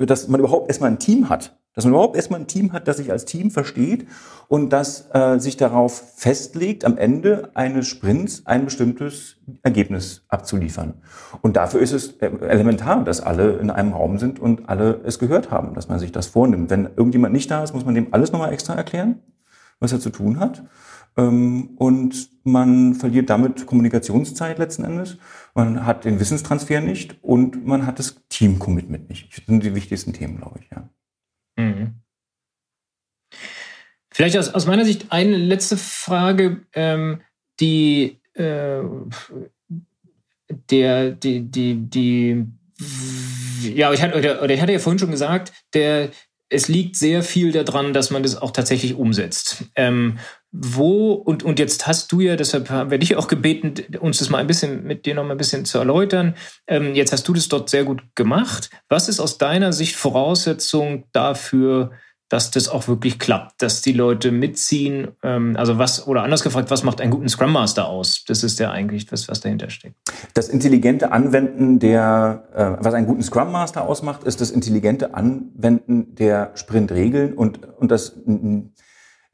dass 0.00 0.28
man 0.28 0.38
überhaupt 0.38 0.68
erstmal 0.68 0.90
ein 0.90 0.98
Team 0.98 1.30
hat, 1.30 1.56
dass 1.74 1.84
man 1.84 1.94
überhaupt 1.94 2.16
erstmal 2.16 2.40
ein 2.40 2.46
Team 2.46 2.74
hat, 2.74 2.88
das 2.88 2.98
sich 2.98 3.10
als 3.10 3.24
Team 3.24 3.50
versteht 3.50 4.06
und 4.48 4.70
das 4.70 5.08
äh, 5.14 5.38
sich 5.38 5.56
darauf 5.56 6.12
festlegt, 6.16 6.84
am 6.84 6.98
Ende 6.98 7.50
eines 7.54 7.86
Sprints 7.86 8.42
ein 8.44 8.66
bestimmtes 8.66 9.36
Ergebnis 9.62 10.26
abzuliefern. 10.28 10.94
Und 11.40 11.56
dafür 11.56 11.80
ist 11.80 11.92
es 11.92 12.18
äh, 12.18 12.26
elementar, 12.46 13.02
dass 13.02 13.22
alle 13.22 13.56
in 13.56 13.70
einem 13.70 13.94
Raum 13.94 14.18
sind 14.18 14.38
und 14.38 14.68
alle 14.68 15.00
es 15.04 15.18
gehört 15.18 15.50
haben, 15.50 15.72
dass 15.72 15.88
man 15.88 16.00
sich 16.00 16.12
das 16.12 16.26
vornimmt. 16.26 16.68
Wenn 16.68 16.90
irgendjemand 16.96 17.32
nicht 17.32 17.50
da 17.50 17.62
ist, 17.62 17.72
muss 17.72 17.86
man 17.86 17.94
dem 17.94 18.12
alles 18.12 18.30
nochmal 18.30 18.52
extra 18.52 18.74
erklären, 18.74 19.20
was 19.80 19.90
er 19.90 20.00
zu 20.00 20.10
tun 20.10 20.38
hat. 20.38 20.64
Ähm, 21.16 21.70
und 21.76 22.30
man 22.44 22.94
verliert 22.94 23.30
damit 23.30 23.66
Kommunikationszeit 23.66 24.58
letzten 24.58 24.84
Endes. 24.84 25.18
Man 25.54 25.86
hat 25.86 26.04
den 26.04 26.18
Wissenstransfer 26.20 26.80
nicht 26.80 27.22
und 27.22 27.66
man 27.66 27.86
hat 27.86 27.98
das 27.98 28.16
Team-Commitment 28.28 29.08
nicht. 29.08 29.36
Das 29.36 29.46
sind 29.46 29.62
die 29.62 29.74
wichtigsten 29.74 30.12
Themen, 30.12 30.38
glaube 30.38 30.60
ich, 30.60 30.70
ja. 30.70 30.88
Mhm. 31.56 31.94
Vielleicht 34.10 34.36
aus, 34.36 34.54
aus 34.54 34.66
meiner 34.66 34.84
Sicht 34.84 35.06
eine 35.10 35.36
letzte 35.36 35.76
Frage, 35.76 36.62
ähm, 36.72 37.20
die 37.60 38.20
äh, 38.34 38.82
der, 40.70 41.10
die, 41.12 41.40
die, 41.40 41.74
die, 41.76 42.46
ja, 43.62 43.92
ich 43.92 44.02
hatte, 44.02 44.16
oder, 44.16 44.50
ich 44.50 44.60
hatte 44.60 44.72
ja 44.72 44.78
vorhin 44.78 44.98
schon 44.98 45.10
gesagt, 45.10 45.52
der, 45.72 46.10
es 46.48 46.68
liegt 46.68 46.96
sehr 46.96 47.22
viel 47.22 47.52
daran, 47.52 47.92
dass 47.92 48.10
man 48.10 48.22
das 48.22 48.40
auch 48.40 48.50
tatsächlich 48.50 48.94
umsetzt. 48.94 49.64
Ähm, 49.74 50.18
wo, 50.56 51.14
und, 51.14 51.42
und 51.42 51.58
jetzt 51.58 51.88
hast 51.88 52.12
du 52.12 52.20
ja, 52.20 52.36
deshalb 52.36 52.70
werde 52.70 53.02
ich 53.02 53.16
auch 53.16 53.26
gebeten, 53.26 53.74
uns 53.98 54.20
das 54.20 54.30
mal 54.30 54.38
ein 54.38 54.46
bisschen 54.46 54.84
mit 54.84 55.04
dir 55.04 55.16
noch 55.16 55.24
mal 55.24 55.32
ein 55.32 55.36
bisschen 55.36 55.64
zu 55.64 55.78
erläutern. 55.78 56.36
Ähm, 56.68 56.94
jetzt 56.94 57.12
hast 57.12 57.26
du 57.26 57.32
das 57.32 57.48
dort 57.48 57.68
sehr 57.68 57.82
gut 57.82 58.02
gemacht. 58.14 58.70
Was 58.88 59.08
ist 59.08 59.18
aus 59.18 59.36
deiner 59.36 59.72
Sicht 59.72 59.96
Voraussetzung 59.96 61.06
dafür, 61.10 61.90
dass 62.28 62.52
das 62.52 62.68
auch 62.68 62.86
wirklich 62.86 63.18
klappt, 63.18 63.62
dass 63.62 63.82
die 63.82 63.92
Leute 63.92 64.30
mitziehen? 64.30 65.08
Ähm, 65.24 65.56
also 65.56 65.78
was, 65.78 66.06
oder 66.06 66.22
anders 66.22 66.44
gefragt, 66.44 66.70
was 66.70 66.84
macht 66.84 67.00
einen 67.00 67.10
guten 67.10 67.28
Scrum 67.28 67.50
Master 67.50 67.88
aus? 67.88 68.22
Das 68.24 68.44
ist 68.44 68.60
ja 68.60 68.70
eigentlich 68.70 69.06
das, 69.06 69.26
was 69.26 69.40
dahinter 69.40 69.70
steckt. 69.70 69.96
Das 70.34 70.48
intelligente 70.48 71.10
Anwenden 71.10 71.80
der, 71.80 72.48
äh, 72.54 72.84
was 72.84 72.94
einen 72.94 73.08
guten 73.08 73.24
Scrum 73.24 73.50
Master 73.50 73.88
ausmacht, 73.88 74.22
ist 74.22 74.40
das 74.40 74.52
intelligente 74.52 75.14
Anwenden 75.14 76.14
der 76.14 76.52
Sprintregeln 76.54 77.32
und, 77.34 77.58
und 77.76 77.90
das 77.90 78.16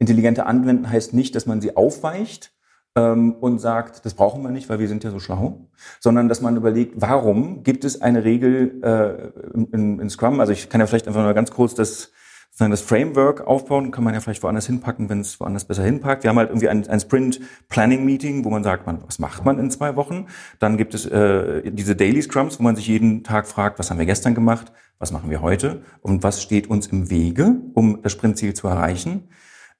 Intelligente 0.01 0.47
anwenden 0.47 0.89
heißt 0.89 1.13
nicht, 1.13 1.35
dass 1.35 1.45
man 1.45 1.61
sie 1.61 1.77
aufweicht 1.77 2.51
ähm, 2.95 3.33
und 3.33 3.59
sagt, 3.59 4.03
das 4.03 4.15
brauchen 4.15 4.41
wir 4.41 4.49
nicht, 4.49 4.67
weil 4.67 4.79
wir 4.79 4.87
sind 4.87 5.03
ja 5.03 5.11
so 5.11 5.19
schlau, 5.19 5.69
sondern 5.99 6.27
dass 6.27 6.41
man 6.41 6.57
überlegt, 6.57 6.95
warum 6.97 7.61
gibt 7.61 7.85
es 7.85 8.01
eine 8.01 8.23
Regel 8.23 8.81
äh, 8.83 9.75
in, 9.75 9.99
in 9.99 10.09
Scrum? 10.09 10.39
Also 10.39 10.53
ich 10.53 10.69
kann 10.69 10.81
ja 10.81 10.87
vielleicht 10.87 11.07
einfach 11.07 11.21
mal 11.21 11.35
ganz 11.35 11.51
kurz 11.51 11.75
das 11.75 12.11
sozusagen 12.49 12.71
das 12.71 12.81
Framework 12.81 13.47
aufbauen, 13.47 13.91
kann 13.91 14.03
man 14.03 14.13
ja 14.13 14.19
vielleicht 14.19 14.43
woanders 14.43 14.65
hinpacken, 14.65 15.07
wenn 15.07 15.21
es 15.21 15.39
woanders 15.39 15.65
besser 15.65 15.83
hinpackt. 15.83 16.23
Wir 16.23 16.31
haben 16.31 16.37
halt 16.37 16.49
irgendwie 16.49 16.67
ein, 16.67 16.85
ein 16.89 16.99
Sprint 16.99 17.39
Planning 17.69 18.03
Meeting, 18.03 18.43
wo 18.43 18.49
man 18.49 18.63
sagt, 18.63 18.87
man, 18.87 19.03
was 19.05 19.19
macht 19.19 19.45
man 19.45 19.57
in 19.57 19.71
zwei 19.71 19.95
Wochen? 19.95 20.25
Dann 20.59 20.77
gibt 20.77 20.93
es 20.93 21.05
äh, 21.05 21.71
diese 21.71 21.95
Daily 21.95 22.21
Scrums, 22.21 22.59
wo 22.59 22.63
man 22.63 22.75
sich 22.75 22.87
jeden 22.87 23.23
Tag 23.23 23.47
fragt, 23.47 23.79
was 23.79 23.89
haben 23.89 23.99
wir 23.99 24.05
gestern 24.05 24.35
gemacht, 24.35 24.73
was 24.99 25.11
machen 25.13 25.29
wir 25.29 25.41
heute 25.41 25.83
und 26.01 26.23
was 26.23 26.41
steht 26.41 26.69
uns 26.69 26.87
im 26.87 27.09
Wege, 27.09 27.55
um 27.73 28.01
das 28.01 28.11
Sprintziel 28.11 28.53
zu 28.53 28.67
erreichen. 28.67 29.29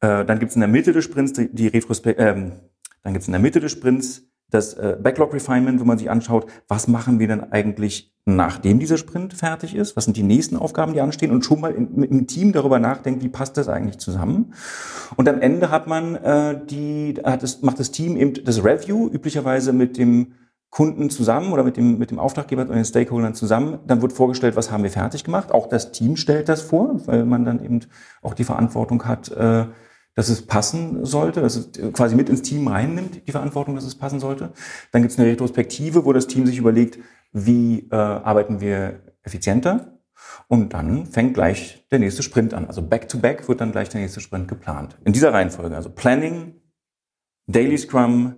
Äh, 0.02 0.26
dann 0.26 0.40
gibt 0.40 0.50
es 0.50 0.56
in 0.56 0.62
der 0.62 0.70
Mitte 0.70 0.92
des 0.94 1.06
Sprints 1.06 1.34
die, 1.34 1.54
die 1.54 1.68
Retrospekt, 1.68 2.20
ähm, 2.20 2.54
dann 3.04 3.14
gibt 3.14 3.24
es 3.24 3.28
in 3.28 3.34
der 3.34 3.42
Mitte 3.42 3.60
des 3.60 3.72
Sprints 3.72 4.24
das 4.52 4.74
äh, 4.74 4.98
Backlog 5.02 5.34
Refinement, 5.34 5.80
wo 5.80 5.86
man 5.86 5.98
sich 5.98 6.10
anschaut, 6.10 6.46
was 6.68 6.88
machen 6.88 7.20
wir 7.20 7.28
denn 7.28 7.52
eigentlich, 7.52 8.14
nachdem 8.26 8.80
dieser 8.80 8.98
Sprint 8.98 9.34
fertig 9.34 9.76
ist? 9.76 9.96
Was 9.96 10.06
sind 10.06 10.18
die 10.18 10.24
nächsten 10.24 10.58
Aufgaben, 10.58 10.94
die 10.94 11.02
anstehen? 11.02 11.32
Und 11.32 11.46
schon 11.46 11.62
mal 11.62 11.72
in, 11.72 12.04
im 12.04 12.28
Team 12.28 12.52
darüber 12.52 12.78
nachdenkt, 12.78 13.24
wie 13.24 13.30
passt 13.30 13.58
das 13.58 13.70
eigentlich 13.70 13.98
zusammen? 14.00 14.54
Und 15.16 15.30
am 15.30 15.40
Ende 15.40 15.72
hat 15.72 15.88
man 15.88 16.16
äh, 16.16 16.60
die, 16.66 17.16
hat 17.24 17.44
es, 17.44 17.62
macht 17.62 17.80
das 17.80 17.92
Team 17.92 18.18
eben 18.18 18.44
das 18.44 18.64
Review, 18.64 19.08
üblicherweise 19.08 19.72
mit 19.72 19.98
dem 19.98 20.34
Kunden 20.70 21.10
zusammen 21.10 21.52
oder 21.52 21.64
mit 21.64 21.78
dem, 21.78 21.98
mit 21.98 22.12
dem 22.12 22.20
Auftraggeber 22.20 22.62
und 22.62 22.76
den 22.76 22.86
Stakeholdern 22.86 23.34
zusammen. 23.34 23.80
Dann 23.88 24.02
wird 24.02 24.14
vorgestellt, 24.14 24.56
was 24.56 24.72
haben 24.72 24.84
wir 24.84 24.92
fertig 24.92 25.24
gemacht. 25.24 25.52
Auch 25.52 25.68
das 25.68 25.92
Team 25.92 26.16
stellt 26.18 26.50
das 26.50 26.62
vor, 26.62 26.96
weil 27.08 27.26
man 27.26 27.46
dann 27.46 27.64
eben 27.64 27.82
auch 28.22 28.34
die 28.34 28.46
Verantwortung 28.46 29.06
hat, 29.06 29.30
äh, 29.32 29.66
dass 30.16 30.30
es 30.30 30.46
passen 30.46 31.06
sollte, 31.06 31.42
dass 31.42 31.56
es 31.56 31.94
quasi 31.94 32.16
mit 32.16 32.30
ins 32.30 32.42
Team 32.42 32.68
reinnimmt, 32.68 33.28
die 33.28 33.32
Verantwortung, 33.32 33.76
dass 33.76 33.86
es 33.86 33.96
passen 33.96 34.20
sollte. 34.20 34.52
Dann 34.92 35.02
gibt 35.02 35.14
es 35.14 35.20
eine 35.20 35.30
Retrospektive, 35.30 36.06
wo 36.06 36.14
das 36.14 36.28
Team 36.28 36.46
sich 36.46 36.58
überlegt, 36.58 37.00
wie 37.32 37.88
äh, 37.92 37.96
arbeiten 37.96 38.60
wir 38.60 39.02
effizienter. 39.24 40.00
Und 40.48 40.74
dann 40.74 41.06
fängt 41.06 41.34
gleich 41.34 41.88
der 41.92 42.00
nächste 42.00 42.24
Sprint 42.24 42.54
an. 42.54 42.68
Also 42.68 42.82
back-to-back 42.82 43.42
-back 43.42 43.48
wird 43.48 43.62
dann 43.62 43.72
gleich 43.72 43.90
der 43.90 44.02
nächste 44.02 44.20
Sprint 44.20 44.48
geplant. 44.48 44.98
In 45.06 45.14
dieser 45.14 45.34
Reihenfolge. 45.34 45.76
Also 45.76 45.90
Planning, 45.90 46.62
Daily 47.48 47.78
Scrum, 47.78 48.36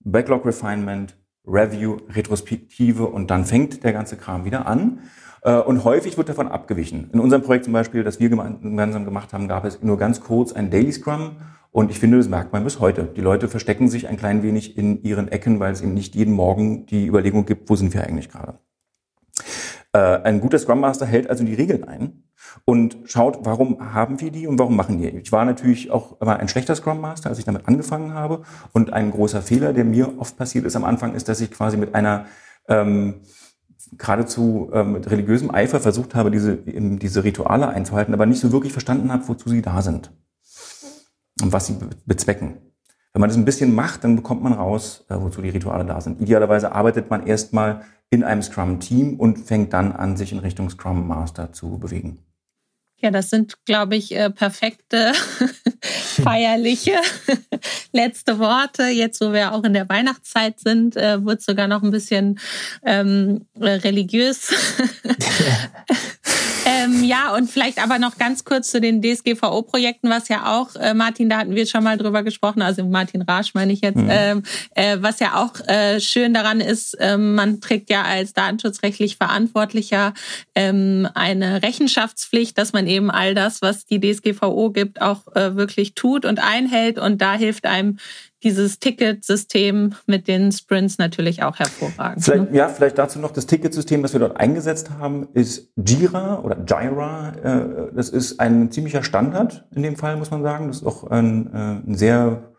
Backlog 0.00 0.44
Refinement, 0.44 1.16
Review, 1.46 1.98
Retrospektive 2.08 3.06
und 3.06 3.30
dann 3.30 3.44
fängt 3.44 3.84
der 3.84 3.92
ganze 3.92 4.16
Kram 4.16 4.44
wieder 4.44 4.66
an. 4.66 5.00
Äh, 5.44 5.58
und 5.58 5.84
häufig 5.84 6.16
wird 6.16 6.28
davon 6.28 6.48
abgewichen. 6.48 7.10
In 7.12 7.20
unserem 7.20 7.42
Projekt 7.42 7.64
zum 7.64 7.72
Beispiel, 7.72 8.02
das 8.02 8.18
wir 8.18 8.28
gemeinsam 8.28 9.04
gemacht 9.04 9.32
haben, 9.32 9.46
gab 9.46 9.64
es 9.64 9.82
nur 9.82 9.98
ganz 9.98 10.20
kurz 10.20 10.52
ein 10.52 10.70
Daily 10.70 10.90
Scrum. 10.90 11.36
Und 11.70 11.90
ich 11.90 11.98
finde, 11.98 12.18
das 12.18 12.28
merkt 12.28 12.52
man 12.52 12.64
bis 12.64 12.80
heute. 12.80 13.04
Die 13.04 13.20
Leute 13.20 13.48
verstecken 13.48 13.88
sich 13.88 14.08
ein 14.08 14.16
klein 14.16 14.42
wenig 14.42 14.78
in 14.78 15.02
ihren 15.02 15.28
Ecken, 15.28 15.60
weil 15.60 15.72
es 15.72 15.82
eben 15.82 15.94
nicht 15.94 16.14
jeden 16.14 16.32
Morgen 16.32 16.86
die 16.86 17.06
Überlegung 17.06 17.46
gibt, 17.46 17.68
wo 17.68 17.76
sind 17.76 17.92
wir 17.94 18.04
eigentlich 18.04 18.30
gerade. 18.30 18.58
Äh, 19.92 19.98
ein 20.22 20.40
guter 20.40 20.58
Scrum 20.58 20.80
Master 20.80 21.04
hält 21.04 21.28
also 21.28 21.44
die 21.44 21.54
Regeln 21.54 21.84
ein 21.84 22.24
und 22.64 22.98
schaut, 23.04 23.38
warum 23.42 23.94
haben 23.94 24.20
wir 24.20 24.30
die 24.30 24.46
und 24.46 24.58
warum 24.58 24.76
machen 24.76 24.98
die. 24.98 25.08
Ich 25.08 25.32
war 25.32 25.44
natürlich 25.44 25.90
auch 25.90 26.20
immer 26.20 26.38
ein 26.38 26.48
schlechter 26.48 26.76
Scrum 26.76 27.00
Master, 27.00 27.28
als 27.28 27.38
ich 27.38 27.44
damit 27.44 27.66
angefangen 27.66 28.14
habe. 28.14 28.42
Und 28.72 28.92
ein 28.92 29.10
großer 29.10 29.42
Fehler, 29.42 29.72
der 29.72 29.84
mir 29.84 30.18
oft 30.18 30.36
passiert 30.36 30.64
ist 30.64 30.76
am 30.76 30.84
Anfang, 30.84 31.14
ist, 31.14 31.28
dass 31.28 31.40
ich 31.40 31.50
quasi 31.50 31.76
mit 31.76 31.94
einer 31.94 32.26
ähm, 32.68 33.20
geradezu 33.92 34.70
ähm, 34.72 34.92
mit 34.92 35.10
religiösem 35.10 35.50
Eifer 35.50 35.80
versucht 35.80 36.14
habe, 36.14 36.30
diese, 36.30 36.56
diese 36.56 37.24
Rituale 37.24 37.68
einzuhalten, 37.68 38.14
aber 38.14 38.26
nicht 38.26 38.40
so 38.40 38.52
wirklich 38.52 38.72
verstanden 38.72 39.12
habe, 39.12 39.28
wozu 39.28 39.48
sie 39.48 39.62
da 39.62 39.82
sind 39.82 40.12
und 41.42 41.52
was 41.52 41.66
sie 41.66 41.76
bezwecken. 42.06 42.58
Wenn 43.12 43.20
man 43.20 43.30
das 43.30 43.36
ein 43.36 43.44
bisschen 43.44 43.74
macht, 43.74 44.02
dann 44.02 44.16
bekommt 44.16 44.42
man 44.42 44.52
raus, 44.52 45.04
äh, 45.08 45.14
wozu 45.16 45.40
die 45.40 45.50
Rituale 45.50 45.84
da 45.84 46.00
sind. 46.00 46.20
Idealerweise 46.20 46.72
arbeitet 46.72 47.10
man 47.10 47.26
erstmal 47.26 47.82
in 48.10 48.24
einem 48.24 48.42
Scrum-Team 48.42 49.20
und 49.20 49.38
fängt 49.38 49.72
dann 49.72 49.92
an, 49.92 50.16
sich 50.16 50.32
in 50.32 50.40
Richtung 50.40 50.68
Scrum 50.68 51.06
Master 51.06 51.52
zu 51.52 51.78
bewegen. 51.78 52.18
Ja, 53.04 53.10
das 53.10 53.28
sind, 53.28 53.62
glaube 53.66 53.96
ich, 53.96 54.16
äh, 54.16 54.30
perfekte, 54.30 55.12
feierliche 56.22 56.94
letzte 57.92 58.38
Worte. 58.38 58.84
Jetzt, 58.84 59.20
wo 59.20 59.30
wir 59.34 59.52
auch 59.52 59.62
in 59.62 59.74
der 59.74 59.86
Weihnachtszeit 59.90 60.58
sind, 60.58 60.96
äh, 60.96 61.22
wird 61.22 61.42
sogar 61.42 61.68
noch 61.68 61.82
ein 61.82 61.90
bisschen 61.90 62.40
ähm, 62.82 63.44
religiös. 63.60 64.48
Ähm, 67.04 67.08
ja, 67.08 67.34
und 67.34 67.50
vielleicht 67.50 67.82
aber 67.82 67.98
noch 67.98 68.18
ganz 68.18 68.44
kurz 68.44 68.70
zu 68.70 68.80
den 68.80 69.02
DSGVO-Projekten, 69.02 70.10
was 70.10 70.28
ja 70.28 70.56
auch, 70.56 70.74
äh, 70.76 70.94
Martin, 70.94 71.28
da 71.28 71.38
hatten 71.38 71.54
wir 71.54 71.66
schon 71.66 71.84
mal 71.84 71.96
drüber 71.96 72.22
gesprochen, 72.22 72.62
also 72.62 72.84
Martin 72.84 73.22
Rasch 73.22 73.54
meine 73.54 73.72
ich 73.72 73.80
jetzt, 73.80 73.96
mhm. 73.96 74.08
ähm, 74.10 74.42
äh, 74.74 74.98
was 75.00 75.20
ja 75.20 75.34
auch 75.36 75.60
äh, 75.68 76.00
schön 76.00 76.34
daran 76.34 76.60
ist, 76.60 76.94
äh, 76.94 77.16
man 77.16 77.60
trägt 77.60 77.90
ja 77.90 78.02
als 78.02 78.32
datenschutzrechtlich 78.32 79.16
Verantwortlicher 79.16 80.14
ähm, 80.54 81.08
eine 81.14 81.62
Rechenschaftspflicht, 81.62 82.56
dass 82.58 82.72
man 82.72 82.86
eben 82.86 83.10
all 83.10 83.34
das, 83.34 83.62
was 83.62 83.86
die 83.86 84.00
DSGVO 84.00 84.70
gibt, 84.70 85.00
auch 85.00 85.26
äh, 85.34 85.56
wirklich 85.56 85.94
tut 85.94 86.24
und 86.24 86.40
einhält. 86.40 86.98
Und 86.98 87.20
da 87.20 87.34
hilft 87.34 87.66
einem 87.66 87.98
dieses 88.44 88.78
Ticketsystem 88.78 89.94
mit 90.06 90.28
den 90.28 90.52
Sprints 90.52 90.98
natürlich 90.98 91.42
auch 91.42 91.58
hervorragend. 91.58 92.22
Vielleicht, 92.22 92.52
ne? 92.52 92.56
Ja, 92.56 92.68
vielleicht 92.68 92.98
dazu 92.98 93.18
noch 93.18 93.32
das 93.32 93.46
Ticketsystem, 93.46 94.02
das 94.02 94.12
wir 94.12 94.20
dort 94.20 94.36
eingesetzt 94.36 94.90
haben, 94.90 95.28
ist 95.32 95.72
Jira 95.76 96.40
oder 96.40 96.58
Jira. 96.64 97.32
Äh, 97.42 97.94
das 97.94 98.10
ist 98.10 98.38
ein 98.38 98.70
ziemlicher 98.70 99.02
Standard 99.02 99.66
in 99.74 99.82
dem 99.82 99.96
Fall, 99.96 100.16
muss 100.16 100.30
man 100.30 100.42
sagen. 100.42 100.68
Das 100.68 100.78
ist 100.78 100.86
auch 100.86 101.04
ein, 101.10 101.52
äh, 101.52 101.90
ein 101.90 101.94
sehr 101.94 102.52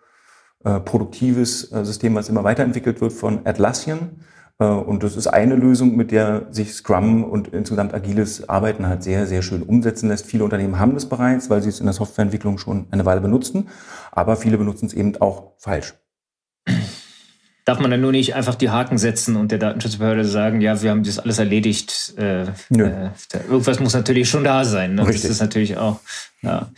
äh, 0.63 0.79
produktives 0.79 1.61
System, 1.61 2.15
was 2.15 2.27
immer 2.27 2.43
weiterentwickelt 2.43 2.99
wird 2.99 3.13
von 3.13 3.45
Atlassian. 3.45 4.23
Äh, 4.59 4.65
und 4.65 5.03
das 5.03 5.15
ist 5.15 5.27
eine 5.27 5.55
Lösung, 5.55 5.95
mit 5.95 6.11
der 6.11 6.47
sich 6.51 6.73
Scrum 6.73 7.23
und 7.23 7.49
insgesamt 7.49 7.93
agiles 7.93 8.47
Arbeiten 8.47 8.87
halt 8.87 9.03
sehr, 9.03 9.27
sehr 9.27 9.41
schön 9.41 9.63
umsetzen 9.63 10.09
lässt. 10.09 10.25
Viele 10.25 10.43
Unternehmen 10.43 10.79
haben 10.79 10.93
das 10.93 11.07
bereits, 11.07 11.49
weil 11.49 11.61
sie 11.61 11.69
es 11.69 11.79
in 11.79 11.85
der 11.85 11.93
Softwareentwicklung 11.93 12.57
schon 12.57 12.87
eine 12.91 13.05
Weile 13.05 13.21
benutzen, 13.21 13.69
aber 14.11 14.35
viele 14.35 14.57
benutzen 14.57 14.87
es 14.87 14.93
eben 14.93 15.19
auch 15.21 15.53
falsch. 15.57 15.93
Darf 17.65 17.79
man 17.79 17.89
dann 17.89 18.01
nur 18.01 18.11
nicht 18.11 18.35
einfach 18.35 18.53
die 18.53 18.69
Haken 18.69 18.99
setzen 18.99 19.35
und 19.35 19.51
der 19.51 19.57
Datenschutzbehörde 19.57 20.23
sagen, 20.23 20.61
ja, 20.61 20.79
wir 20.83 20.91
haben 20.91 21.03
das 21.03 21.17
alles 21.17 21.39
erledigt. 21.39 22.13
Äh, 22.15 22.43
äh, 22.43 23.09
irgendwas 23.49 23.79
muss 23.79 23.95
natürlich 23.95 24.29
schon 24.29 24.43
da 24.43 24.63
sein. 24.63 24.93
Ne? 24.93 25.01
Richtig. 25.01 25.23
Das 25.23 25.31
ist 25.31 25.41
natürlich 25.41 25.75
auch, 25.75 25.99
ja. 26.43 26.69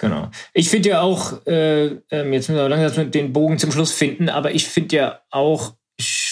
Genau. 0.00 0.30
Ich 0.52 0.70
finde 0.70 0.90
ja 0.90 1.00
auch, 1.00 1.44
äh, 1.46 1.86
ähm, 1.86 2.32
jetzt 2.32 2.48
müssen 2.48 2.56
wir 2.56 2.68
langsam 2.68 3.10
den 3.10 3.32
Bogen 3.32 3.58
zum 3.58 3.72
Schluss 3.72 3.92
finden, 3.92 4.28
aber 4.28 4.52
ich 4.52 4.68
finde 4.68 4.96
ja 4.96 5.20
auch, 5.30 5.74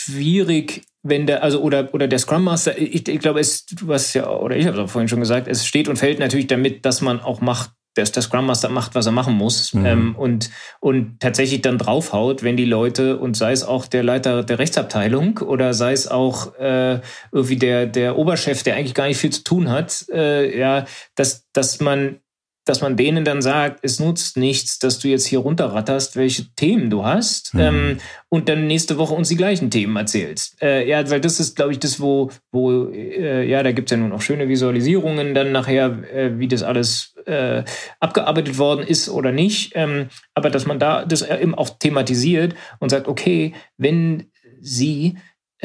schwierig, 0.06 0.82
wenn 1.02 1.26
der, 1.26 1.42
also 1.42 1.60
oder, 1.60 1.92
oder 1.94 2.08
der 2.08 2.18
Scrum 2.18 2.44
Master, 2.44 2.76
ich, 2.78 3.08
ich 3.08 3.18
glaube, 3.20 3.40
es, 3.40 3.66
du 3.66 3.92
hast 3.92 4.14
ja, 4.14 4.28
oder 4.28 4.56
ich 4.56 4.66
habe 4.66 4.76
es 4.76 4.84
auch 4.84 4.90
vorhin 4.90 5.08
schon 5.08 5.20
gesagt, 5.20 5.48
es 5.48 5.66
steht 5.66 5.88
und 5.88 5.96
fällt 5.96 6.18
natürlich 6.18 6.46
damit, 6.46 6.84
dass 6.84 7.00
man 7.00 7.20
auch 7.20 7.40
macht, 7.40 7.70
dass 7.94 8.12
der 8.12 8.22
Scrum 8.22 8.46
Master 8.46 8.68
macht, 8.68 8.94
was 8.94 9.06
er 9.06 9.12
machen 9.12 9.34
muss 9.34 9.72
mhm. 9.72 9.86
ähm, 9.86 10.16
und, 10.16 10.50
und 10.80 11.18
tatsächlich 11.20 11.62
dann 11.62 11.78
draufhaut, 11.78 12.42
wenn 12.42 12.56
die 12.56 12.64
Leute, 12.66 13.18
und 13.18 13.36
sei 13.36 13.52
es 13.52 13.64
auch 13.64 13.86
der 13.86 14.02
Leiter 14.02 14.42
der 14.42 14.58
Rechtsabteilung 14.58 15.38
oder 15.38 15.72
sei 15.72 15.92
es 15.92 16.08
auch 16.08 16.54
äh, 16.56 17.00
irgendwie 17.32 17.56
der, 17.56 17.86
der 17.86 18.18
Oberchef, 18.18 18.62
der 18.62 18.76
eigentlich 18.76 18.94
gar 18.94 19.06
nicht 19.06 19.18
viel 19.18 19.30
zu 19.30 19.44
tun 19.44 19.70
hat, 19.70 20.06
äh, 20.12 20.58
ja, 20.58 20.84
dass, 21.14 21.46
dass 21.52 21.80
man 21.80 22.20
dass 22.66 22.82
man 22.82 22.96
denen 22.96 23.24
dann 23.24 23.40
sagt, 23.40 23.78
es 23.82 24.00
nutzt 24.00 24.36
nichts, 24.36 24.78
dass 24.78 24.98
du 24.98 25.08
jetzt 25.08 25.24
hier 25.24 25.38
runterratterst, 25.38 26.16
welche 26.16 26.52
Themen 26.56 26.90
du 26.90 27.04
hast 27.04 27.54
mhm. 27.54 27.60
ähm, 27.60 27.96
und 28.28 28.48
dann 28.48 28.66
nächste 28.66 28.98
Woche 28.98 29.14
uns 29.14 29.28
die 29.28 29.36
gleichen 29.36 29.70
Themen 29.70 29.96
erzählst. 29.96 30.60
Äh, 30.60 30.86
ja, 30.86 31.08
weil 31.08 31.20
das 31.20 31.40
ist, 31.40 31.56
glaube 31.56 31.72
ich, 31.72 31.78
das, 31.78 32.00
wo, 32.00 32.30
wo 32.50 32.90
äh, 32.90 33.48
ja, 33.48 33.62
da 33.62 33.70
gibt's 33.72 33.92
ja 33.92 33.96
nun 33.96 34.12
auch 34.12 34.20
schöne 34.20 34.48
Visualisierungen 34.48 35.34
dann 35.34 35.52
nachher, 35.52 36.02
äh, 36.12 36.38
wie 36.38 36.48
das 36.48 36.64
alles 36.64 37.14
äh, 37.24 37.62
abgearbeitet 38.00 38.58
worden 38.58 38.84
ist 38.84 39.08
oder 39.08 39.30
nicht. 39.30 39.72
Ähm, 39.76 40.08
aber 40.34 40.50
dass 40.50 40.66
man 40.66 40.80
da 40.80 41.04
das 41.04 41.22
eben 41.22 41.54
auch 41.54 41.70
thematisiert 41.70 42.56
und 42.80 42.90
sagt, 42.90 43.06
okay, 43.06 43.54
wenn 43.78 44.26
sie 44.60 45.16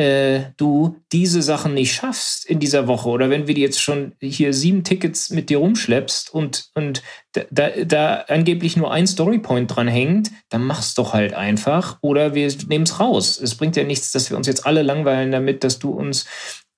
äh, 0.02 0.52
du 0.58 0.98
diese 1.12 1.42
Sachen 1.42 1.76
nicht 1.76 1.94
schaffst 1.94 2.46
in 2.46 2.60
dieser 2.60 2.88
Woche 2.88 3.10
oder 3.10 3.30
wenn 3.30 3.48
wir 3.48 3.56
jetzt 3.56 3.80
schon 3.80 4.14
hier 4.20 4.52
sieben 4.52 4.84
Tickets 4.84 5.30
mit 5.30 5.50
dir 5.50 5.60
rumschleppst 5.60 6.34
und, 6.34 6.72
und 6.74 7.04
da, 7.52 7.70
da 7.86 8.16
angeblich 8.28 8.76
nur 8.76 8.92
ein 8.92 9.06
Storypoint 9.06 9.76
dran 9.76 9.88
hängt, 9.88 10.32
dann 10.50 10.64
mach's 10.66 10.96
doch 10.96 11.14
halt 11.14 11.34
einfach 11.34 12.00
oder 12.02 12.34
wir 12.34 12.52
nehmen 12.68 12.86
es 12.86 13.00
raus. 13.00 13.40
Es 13.40 13.56
bringt 13.56 13.76
ja 13.76 13.84
nichts, 13.84 14.12
dass 14.12 14.32
wir 14.32 14.38
uns 14.38 14.48
jetzt 14.48 14.66
alle 14.66 14.82
langweilen 14.82 15.32
damit, 15.32 15.64
dass 15.64 15.78
du 15.78 15.92
uns 15.92 16.26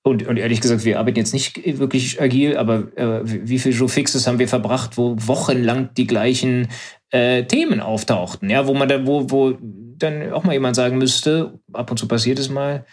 und, 0.06 0.26
und 0.26 0.36
ehrlich 0.36 0.60
gesagt, 0.60 0.84
wir 0.84 0.98
arbeiten 0.98 1.18
jetzt 1.18 1.32
nicht 1.32 1.78
wirklich 1.78 2.20
agil, 2.20 2.58
aber 2.58 2.94
äh, 2.94 3.20
wie 3.24 3.58
viele 3.58 3.74
Joe 3.74 3.88
Fixes 3.88 4.26
haben 4.26 4.38
wir 4.38 4.48
verbracht, 4.48 4.98
wo 4.98 5.16
wochenlang 5.18 5.94
die 5.94 6.06
gleichen 6.06 6.68
äh, 7.10 7.44
Themen 7.44 7.80
auftauchten, 7.80 8.50
ja, 8.50 8.66
wo 8.66 8.74
man 8.74 8.86
da, 8.86 9.06
wo, 9.06 9.30
wo 9.30 9.56
dann 9.60 10.30
auch 10.30 10.44
mal 10.44 10.52
jemand 10.52 10.76
sagen 10.76 10.98
müsste, 10.98 11.58
ab 11.72 11.90
und 11.90 11.96
zu 11.96 12.06
passiert 12.06 12.38
es 12.38 12.50
mal, 12.50 12.84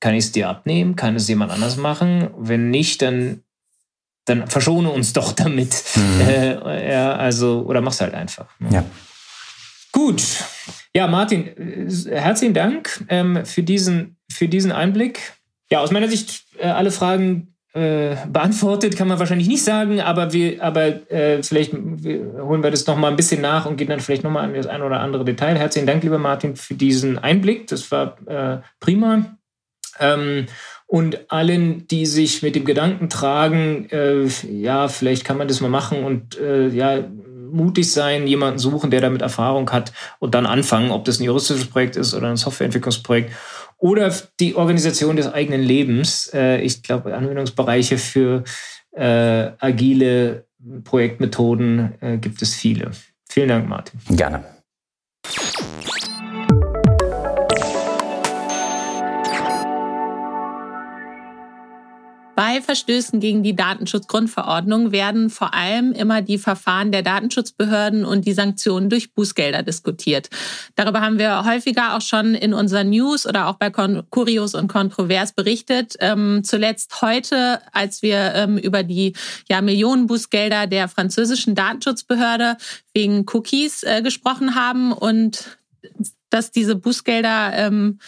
kann 0.00 0.14
ich 0.14 0.24
es 0.24 0.32
dir 0.32 0.48
abnehmen? 0.48 0.96
Kann 0.96 1.16
es 1.16 1.28
jemand 1.28 1.52
anders 1.52 1.76
machen? 1.76 2.30
Wenn 2.36 2.70
nicht, 2.70 3.02
dann, 3.02 3.42
dann 4.24 4.46
verschone 4.46 4.90
uns 4.90 5.12
doch 5.12 5.32
damit. 5.32 5.82
Mhm. 5.94 6.18
Äh, 6.28 6.92
ja, 6.92 7.14
also, 7.14 7.64
oder 7.66 7.80
mach's 7.80 8.00
halt 8.00 8.14
einfach. 8.14 8.46
Ne? 8.58 8.68
Ja. 8.72 8.84
Gut. 9.92 10.22
Ja, 10.94 11.06
Martin, 11.06 11.88
herzlichen 12.10 12.54
Dank 12.54 13.04
ähm, 13.08 13.44
für, 13.44 13.62
diesen, 13.62 14.16
für 14.30 14.48
diesen 14.48 14.72
Einblick. 14.72 15.32
Ja, 15.70 15.80
aus 15.80 15.90
meiner 15.90 16.08
Sicht 16.08 16.44
äh, 16.58 16.66
alle 16.66 16.90
Fragen 16.90 17.54
äh, 17.74 18.16
beantwortet, 18.26 18.96
kann 18.96 19.08
man 19.08 19.18
wahrscheinlich 19.18 19.48
nicht 19.48 19.62
sagen, 19.62 20.00
aber 20.00 20.32
wir, 20.32 20.62
aber 20.62 21.10
äh, 21.10 21.42
vielleicht 21.42 21.72
wir 21.74 22.42
holen 22.42 22.62
wir 22.62 22.70
das 22.70 22.86
noch 22.86 22.96
mal 22.96 23.08
ein 23.08 23.16
bisschen 23.16 23.40
nach 23.40 23.66
und 23.66 23.76
gehen 23.76 23.88
dann 23.88 24.00
vielleicht 24.00 24.24
noch 24.24 24.30
mal 24.30 24.42
an 24.42 24.54
das 24.54 24.66
ein 24.66 24.82
oder 24.82 25.00
andere 25.00 25.24
Detail. 25.24 25.56
Herzlichen 25.56 25.86
Dank, 25.86 26.02
lieber 26.02 26.18
Martin, 26.18 26.56
für 26.56 26.74
diesen 26.74 27.18
Einblick. 27.18 27.66
Das 27.66 27.90
war 27.92 28.16
äh, 28.26 28.62
prima. 28.80 29.37
Ähm, 30.00 30.46
und 30.86 31.30
allen, 31.30 31.86
die 31.88 32.06
sich 32.06 32.42
mit 32.42 32.56
dem 32.56 32.64
Gedanken 32.64 33.10
tragen, 33.10 33.88
äh, 33.90 34.24
ja, 34.50 34.88
vielleicht 34.88 35.24
kann 35.24 35.36
man 35.36 35.46
das 35.46 35.60
mal 35.60 35.68
machen 35.68 36.02
und 36.02 36.38
äh, 36.38 36.68
ja, 36.68 37.04
mutig 37.50 37.92
sein, 37.92 38.26
jemanden 38.26 38.58
suchen, 38.58 38.90
der 38.90 39.00
damit 39.00 39.22
Erfahrung 39.22 39.70
hat 39.70 39.92
und 40.18 40.34
dann 40.34 40.46
anfangen, 40.46 40.90
ob 40.90 41.04
das 41.04 41.20
ein 41.20 41.24
juristisches 41.24 41.66
Projekt 41.66 41.96
ist 41.96 42.14
oder 42.14 42.28
ein 42.28 42.36
Softwareentwicklungsprojekt 42.36 43.32
oder 43.78 44.12
die 44.40 44.54
Organisation 44.54 45.16
des 45.16 45.32
eigenen 45.32 45.62
Lebens. 45.62 46.30
Äh, 46.32 46.60
ich 46.60 46.82
glaube, 46.82 47.14
Anwendungsbereiche 47.14 47.98
für 47.98 48.44
äh, 48.92 49.50
agile 49.58 50.46
Projektmethoden 50.84 51.94
äh, 52.00 52.18
gibt 52.18 52.42
es 52.42 52.54
viele. 52.54 52.90
Vielen 53.28 53.48
Dank, 53.48 53.68
Martin. 53.68 54.00
Gerne. 54.10 54.57
Bei 62.48 62.62
Verstößen 62.62 63.20
gegen 63.20 63.42
die 63.42 63.54
Datenschutzgrundverordnung 63.54 64.90
werden 64.90 65.28
vor 65.28 65.52
allem 65.52 65.92
immer 65.92 66.22
die 66.22 66.38
Verfahren 66.38 66.92
der 66.92 67.02
Datenschutzbehörden 67.02 68.06
und 68.06 68.24
die 68.24 68.32
Sanktionen 68.32 68.88
durch 68.88 69.12
Bußgelder 69.12 69.62
diskutiert. 69.62 70.30
Darüber 70.74 71.02
haben 71.02 71.18
wir 71.18 71.44
häufiger 71.44 71.94
auch 71.94 72.00
schon 72.00 72.34
in 72.34 72.54
unseren 72.54 72.88
News 72.88 73.26
oder 73.26 73.48
auch 73.48 73.56
bei 73.56 73.68
Kurios 73.68 74.54
und 74.54 74.66
Kontrovers 74.68 75.34
berichtet. 75.34 75.96
Ähm, 76.00 76.40
zuletzt 76.42 77.02
heute, 77.02 77.60
als 77.72 78.00
wir 78.00 78.32
ähm, 78.34 78.56
über 78.56 78.82
die 78.82 79.12
ja, 79.50 79.60
Millionen 79.60 80.06
Bußgelder 80.06 80.66
der 80.66 80.88
französischen 80.88 81.54
Datenschutzbehörde 81.54 82.56
wegen 82.94 83.26
Cookies 83.30 83.82
äh, 83.82 84.00
gesprochen 84.00 84.54
haben 84.54 84.92
und 84.92 85.58
dass 86.30 86.50
diese 86.50 86.76
Bußgelder 86.76 87.52
ähm, 87.56 87.98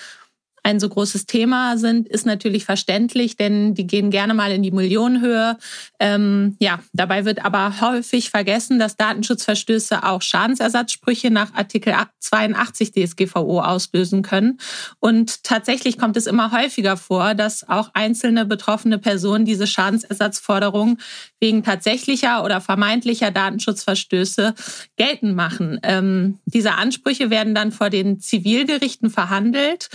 ein 0.62 0.80
so 0.80 0.88
großes 0.88 1.26
Thema 1.26 1.76
sind, 1.78 2.08
ist 2.08 2.26
natürlich 2.26 2.64
verständlich, 2.64 3.36
denn 3.36 3.74
die 3.74 3.86
gehen 3.86 4.10
gerne 4.10 4.34
mal 4.34 4.52
in 4.52 4.62
die 4.62 4.70
Millionenhöhe. 4.70 5.56
Ähm, 5.98 6.56
ja, 6.60 6.80
dabei 6.92 7.24
wird 7.24 7.44
aber 7.44 7.80
häufig 7.80 8.30
vergessen, 8.30 8.78
dass 8.78 8.96
Datenschutzverstöße 8.96 10.02
auch 10.04 10.22
Schadensersatzsprüche 10.22 11.30
nach 11.30 11.54
Artikel 11.54 11.94
82 12.18 12.92
DSGVO 12.92 13.60
auslösen 13.60 14.22
können. 14.22 14.58
Und 14.98 15.44
tatsächlich 15.44 15.98
kommt 15.98 16.16
es 16.16 16.26
immer 16.26 16.52
häufiger 16.52 16.96
vor, 16.96 17.34
dass 17.34 17.68
auch 17.68 17.90
einzelne 17.94 18.44
betroffene 18.44 18.98
Personen 18.98 19.44
diese 19.44 19.66
Schadensersatzforderung 19.66 20.98
wegen 21.40 21.62
tatsächlicher 21.62 22.44
oder 22.44 22.60
vermeintlicher 22.60 23.30
Datenschutzverstöße 23.30 24.54
geltend 24.96 25.34
machen. 25.34 25.80
Ähm, 25.82 26.38
diese 26.44 26.72
Ansprüche 26.74 27.30
werden 27.30 27.54
dann 27.54 27.72
vor 27.72 27.90
den 27.90 28.20
Zivilgerichten 28.20 29.10
verhandelt 29.10 29.88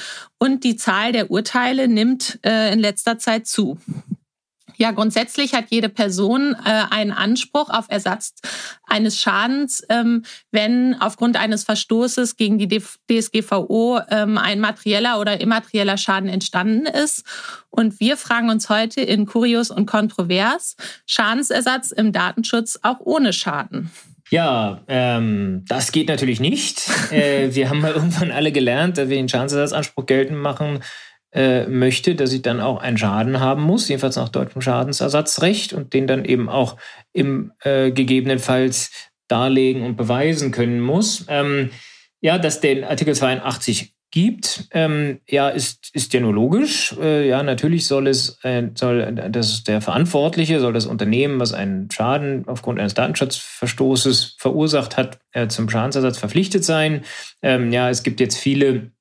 und 0.45 0.63
die 0.63 0.75
Zahl 0.75 1.11
der 1.11 1.31
Urteile 1.31 1.87
nimmt 1.87 2.39
äh, 2.45 2.71
in 2.71 2.79
letzter 2.79 3.17
Zeit 3.17 3.47
zu. 3.47 3.79
Ja, 4.77 4.91
grundsätzlich 4.91 5.53
hat 5.53 5.65
jede 5.69 5.89
Person 5.89 6.55
äh, 6.65 6.83
einen 6.89 7.11
Anspruch 7.11 7.69
auf 7.69 7.85
Ersatz 7.87 8.35
eines 8.83 9.19
Schadens, 9.19 9.83
ähm, 9.89 10.23
wenn 10.51 10.95
aufgrund 10.99 11.37
eines 11.37 11.63
Verstoßes 11.63 12.35
gegen 12.35 12.59
die 12.59 12.67
DSGVO 12.67 14.01
ähm, 14.09 14.37
ein 14.37 14.59
materieller 14.59 15.19
oder 15.19 15.39
immaterieller 15.39 15.97
Schaden 15.97 16.29
entstanden 16.29 16.85
ist. 16.85 17.25
Und 17.69 17.99
wir 17.99 18.17
fragen 18.17 18.49
uns 18.49 18.69
heute 18.69 19.01
in 19.01 19.25
Kurios 19.25 19.71
und 19.71 19.87
Kontrovers, 19.87 20.75
Schadensersatz 21.07 21.91
im 21.91 22.11
Datenschutz 22.11 22.79
auch 22.83 22.99
ohne 22.99 23.33
Schaden. 23.33 23.89
Ja, 24.29 24.83
ähm, 24.87 25.63
das 25.67 25.91
geht 25.91 26.07
natürlich 26.07 26.39
nicht. 26.39 26.89
äh, 27.11 27.53
wir 27.53 27.69
haben 27.69 27.81
mal 27.81 27.93
irgendwann 27.93 28.31
alle 28.31 28.51
gelernt, 28.51 28.97
dass 28.97 29.09
wir 29.09 29.17
den 29.17 29.29
Schadensersatzanspruch 29.29 30.05
geltend 30.05 30.39
machen 30.39 30.79
äh, 31.31 31.67
möchte, 31.67 32.15
dass 32.15 32.33
ich 32.33 32.41
dann 32.41 32.59
auch 32.61 32.81
einen 32.81 32.97
Schaden 32.97 33.39
haben 33.39 33.61
muss, 33.61 33.87
jedenfalls 33.89 34.15
nach 34.15 34.29
deutschem 34.29 34.61
Schadensersatzrecht 34.61 35.73
und 35.73 35.93
den 35.93 36.07
dann 36.07 36.25
eben 36.25 36.49
auch 36.49 36.77
im 37.13 37.51
äh, 37.61 37.91
gegebenenfalls 37.91 38.91
darlegen 39.27 39.83
und 39.83 39.95
beweisen 39.95 40.51
können 40.51 40.79
muss. 40.79 41.25
Ähm, 41.27 41.71
ja, 42.21 42.37
dass 42.37 42.61
den 42.61 42.83
Artikel 42.83 43.13
82 43.13 43.94
gibt, 44.15 44.69
ähm, 44.71 45.19
ja, 45.27 45.49
ist, 45.49 45.93
ist 45.93 46.13
ja 46.13 46.21
nur 46.21 46.33
logisch. 46.33 46.95
Äh, 47.01 47.27
ja, 47.27 47.43
natürlich 47.43 47.85
soll 47.85 48.07
es, 48.07 48.39
äh, 48.43 48.63
soll 48.73 49.13
das 49.29 49.65
der 49.65 49.81
Verantwortliche, 49.81 50.61
soll 50.61 50.71
das 50.71 50.85
Unternehmen, 50.85 51.37
was 51.41 51.51
einen 51.51 51.91
Schaden 51.91 52.47
aufgrund 52.47 52.79
eines 52.79 52.93
Datenschutzverstoßes 52.93 54.37
verursacht 54.39 54.95
hat, 54.95 55.19
äh, 55.33 55.49
zum 55.49 55.69
Schadensersatz 55.69 56.17
verpflichtet 56.17 56.63
sein. 56.63 57.03
Ähm, 57.41 57.73
ja, 57.73 57.89
es 57.89 58.03
gibt 58.03 58.21
jetzt 58.21 58.37
viele 58.37 58.91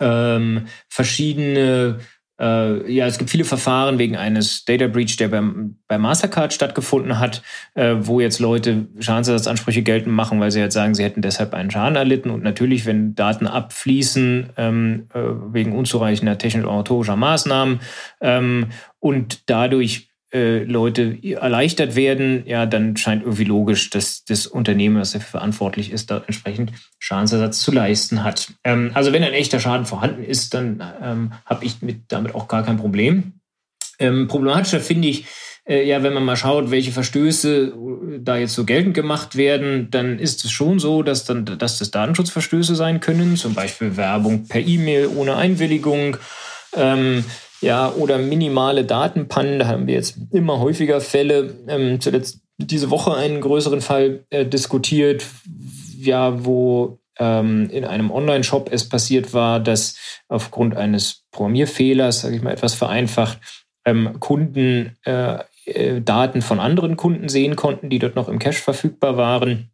ähm, 0.00 0.66
verschiedene 0.88 2.00
äh, 2.40 2.90
ja, 2.92 3.06
es 3.06 3.18
gibt 3.18 3.30
viele 3.30 3.44
Verfahren 3.44 3.98
wegen 3.98 4.16
eines 4.16 4.64
Data 4.64 4.86
Breach, 4.86 5.16
der 5.16 5.28
beim, 5.28 5.76
bei 5.88 5.98
Mastercard 5.98 6.52
stattgefunden 6.52 7.18
hat, 7.18 7.42
äh, 7.74 7.96
wo 7.98 8.20
jetzt 8.20 8.38
Leute 8.38 8.86
Schadensersatzansprüche 8.98 9.82
geltend 9.82 10.14
machen, 10.14 10.40
weil 10.40 10.50
sie 10.50 10.60
halt 10.60 10.72
sagen, 10.72 10.94
sie 10.94 11.04
hätten 11.04 11.22
deshalb 11.22 11.54
einen 11.54 11.70
Schaden 11.70 11.96
erlitten. 11.96 12.30
Und 12.30 12.42
natürlich, 12.42 12.86
wenn 12.86 13.14
Daten 13.14 13.46
abfließen 13.46 14.50
ähm, 14.56 15.08
äh, 15.14 15.18
wegen 15.52 15.72
unzureichender 15.72 16.38
technisch-autorischer 16.38 17.16
Maßnahmen 17.16 17.80
ähm, 18.20 18.66
und 19.00 19.50
dadurch 19.50 20.07
äh, 20.32 20.62
Leute 20.64 21.18
erleichtert 21.22 21.96
werden, 21.96 22.42
ja, 22.46 22.66
dann 22.66 22.96
scheint 22.96 23.22
irgendwie 23.22 23.44
logisch, 23.44 23.90
dass 23.90 24.24
das 24.24 24.46
Unternehmen, 24.46 24.98
das 24.98 25.12
dafür 25.12 25.40
verantwortlich 25.40 25.90
ist, 25.90 26.10
da 26.10 26.22
entsprechend 26.26 26.72
Schadensersatz 26.98 27.60
zu 27.60 27.72
leisten 27.72 28.24
hat. 28.24 28.52
Ähm, 28.64 28.90
also 28.94 29.12
wenn 29.12 29.24
ein 29.24 29.32
echter 29.32 29.58
Schaden 29.58 29.86
vorhanden 29.86 30.22
ist, 30.22 30.52
dann 30.52 30.82
ähm, 31.02 31.32
habe 31.46 31.64
ich 31.64 31.80
mit, 31.80 32.02
damit 32.08 32.34
auch 32.34 32.46
gar 32.46 32.62
kein 32.62 32.76
Problem. 32.76 33.40
Ähm, 33.98 34.28
problematischer 34.28 34.80
finde 34.80 35.08
ich, 35.08 35.24
äh, 35.68 35.86
ja, 35.86 36.02
wenn 36.02 36.12
man 36.12 36.24
mal 36.24 36.36
schaut, 36.36 36.70
welche 36.70 36.92
Verstöße 36.92 37.66
äh, 37.66 37.72
da 38.20 38.36
jetzt 38.36 38.54
so 38.54 38.64
geltend 38.64 38.94
gemacht 38.94 39.36
werden, 39.36 39.90
dann 39.90 40.18
ist 40.18 40.44
es 40.44 40.50
schon 40.50 40.78
so, 40.78 41.02
dass 41.02 41.24
dann, 41.24 41.44
dass 41.44 41.78
das 41.78 41.90
Datenschutzverstöße 41.90 42.74
sein 42.74 43.00
können, 43.00 43.36
zum 43.36 43.54
Beispiel 43.54 43.96
Werbung 43.96 44.46
per 44.46 44.60
E-Mail 44.60 45.08
ohne 45.08 45.36
Einwilligung. 45.36 46.16
Ähm, 46.74 47.24
ja, 47.60 47.92
oder 47.92 48.18
minimale 48.18 48.84
Datenpannen. 48.84 49.58
Da 49.58 49.66
haben 49.66 49.86
wir 49.86 49.94
jetzt 49.94 50.16
immer 50.30 50.60
häufiger 50.60 51.00
Fälle. 51.00 51.54
Ähm, 51.68 52.00
zuletzt 52.00 52.40
diese 52.58 52.90
Woche 52.90 53.14
einen 53.14 53.40
größeren 53.40 53.80
Fall 53.80 54.24
äh, 54.30 54.44
diskutiert, 54.44 55.24
ja, 55.98 56.44
wo 56.44 56.98
ähm, 57.18 57.68
in 57.70 57.84
einem 57.84 58.10
Online-Shop 58.10 58.68
es 58.72 58.88
passiert 58.88 59.34
war, 59.34 59.60
dass 59.60 59.96
aufgrund 60.28 60.76
eines 60.76 61.24
Programmierfehlers, 61.30 62.20
sage 62.20 62.36
ich 62.36 62.42
mal 62.42 62.52
etwas 62.52 62.74
vereinfacht, 62.74 63.38
ähm, 63.84 64.20
Kunden 64.20 64.96
äh, 65.04 65.38
äh, 65.64 66.00
Daten 66.00 66.42
von 66.42 66.60
anderen 66.60 66.96
Kunden 66.96 67.28
sehen 67.28 67.56
konnten, 67.56 67.90
die 67.90 67.98
dort 67.98 68.16
noch 68.16 68.28
im 68.28 68.38
Cache 68.38 68.62
verfügbar 68.62 69.16
waren. 69.16 69.70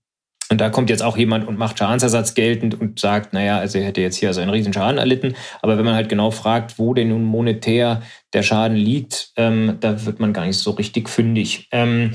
Und 0.51 0.61
da 0.61 0.69
kommt 0.69 0.91
jetzt 0.91 1.03
auch 1.03 1.17
jemand 1.17 1.49
und 1.49 1.59
macht 1.59 1.79
Schadensersatz 1.79 2.35
geltend 2.35 2.79
und 2.79 3.01
sagt, 3.01 3.33
naja, 3.33 3.59
also 3.59 3.79
er 3.79 3.85
hätte 3.85 4.01
jetzt 4.01 4.17
hier 4.17 4.29
also 4.29 4.41
einen 4.41 4.51
riesen 4.51 4.73
Schaden 4.73 4.99
erlitten. 4.99 5.35
Aber 5.63 5.79
wenn 5.79 5.85
man 5.85 5.95
halt 5.95 6.09
genau 6.09 6.31
fragt, 6.31 6.79
wo 6.79 6.93
denn 6.93 7.09
nun 7.09 7.25
monetär 7.25 8.03
der 8.33 8.43
Schaden 8.43 8.77
liegt, 8.77 9.33
ähm, 9.37 9.79
da 9.81 10.05
wird 10.05 10.21
man 10.21 10.33
gar 10.33 10.45
nicht 10.45 10.59
so 10.59 10.73
richtig 10.73 11.09
fündig. 11.09 11.69
Ähm, 11.73 12.15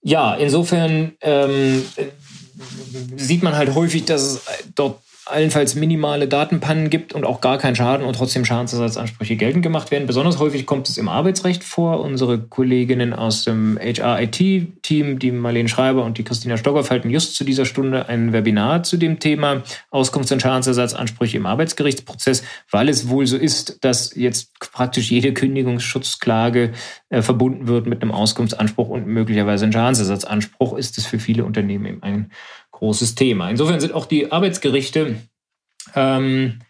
ja, 0.00 0.34
insofern 0.34 1.12
ähm, 1.22 1.82
sieht 3.16 3.42
man 3.42 3.56
halt 3.56 3.74
häufig, 3.74 4.04
dass 4.04 4.22
es 4.22 4.42
dort 4.74 5.00
allenfalls 5.26 5.74
minimale 5.74 6.28
Datenpannen 6.28 6.90
gibt 6.90 7.14
und 7.14 7.24
auch 7.24 7.40
gar 7.40 7.56
keinen 7.58 7.76
Schaden 7.76 8.06
und 8.06 8.14
trotzdem 8.14 8.44
Schadensersatzansprüche 8.44 9.36
geltend 9.36 9.62
gemacht 9.62 9.90
werden. 9.90 10.06
Besonders 10.06 10.38
häufig 10.38 10.66
kommt 10.66 10.88
es 10.88 10.98
im 10.98 11.08
Arbeitsrecht 11.08 11.64
vor. 11.64 12.00
Unsere 12.00 12.38
Kolleginnen 12.38 13.14
aus 13.14 13.44
dem 13.44 13.78
HR-IT-Team, 13.78 15.18
die 15.18 15.30
Marlene 15.30 15.68
Schreiber 15.68 16.04
und 16.04 16.18
die 16.18 16.24
Christina 16.24 16.56
Stockhoff, 16.56 16.90
halten 16.90 17.08
just 17.08 17.36
zu 17.36 17.44
dieser 17.44 17.64
Stunde 17.64 18.08
ein 18.08 18.32
Webinar 18.32 18.82
zu 18.82 18.98
dem 18.98 19.18
Thema 19.18 19.62
Auskunfts- 19.90 20.32
und 20.32 20.42
Schadensersatzansprüche 20.42 21.38
im 21.38 21.46
Arbeitsgerichtsprozess, 21.46 22.44
weil 22.70 22.90
es 22.90 23.08
wohl 23.08 23.26
so 23.26 23.38
ist, 23.38 23.82
dass 23.82 24.14
jetzt 24.14 24.58
praktisch 24.60 25.10
jede 25.10 25.32
Kündigungsschutzklage 25.32 26.72
äh, 27.08 27.22
verbunden 27.22 27.66
wird 27.66 27.86
mit 27.86 28.02
einem 28.02 28.10
Auskunftsanspruch 28.10 28.88
und 28.88 29.06
möglicherweise 29.06 29.64
einem 29.64 29.72
Schadensersatzanspruch, 29.72 30.76
ist 30.76 30.98
es 30.98 31.06
für 31.06 31.18
viele 31.18 31.44
Unternehmen 31.44 31.86
eben 31.86 32.02
ein 32.02 32.30
großes 32.74 33.14
Thema. 33.14 33.50
Insofern 33.50 33.80
sind 33.80 33.94
auch 33.94 34.06
die 34.06 34.30
Arbeitsgerichte 34.30 35.16
ähm, 35.94 36.60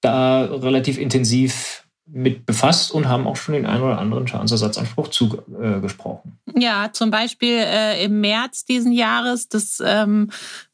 da 0.00 0.44
relativ 0.44 0.98
intensiv 0.98 1.84
mit 2.06 2.44
befasst 2.44 2.92
und 2.92 3.08
haben 3.08 3.26
auch 3.26 3.36
schon 3.36 3.54
den 3.54 3.64
einen 3.64 3.82
oder 3.82 3.98
anderen 3.98 4.26
Schadensersatzanspruch 4.26 5.08
zugesprochen. 5.08 6.38
Äh, 6.54 6.60
ja, 6.60 6.90
zum 6.92 7.10
Beispiel 7.10 7.56
äh, 7.58 8.04
im 8.04 8.20
März 8.20 8.64
diesen 8.64 8.92
Jahres, 8.92 9.48
das 9.48 9.82
ähm, 9.84 10.30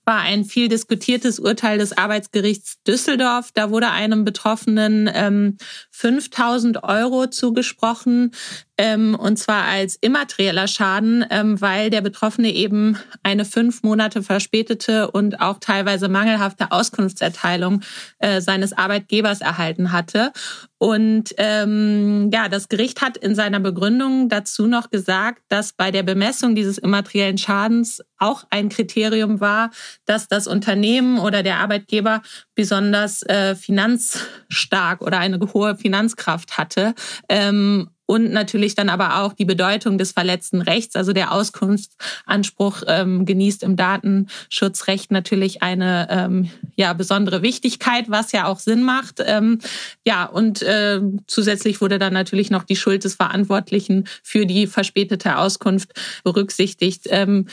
war 0.08 0.20
ein 0.20 0.46
viel 0.46 0.68
diskutiertes 0.68 1.38
Urteil 1.38 1.76
des 1.76 1.92
Arbeitsgerichts 1.92 2.82
Düsseldorf. 2.82 3.50
Da 3.52 3.70
wurde 3.70 3.90
einem 3.90 4.24
Betroffenen 4.24 5.10
ähm, 5.12 5.58
5000 5.90 6.82
Euro 6.82 7.26
zugesprochen, 7.26 8.32
ähm, 8.78 9.14
und 9.16 9.38
zwar 9.38 9.64
als 9.64 9.96
immaterieller 9.96 10.66
Schaden, 10.66 11.26
ähm, 11.28 11.60
weil 11.60 11.90
der 11.90 12.00
Betroffene 12.00 12.50
eben 12.54 12.96
eine 13.22 13.44
fünf 13.44 13.82
Monate 13.82 14.22
verspätete 14.22 15.10
und 15.10 15.42
auch 15.42 15.58
teilweise 15.58 16.08
mangelhafte 16.08 16.72
Auskunftserteilung 16.72 17.82
äh, 18.20 18.40
seines 18.40 18.72
Arbeitgebers 18.72 19.42
erhalten 19.42 19.92
hatte. 19.92 20.32
Und 20.78 21.34
ähm, 21.38 22.30
ja, 22.32 22.48
das 22.48 22.68
Gericht 22.68 23.02
hat 23.02 23.16
in 23.16 23.34
seiner 23.34 23.58
Begründung 23.58 24.28
dazu 24.28 24.68
noch 24.68 24.90
gesagt, 24.90 25.42
dass 25.48 25.72
bei 25.72 25.90
der 25.90 26.04
Bemessung 26.04 26.54
dieses 26.54 26.78
immateriellen 26.78 27.36
Schadens 27.36 28.00
auch 28.16 28.44
ein 28.50 28.68
Kriterium 28.68 29.40
war, 29.40 29.70
dass 30.06 30.28
das 30.28 30.46
Unternehmen 30.46 31.18
oder 31.18 31.42
der 31.42 31.58
Arbeitgeber 31.58 32.22
besonders 32.54 33.22
äh, 33.22 33.54
finanzstark 33.54 35.02
oder 35.02 35.18
eine 35.18 35.38
hohe 35.52 35.76
Finanzkraft 35.76 36.56
hatte. 36.56 36.94
Ähm, 37.28 37.90
und 38.10 38.32
natürlich 38.32 38.74
dann 38.74 38.88
aber 38.88 39.20
auch 39.22 39.34
die 39.34 39.44
Bedeutung 39.44 39.98
des 39.98 40.12
verletzten 40.12 40.62
Rechts. 40.62 40.96
Also 40.96 41.12
der 41.12 41.30
Auskunftsanspruch 41.30 42.82
ähm, 42.86 43.26
genießt 43.26 43.62
im 43.62 43.76
Datenschutzrecht 43.76 45.10
natürlich 45.10 45.62
eine 45.62 46.08
ähm, 46.10 46.50
ja, 46.74 46.94
besondere 46.94 47.42
Wichtigkeit, 47.42 48.06
was 48.08 48.32
ja 48.32 48.46
auch 48.46 48.60
Sinn 48.60 48.82
macht. 48.82 49.22
Ähm, 49.22 49.58
ja, 50.06 50.24
und 50.24 50.62
äh, 50.62 51.02
zusätzlich 51.26 51.82
wurde 51.82 51.98
dann 51.98 52.14
natürlich 52.14 52.50
noch 52.50 52.64
die 52.64 52.76
Schuld 52.76 53.04
des 53.04 53.14
Verantwortlichen 53.14 54.08
für 54.22 54.46
die 54.46 54.66
verspätete 54.66 55.36
Auskunft 55.36 55.92
berücksichtigt. 56.24 57.08
Ähm, 57.10 57.46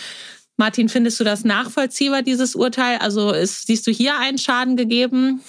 Martin, 0.58 0.88
findest 0.88 1.20
du 1.20 1.24
das 1.24 1.44
nachvollziehbar, 1.44 2.22
dieses 2.22 2.56
Urteil? 2.56 3.00
Also 3.00 3.32
ist, 3.32 3.68
siehst 3.68 3.86
du 3.88 3.92
hier 3.92 4.18
einen 4.18 4.38
Schaden 4.38 4.78
gegeben? 4.78 5.42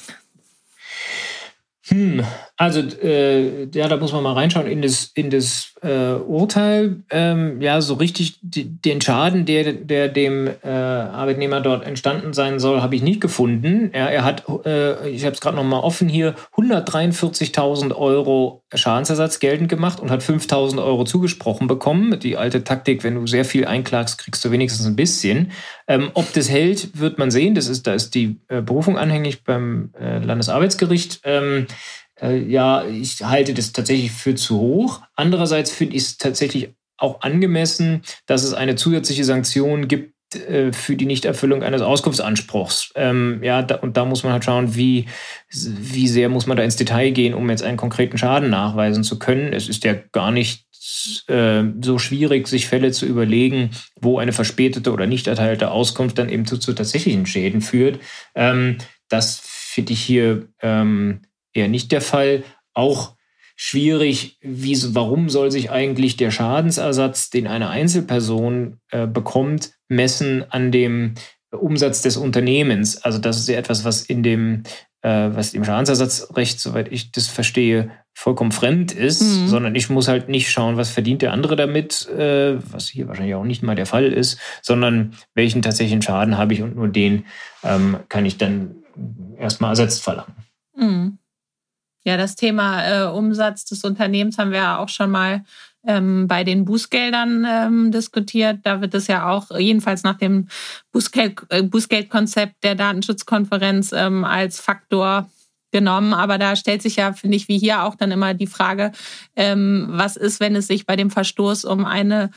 Hm, 1.88 2.24
also 2.56 2.80
äh, 2.80 3.68
ja, 3.72 3.86
da 3.86 3.96
muss 3.96 4.12
man 4.12 4.24
mal 4.24 4.32
reinschauen 4.32 4.66
in 4.66 4.82
das, 4.82 5.12
in 5.14 5.30
das 5.30 5.74
äh, 5.82 6.14
Urteil. 6.14 7.04
Ähm, 7.10 7.60
ja, 7.60 7.80
so 7.80 7.94
richtig 7.94 8.38
den 8.42 9.00
Schaden, 9.00 9.44
der, 9.44 9.72
der 9.72 10.08
dem 10.08 10.48
äh, 10.64 10.68
Arbeitnehmer 10.68 11.60
dort 11.60 11.86
entstanden 11.86 12.32
sein 12.32 12.58
soll, 12.58 12.82
habe 12.82 12.96
ich 12.96 13.02
nicht 13.02 13.20
gefunden. 13.20 13.90
Er, 13.92 14.10
er 14.10 14.24
hat, 14.24 14.44
äh, 14.64 15.08
ich 15.10 15.24
habe 15.24 15.34
es 15.34 15.40
gerade 15.40 15.56
noch 15.56 15.64
mal 15.64 15.78
offen 15.78 16.08
hier, 16.08 16.34
143.000 16.56 17.94
Euro 17.94 18.64
Schadensersatz 18.74 19.38
geltend 19.38 19.68
gemacht 19.68 20.00
und 20.00 20.10
hat 20.10 20.22
5.000 20.22 20.82
Euro 20.82 21.04
zugesprochen 21.04 21.68
bekommen. 21.68 22.18
Die 22.18 22.36
alte 22.36 22.64
Taktik, 22.64 23.04
wenn 23.04 23.14
du 23.14 23.28
sehr 23.28 23.44
viel 23.44 23.64
einklagst, 23.64 24.18
kriegst 24.18 24.44
du 24.44 24.50
wenigstens 24.50 24.86
ein 24.86 24.96
bisschen. 24.96 25.52
Ähm, 25.86 26.10
ob 26.14 26.32
das 26.32 26.50
hält, 26.50 26.98
wird 26.98 27.18
man 27.18 27.30
sehen. 27.30 27.54
Das 27.54 27.68
ist, 27.68 27.86
da 27.86 27.94
ist 27.94 28.14
die 28.16 28.40
äh, 28.48 28.60
Berufung 28.60 28.98
anhängig 28.98 29.44
beim 29.44 29.90
äh, 30.00 30.18
Landesarbeitsgericht. 30.18 31.20
Ähm, 31.22 31.66
äh, 32.20 32.38
ja, 32.38 32.86
ich 32.86 33.22
halte 33.22 33.54
das 33.54 33.72
tatsächlich 33.72 34.12
für 34.12 34.34
zu 34.34 34.58
hoch. 34.58 35.02
Andererseits 35.14 35.70
finde 35.70 35.96
ich 35.96 36.02
es 36.02 36.18
tatsächlich 36.18 36.74
auch 36.98 37.20
angemessen, 37.20 38.02
dass 38.26 38.44
es 38.44 38.54
eine 38.54 38.74
zusätzliche 38.76 39.24
Sanktion 39.24 39.86
gibt 39.88 40.14
äh, 40.34 40.72
für 40.72 40.96
die 40.96 41.06
Nichterfüllung 41.06 41.62
eines 41.62 41.82
Auskunftsanspruchs. 41.82 42.92
Ähm, 42.96 43.40
ja, 43.42 43.62
da, 43.62 43.76
und 43.76 43.96
da 43.96 44.04
muss 44.04 44.24
man 44.24 44.32
halt 44.32 44.44
schauen, 44.44 44.74
wie, 44.74 45.06
wie 45.52 46.08
sehr 46.08 46.28
muss 46.28 46.46
man 46.46 46.56
da 46.56 46.62
ins 46.62 46.76
Detail 46.76 47.10
gehen, 47.10 47.34
um 47.34 47.48
jetzt 47.50 47.62
einen 47.62 47.76
konkreten 47.76 48.18
Schaden 48.18 48.50
nachweisen 48.50 49.04
zu 49.04 49.18
können. 49.18 49.52
Es 49.52 49.68
ist 49.68 49.84
ja 49.84 49.94
gar 50.12 50.30
nicht 50.30 50.66
äh, 51.28 51.64
so 51.82 51.98
schwierig, 51.98 52.48
sich 52.48 52.66
Fälle 52.66 52.92
zu 52.92 53.06
überlegen, 53.06 53.70
wo 54.00 54.18
eine 54.18 54.32
verspätete 54.32 54.92
oder 54.92 55.06
nicht 55.06 55.26
erteilte 55.26 55.70
Auskunft 55.70 56.18
dann 56.18 56.28
eben 56.28 56.46
zu, 56.46 56.58
zu 56.58 56.72
tatsächlichen 56.72 57.26
Schäden 57.26 57.60
führt. 57.60 58.00
Ähm, 58.34 58.78
das 59.08 59.40
finde 59.44 59.92
ich 59.92 60.00
hier 60.00 60.48
ähm, 60.60 61.20
eher 61.56 61.68
nicht 61.68 61.92
der 61.92 62.00
Fall. 62.00 62.44
Auch 62.74 63.16
schwierig, 63.56 64.38
wie, 64.42 64.76
warum 64.94 65.28
soll 65.30 65.50
sich 65.50 65.70
eigentlich 65.70 66.16
der 66.16 66.30
Schadensersatz, 66.30 67.30
den 67.30 67.46
eine 67.46 67.70
Einzelperson 67.70 68.78
äh, 68.90 69.06
bekommt, 69.06 69.72
messen 69.88 70.44
an 70.50 70.70
dem 70.70 71.14
Umsatz 71.50 72.02
des 72.02 72.16
Unternehmens. 72.16 73.02
Also 73.02 73.18
das 73.18 73.38
ist 73.38 73.48
ja 73.48 73.56
etwas, 73.56 73.84
was 73.84 74.02
in 74.02 74.22
dem, 74.22 74.64
äh, 75.00 75.30
was 75.32 75.54
im 75.54 75.64
Schadensersatzrecht, 75.64 76.60
soweit 76.60 76.92
ich 76.92 77.12
das 77.12 77.28
verstehe, 77.28 77.90
vollkommen 78.12 78.52
fremd 78.52 78.92
ist, 78.92 79.22
mhm. 79.22 79.48
sondern 79.48 79.74
ich 79.74 79.90
muss 79.90 80.08
halt 80.08 80.28
nicht 80.28 80.50
schauen, 80.50 80.76
was 80.76 80.90
verdient 80.90 81.22
der 81.22 81.32
andere 81.32 81.56
damit, 81.56 82.08
äh, 82.08 82.56
was 82.72 82.88
hier 82.88 83.08
wahrscheinlich 83.08 83.34
auch 83.34 83.44
nicht 83.44 83.62
mal 83.62 83.76
der 83.76 83.86
Fall 83.86 84.06
ist, 84.06 84.38
sondern 84.62 85.14
welchen 85.34 85.62
tatsächlichen 85.62 86.02
Schaden 86.02 86.38
habe 86.38 86.54
ich 86.54 86.62
und 86.62 86.76
nur 86.76 86.88
den 86.88 87.24
ähm, 87.62 87.98
kann 88.08 88.26
ich 88.26 88.38
dann 88.38 88.76
erstmal 89.38 89.70
ersetzt 89.70 90.02
verlangen. 90.02 90.34
Mhm. 90.74 91.18
Ja, 92.06 92.16
das 92.16 92.36
Thema 92.36 92.84
äh, 92.84 93.10
Umsatz 93.10 93.64
des 93.64 93.82
Unternehmens 93.82 94.38
haben 94.38 94.52
wir 94.52 94.58
ja 94.58 94.78
auch 94.78 94.88
schon 94.88 95.10
mal 95.10 95.42
ähm, 95.84 96.28
bei 96.28 96.44
den 96.44 96.64
Bußgeldern 96.64 97.44
ähm, 97.44 97.90
diskutiert. 97.90 98.60
Da 98.62 98.80
wird 98.80 98.94
es 98.94 99.08
ja 99.08 99.28
auch 99.28 99.50
jedenfalls 99.58 100.04
nach 100.04 100.16
dem 100.16 100.46
Bußgeld, 100.92 101.42
äh, 101.48 101.64
Bußgeldkonzept 101.64 102.62
der 102.62 102.76
Datenschutzkonferenz 102.76 103.90
ähm, 103.92 104.24
als 104.24 104.60
Faktor 104.60 105.28
genommen. 105.72 106.14
Aber 106.14 106.38
da 106.38 106.54
stellt 106.54 106.80
sich 106.80 106.94
ja, 106.94 107.12
finde 107.12 107.36
ich, 107.38 107.48
wie 107.48 107.58
hier 107.58 107.82
auch 107.82 107.96
dann 107.96 108.12
immer 108.12 108.34
die 108.34 108.46
Frage, 108.46 108.92
ähm, 109.34 109.86
was 109.88 110.16
ist, 110.16 110.38
wenn 110.38 110.54
es 110.54 110.68
sich 110.68 110.86
bei 110.86 110.94
dem 110.94 111.10
Verstoß 111.10 111.64
um 111.64 111.84
eine 111.84 112.30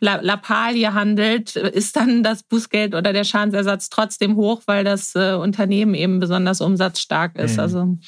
Lappalie 0.00 0.94
handelt, 0.94 1.56
ist 1.56 1.96
dann 1.96 2.22
das 2.22 2.42
Bußgeld 2.42 2.94
oder 2.94 3.12
der 3.12 3.24
Schadensersatz 3.24 3.90
trotzdem 3.90 4.36
hoch, 4.36 4.62
weil 4.66 4.84
das 4.84 5.14
äh, 5.14 5.34
Unternehmen 5.34 5.94
eben 5.94 6.20
besonders 6.20 6.60
umsatzstark 6.60 7.36
ist. 7.36 7.54
Mhm. 7.54 7.60
Also 7.60 7.98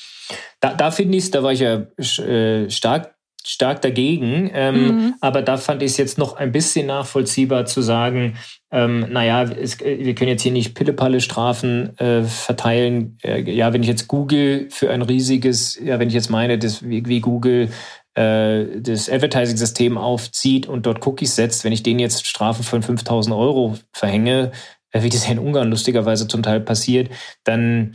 da, 0.60 0.74
da 0.74 0.90
finde 0.90 1.18
ich 1.18 1.24
es, 1.24 1.30
da 1.30 1.42
war 1.42 1.52
ich 1.52 1.60
ja 1.60 1.86
äh, 2.24 2.70
stark 2.70 3.14
stark 3.44 3.80
dagegen. 3.82 4.50
Ähm, 4.52 4.86
mhm. 4.86 5.14
Aber 5.20 5.42
da 5.42 5.56
fand 5.56 5.82
ich 5.82 5.92
es 5.92 5.96
jetzt 5.96 6.18
noch 6.18 6.36
ein 6.36 6.52
bisschen 6.52 6.86
nachvollziehbar 6.86 7.66
zu 7.66 7.82
sagen, 7.82 8.36
ähm, 8.70 9.06
naja, 9.10 9.42
es, 9.42 9.80
wir 9.80 10.14
können 10.14 10.30
jetzt 10.30 10.42
hier 10.42 10.52
nicht 10.52 10.74
Pillepalle-Strafen 10.74 11.98
äh, 11.98 12.22
verteilen. 12.22 13.18
Äh, 13.22 13.50
ja, 13.50 13.72
wenn 13.72 13.82
ich 13.82 13.88
jetzt 13.88 14.08
Google 14.08 14.68
für 14.70 14.90
ein 14.90 15.02
riesiges, 15.02 15.78
ja, 15.82 15.98
wenn 15.98 16.08
ich 16.08 16.14
jetzt 16.14 16.30
meine, 16.30 16.58
das, 16.58 16.88
wie, 16.88 17.04
wie 17.06 17.20
Google 17.20 17.70
äh, 18.14 18.80
das 18.80 19.08
Advertising-System 19.08 19.98
aufzieht 19.98 20.66
und 20.66 20.86
dort 20.86 21.06
Cookies 21.06 21.36
setzt, 21.36 21.64
wenn 21.64 21.72
ich 21.72 21.82
denen 21.82 22.00
jetzt 22.00 22.26
Strafen 22.26 22.64
von 22.64 22.82
5000 22.82 23.34
Euro 23.34 23.76
verhänge, 23.92 24.52
äh, 24.92 25.02
wie 25.02 25.08
das 25.08 25.26
ja 25.26 25.32
in 25.32 25.38
Ungarn 25.38 25.70
lustigerweise 25.70 26.26
zum 26.26 26.42
Teil 26.42 26.60
passiert, 26.60 27.10
dann 27.44 27.94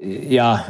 äh, 0.00 0.34
ja, 0.34 0.66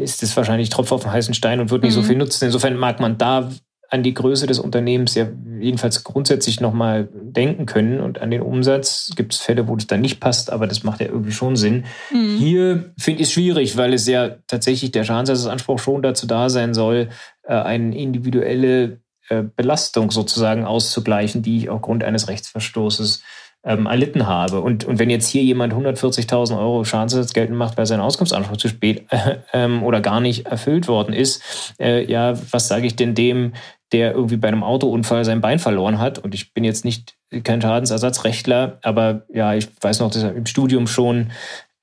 ist 0.00 0.22
das 0.22 0.36
wahrscheinlich 0.36 0.68
Tropf 0.68 0.92
auf 0.92 1.02
den 1.02 1.12
heißen 1.12 1.34
Stein 1.34 1.60
und 1.60 1.70
wird 1.70 1.82
nicht 1.82 1.96
mhm. 1.96 2.02
so 2.02 2.02
viel 2.02 2.16
nutzen. 2.16 2.44
Insofern 2.44 2.76
mag 2.76 3.00
man 3.00 3.18
da 3.18 3.50
an 3.90 4.02
die 4.02 4.12
Größe 4.12 4.46
des 4.46 4.58
Unternehmens 4.58 5.14
ja 5.14 5.26
jedenfalls 5.58 6.04
grundsätzlich 6.04 6.60
nochmal 6.60 7.08
denken 7.12 7.64
können 7.64 8.00
und 8.00 8.20
an 8.20 8.30
den 8.30 8.42
Umsatz. 8.42 9.12
Gibt 9.16 9.32
es 9.32 9.40
Fälle, 9.40 9.66
wo 9.66 9.76
das 9.76 9.86
dann 9.86 10.02
nicht 10.02 10.20
passt, 10.20 10.52
aber 10.52 10.66
das 10.66 10.84
macht 10.84 11.00
ja 11.00 11.06
irgendwie 11.06 11.32
schon 11.32 11.56
Sinn. 11.56 11.84
Mhm. 12.12 12.36
Hier 12.36 12.92
finde 12.98 13.22
ich 13.22 13.28
es 13.28 13.32
schwierig, 13.32 13.76
weil 13.78 13.94
es 13.94 14.06
ja 14.06 14.36
tatsächlich 14.46 14.92
der 14.92 15.04
Schadensersatzanspruch 15.04 15.78
schon 15.78 16.02
dazu 16.02 16.26
da 16.26 16.50
sein 16.50 16.74
soll, 16.74 17.08
äh, 17.44 17.54
eine 17.54 17.96
individuelle 17.96 19.00
äh, 19.30 19.42
Belastung 19.56 20.10
sozusagen 20.10 20.64
auszugleichen, 20.64 21.42
die 21.42 21.58
ich 21.58 21.70
aufgrund 21.70 22.04
eines 22.04 22.28
Rechtsverstoßes 22.28 23.22
ähm, 23.64 23.86
erlitten 23.86 24.26
habe. 24.26 24.60
Und, 24.60 24.84
und 24.84 24.98
wenn 24.98 25.10
jetzt 25.10 25.28
hier 25.28 25.42
jemand 25.42 25.74
140.000 25.74 26.58
Euro 26.58 26.84
Schadensersatz 26.84 27.32
geltend 27.32 27.58
macht, 27.58 27.76
weil 27.76 27.86
sein 27.86 28.00
Auskunftsanspruch 28.00 28.56
zu 28.56 28.68
spät 28.68 29.06
äh, 29.10 29.36
ähm, 29.52 29.82
oder 29.82 30.00
gar 30.00 30.20
nicht 30.20 30.46
erfüllt 30.46 30.88
worden 30.88 31.12
ist, 31.12 31.74
äh, 31.80 32.04
ja, 32.10 32.34
was 32.50 32.68
sage 32.68 32.86
ich 32.86 32.96
denn 32.96 33.14
dem, 33.14 33.52
der 33.92 34.12
irgendwie 34.12 34.36
bei 34.36 34.48
einem 34.48 34.62
Autounfall 34.62 35.24
sein 35.24 35.40
Bein 35.40 35.58
verloren 35.58 35.98
hat? 35.98 36.18
Und 36.18 36.34
ich 36.34 36.52
bin 36.54 36.64
jetzt 36.64 36.84
nicht 36.84 37.16
kein 37.44 37.60
Schadensersatzrechtler, 37.60 38.78
aber 38.82 39.22
ja, 39.32 39.54
ich 39.54 39.68
weiß 39.80 40.00
noch, 40.00 40.10
dass 40.10 40.22
er 40.22 40.34
im 40.34 40.46
Studium 40.46 40.86
schon 40.86 41.30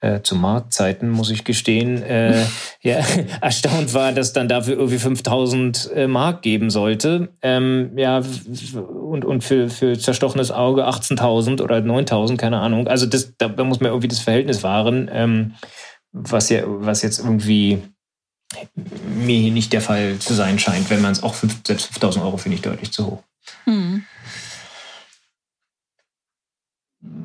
äh, 0.06 0.22
zu 0.22 0.36
Marktzeiten, 0.36 1.10
muss 1.10 1.32
ich 1.32 1.44
gestehen, 1.44 2.04
äh, 2.04 2.46
ja, 2.82 3.00
erstaunt 3.42 3.94
war, 3.94 4.12
dass 4.12 4.34
dann 4.34 4.48
dafür 4.48 4.76
irgendwie 4.76 5.00
5000 5.00 5.92
äh, 5.96 6.08
Mark 6.08 6.42
geben 6.44 6.70
sollte. 6.70 7.30
Ähm, 7.42 7.92
ja, 7.98 8.22
und, 8.78 9.26
und 9.26 9.44
für, 9.44 9.70
für 9.70 9.98
zerstochenes 9.98 10.52
Auge 10.52 10.88
18.000 10.88 11.62
oder 11.62 11.78
9.000, 11.78 12.38
keine 12.38 12.60
Ahnung. 12.60 12.88
Also 12.88 13.06
das, 13.06 13.34
da, 13.38 13.48
muss 13.64 13.80
man 13.80 13.90
irgendwie 13.90 14.08
das 14.08 14.20
Verhältnis 14.20 14.64
wahren, 14.64 15.10
ähm, 15.12 15.54
was, 16.12 16.50
ja, 16.50 16.64
was 16.66 17.02
jetzt 17.02 17.20
irgendwie 17.20 17.82
mir 19.06 19.38
hier 19.38 19.52
nicht 19.52 19.74
der 19.74 19.82
Fall 19.82 20.18
zu 20.20 20.34
sein 20.34 20.60
scheint, 20.60 20.90
wenn 20.90 21.02
man 21.02 21.12
es 21.12 21.24
auch 21.24 21.34
5, 21.34 21.62
selbst 21.66 21.88
5000 21.88 22.24
Euro 22.24 22.38
finde 22.38 22.56
ich 22.56 22.62
deutlich 22.62 22.92
zu 22.92 23.08
hoch. 23.08 23.24
Hm. 23.66 23.85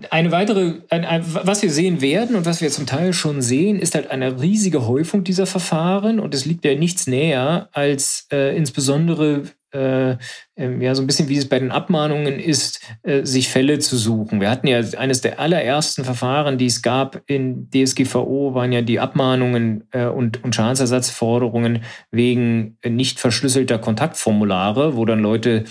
Eine 0.08 0.32
weitere, 0.32 0.80
ein, 0.88 1.04
ein, 1.04 1.22
was 1.26 1.62
wir 1.62 1.70
sehen 1.70 2.00
werden 2.00 2.36
und 2.36 2.46
was 2.46 2.60
wir 2.60 2.70
zum 2.70 2.86
Teil 2.86 3.12
schon 3.12 3.42
sehen, 3.42 3.78
ist 3.78 3.94
halt 3.94 4.10
eine 4.10 4.40
riesige 4.40 4.86
Häufung 4.86 5.24
dieser 5.24 5.46
Verfahren 5.46 6.20
und 6.20 6.34
es 6.34 6.46
liegt 6.46 6.64
ja 6.64 6.74
nichts 6.74 7.06
näher 7.06 7.68
als 7.72 8.26
äh, 8.32 8.56
insbesondere 8.56 9.42
äh, 9.72 10.16
ähm, 10.56 10.80
ja 10.82 10.94
so 10.94 11.02
ein 11.02 11.06
bisschen 11.06 11.28
wie 11.28 11.36
es 11.36 11.48
bei 11.48 11.58
den 11.58 11.70
Abmahnungen 11.70 12.40
ist, 12.40 12.80
äh, 13.02 13.24
sich 13.24 13.48
Fälle 13.48 13.78
zu 13.78 13.96
suchen. 13.96 14.40
Wir 14.40 14.50
hatten 14.50 14.66
ja 14.66 14.80
eines 14.98 15.20
der 15.20 15.38
allerersten 15.38 16.04
Verfahren, 16.04 16.58
die 16.58 16.66
es 16.66 16.82
gab 16.82 17.22
in 17.26 17.68
DSGVO, 17.70 18.54
waren 18.54 18.72
ja 18.72 18.82
die 18.82 19.00
Abmahnungen 19.00 19.84
äh, 19.92 20.06
und, 20.06 20.42
und 20.42 20.54
Schadensersatzforderungen 20.54 21.84
wegen 22.10 22.78
nicht 22.84 23.20
verschlüsselter 23.20 23.78
Kontaktformulare, 23.78 24.96
wo 24.96 25.04
dann 25.04 25.20
Leute 25.20 25.64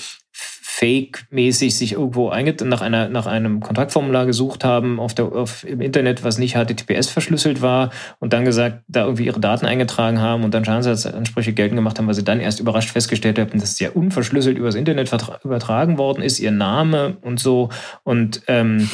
fake-mäßig 0.79 1.75
sich 1.75 1.93
irgendwo 1.93 2.29
nach, 2.29 2.81
einer, 2.81 3.09
nach 3.09 3.25
einem 3.25 3.59
Kontaktformular 3.59 4.25
gesucht 4.25 4.63
haben 4.63 4.97
auf 4.99 5.13
der, 5.13 5.25
auf, 5.25 5.65
im 5.65 5.81
Internet, 5.81 6.23
was 6.23 6.37
nicht 6.37 6.55
HTTPS 6.55 7.09
verschlüsselt 7.09 7.61
war 7.61 7.89
und 8.19 8.31
dann 8.31 8.45
gesagt, 8.45 8.83
da 8.87 9.03
irgendwie 9.03 9.25
ihre 9.25 9.41
Daten 9.41 9.65
eingetragen 9.65 10.21
haben 10.21 10.45
und 10.45 10.53
dann 10.53 10.63
Schadensersatzansprüche 10.63 11.51
geltend 11.51 11.77
gemacht 11.77 11.97
haben, 11.97 12.07
weil 12.07 12.13
sie 12.13 12.23
dann 12.23 12.39
erst 12.39 12.61
überrascht 12.61 12.91
festgestellt 12.91 13.37
haben, 13.37 13.59
dass 13.59 13.71
es 13.71 13.79
ja 13.79 13.89
unverschlüsselt 13.89 14.57
übers 14.57 14.75
Internet 14.75 15.11
übertragen 15.43 15.97
worden 15.97 16.23
ist, 16.23 16.39
ihr 16.39 16.51
Name 16.51 17.17
und 17.21 17.41
so. 17.41 17.69
Und 18.03 18.43
ähm, 18.47 18.89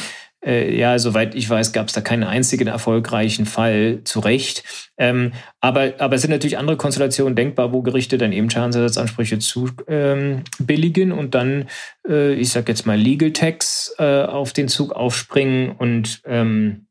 äh, 0.46 0.74
ja, 0.74 0.98
soweit 0.98 1.34
ich 1.34 1.50
weiß, 1.50 1.72
gab 1.72 1.88
es 1.88 1.92
da 1.92 2.00
keinen 2.00 2.22
einzigen 2.22 2.68
erfolgreichen 2.68 3.44
Fall 3.44 4.00
zu 4.04 4.20
Recht. 4.20 4.62
Ähm, 4.96 5.32
aber, 5.60 5.94
aber 5.98 6.14
es 6.14 6.22
sind 6.22 6.30
natürlich 6.30 6.56
andere 6.56 6.76
Konstellationen 6.76 7.34
denkbar, 7.34 7.72
wo 7.72 7.82
Gerichte 7.82 8.16
dann 8.16 8.32
eben 8.32 8.48
Schadensersatzansprüche 8.48 9.40
zu 9.40 9.70
ähm, 9.88 10.44
billigen 10.58 11.12
und 11.12 11.34
dann, 11.34 11.66
äh, 12.08 12.34
ich 12.34 12.50
sag 12.50 12.68
jetzt 12.68 12.86
mal, 12.86 12.96
Legal 12.96 13.32
Tax 13.32 13.94
äh, 13.98 14.22
auf 14.22 14.52
den 14.52 14.68
Zug 14.68 14.92
aufspringen 14.92 15.72
und 15.72 16.22
ähm, 16.24 16.86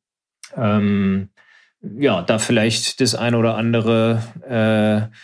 ähm, 0.58 1.30
ja, 1.98 2.22
da 2.22 2.40
vielleicht 2.40 3.00
das 3.00 3.16
eine 3.16 3.38
oder 3.38 3.56
andere 3.56 5.10
äh, 5.12 5.16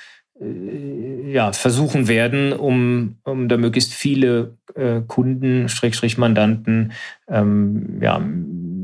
ja, 0.41 1.53
versuchen 1.53 2.07
werden, 2.07 2.53
um, 2.53 3.17
um 3.23 3.47
da 3.47 3.57
möglichst 3.57 3.93
viele 3.93 4.57
äh, 4.75 5.01
Kunden, 5.01 5.69
Schrägstrich 5.69 6.17
Mandanten, 6.17 6.93
ähm, 7.27 7.99
ja, 8.01 8.21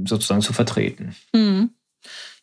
sozusagen 0.05 0.41
zu 0.41 0.53
vertreten. 0.53 1.15
Mhm. 1.33 1.71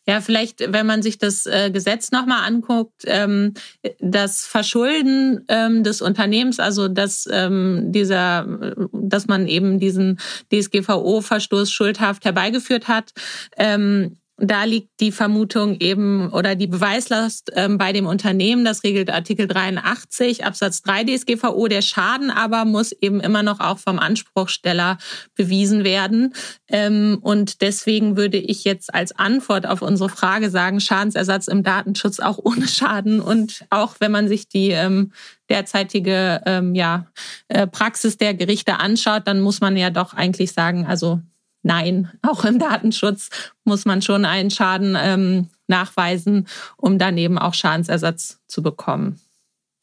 Ja, 0.07 0.21
vielleicht, 0.21 0.71
wenn 0.71 0.85
man 0.85 1.01
sich 1.01 1.17
das 1.17 1.47
äh, 1.47 1.71
Gesetz 1.71 2.11
nochmal 2.11 2.45
anguckt, 2.45 3.01
ähm, 3.05 3.55
das 3.99 4.45
Verschulden 4.45 5.43
ähm, 5.47 5.83
des 5.83 6.01
Unternehmens, 6.01 6.59
also 6.59 6.87
dass 6.87 7.27
ähm, 7.31 7.91
dieser, 7.91 8.45
dass 8.91 9.25
man 9.25 9.47
eben 9.47 9.79
diesen 9.79 10.19
DSGVO-Verstoß 10.53 11.71
schuldhaft 11.71 12.23
herbeigeführt 12.23 12.87
hat, 12.87 13.13
ähm, 13.57 14.17
da 14.37 14.65
liegt 14.65 14.99
die 14.99 15.13
Vermutung 15.13 15.77
eben 15.79 16.29
oder 16.29 16.55
die 16.55 16.67
Beweislast 16.67 17.51
ähm, 17.55 17.77
bei 17.77 17.93
dem 17.93 18.05
Unternehmen. 18.05 18.65
Das 18.65 18.83
regelt 18.83 19.09
Artikel 19.09 19.47
83 19.47 20.43
Absatz 20.43 20.81
3 20.81 21.05
DSGVO. 21.05 21.67
Der 21.69 21.81
Schaden 21.81 22.31
aber 22.31 22.65
muss 22.65 22.91
eben 22.91 23.21
immer 23.21 23.43
noch 23.43 23.61
auch 23.61 23.79
vom 23.79 23.97
Anspruchsteller 23.97 24.97
bewiesen 25.35 25.85
werden. 25.85 26.33
Ähm, 26.67 27.19
und 27.21 27.61
deswegen 27.61 28.17
würde 28.17 28.37
ich 28.37 28.65
jetzt 28.65 28.93
als 28.93 29.13
Antwort 29.17 29.65
auf 29.65 29.81
unsere 29.81 30.09
Frage 30.09 30.49
sagen, 30.49 30.81
Schadensersatz 30.81 31.47
im 31.47 31.63
Datenschutz 31.63 32.19
auch 32.19 32.37
ohne 32.43 32.67
Schaden. 32.67 33.21
Und 33.21 33.65
auch 33.69 33.95
wenn 33.99 34.11
man 34.11 34.27
sich 34.27 34.49
die 34.49 34.71
ähm, 34.71 35.13
derzeitige 35.49 36.41
ähm, 36.45 36.75
ja, 36.75 37.07
äh, 37.47 37.67
Praxis 37.67 38.17
der 38.17 38.33
Gerichte 38.33 38.79
anschaut, 38.79 39.27
dann 39.27 39.39
muss 39.39 39.61
man 39.61 39.77
ja 39.77 39.91
doch 39.91 40.13
eigentlich 40.13 40.51
sagen, 40.51 40.85
also 40.85 41.21
Nein, 41.65 42.11
auch 42.21 42.45
im 42.45 42.59
Datenschutz 42.59 43.29
muss 43.63 43.85
man 43.85 44.01
schon 44.01 44.23
einen 44.23 44.51
Schaden 44.51 44.95
ähm, 44.97 45.49
nachweisen, 45.67 46.47
um 46.77 46.99
dann 46.99 47.17
eben 47.17 47.39
auch 47.39 47.55
Schadensersatz 47.55 48.39
zu 48.47 48.61
bekommen. 48.61 49.19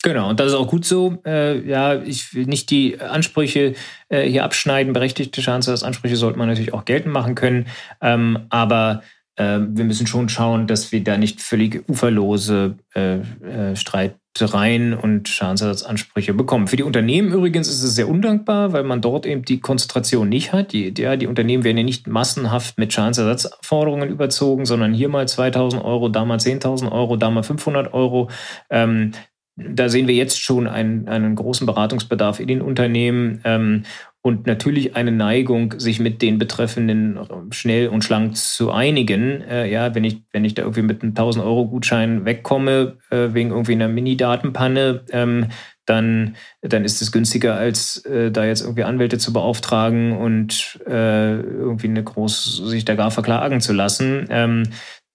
Genau, 0.05 0.30
und 0.30 0.41
das 0.41 0.49
ist 0.49 0.55
auch 0.55 0.68
gut 0.68 0.85
so. 0.85 1.18
Äh, 1.24 1.61
ja, 1.68 2.01
ich 2.01 2.35
will 2.35 2.47
nicht 2.47 2.70
die 2.70 3.01
Ansprüche 3.01 3.74
äh, 4.09 4.22
hier 4.22 4.45
abschneiden. 4.45 4.93
Berechtigte 4.93 5.43
Schadensersatzansprüche 5.43 6.16
sollte 6.16 6.39
man 6.39 6.49
natürlich 6.49 6.72
auch 6.72 6.85
geltend 6.85 7.12
machen 7.12 7.37
können. 7.37 7.66
Ähm, 8.01 8.47
aber 8.49 9.03
äh, 9.37 9.59
wir 9.61 9.85
müssen 9.85 10.09
schon 10.09 10.28
schauen, 10.28 10.66
dass 10.66 10.91
wir 10.91 11.05
da 11.05 11.16
nicht 11.16 11.41
völlig 11.41 11.89
uferlose 11.89 12.76
äh, 12.95 13.18
äh, 13.18 13.76
Streit 13.76 14.16
Reihen 14.41 14.95
und 14.95 15.28
Schadensersatzansprüche 15.28 16.35
bekommen. 16.35 16.66
Für 16.66 16.76
die 16.76 16.83
Unternehmen 16.83 17.33
übrigens 17.33 17.68
ist 17.68 17.83
es 17.83 17.95
sehr 17.95 18.09
undankbar, 18.09 18.72
weil 18.72 18.83
man 18.83 19.01
dort 19.01 19.26
eben 19.26 19.45
die 19.45 19.61
Konzentration 19.61 20.28
nicht 20.28 20.53
hat. 20.53 20.72
Die, 20.72 20.93
die, 20.93 21.18
die 21.18 21.26
Unternehmen 21.26 21.64
werden 21.64 21.76
ja 21.76 21.85
nicht 21.85 22.07
massenhaft 22.07 22.78
mit 22.78 22.93
Schadensersatzforderungen 22.93 24.09
überzogen, 24.09 24.64
sondern 24.64 24.95
hier 24.95 25.09
mal 25.09 25.28
2000 25.28 25.85
Euro, 25.85 26.09
da 26.09 26.24
mal 26.24 26.39
10.000 26.39 26.91
Euro, 26.91 27.16
da 27.16 27.30
mal 27.30 27.43
500 27.43 27.93
Euro. 27.93 28.30
Ähm, 28.70 29.12
da 29.57 29.89
sehen 29.89 30.09
wir 30.09 30.14
jetzt 30.14 30.41
schon 30.41 30.66
einen, 30.66 31.09
einen 31.09 31.35
großen 31.35 31.66
Beratungsbedarf 31.66 32.41
in 32.41 32.49
den 32.49 32.62
Unternehmen. 32.62 33.41
Ähm, 33.45 33.85
und 34.25 34.47
natürlich 34.47 34.95
eine 34.95 35.11
Neigung, 35.11 35.75
sich 35.79 35.99
mit 35.99 36.23
den 36.23 36.39
Betreffenden 36.39 37.18
schnell 37.51 37.89
und 37.89 38.05
schlank 38.05 38.37
zu 38.37 38.70
einigen. 38.70 39.41
Äh, 39.43 39.68
ja, 39.68 39.97
wenn 39.97 40.05
ich, 40.05 40.23
wenn 40.31 40.45
ich 40.45 40.55
da 40.55 40.62
irgendwie 40.62 40.83
mit 40.83 41.03
einem 41.03 41.11
1000 41.11 41.45
Euro 41.45 41.66
Gutschein 41.66 42.25
wegkomme, 42.25 42.99
äh, 43.11 43.35
wegen 43.35 43.51
irgendwie 43.51 43.73
einer 43.73 43.89
Mini-Datenpanne, 43.89 45.05
ähm, 45.11 45.49
dann, 45.87 46.37
dann 46.61 46.85
ist 46.85 47.03
es 47.03 47.11
günstiger, 47.11 47.57
als 47.57 48.05
äh, 48.05 48.31
da 48.31 48.45
jetzt 48.45 48.62
irgendwie 48.62 48.85
Anwälte 48.85 49.18
zu 49.18 49.33
beauftragen 49.33 50.16
und 50.16 50.79
äh, 50.87 51.41
irgendwie 51.41 51.89
eine 51.89 52.05
groß, 52.05 52.62
sich 52.68 52.85
da 52.85 52.95
gar 52.95 53.11
verklagen 53.11 53.61
zu 53.61 53.73
lassen. 53.73 54.29
Ähm, 54.31 54.62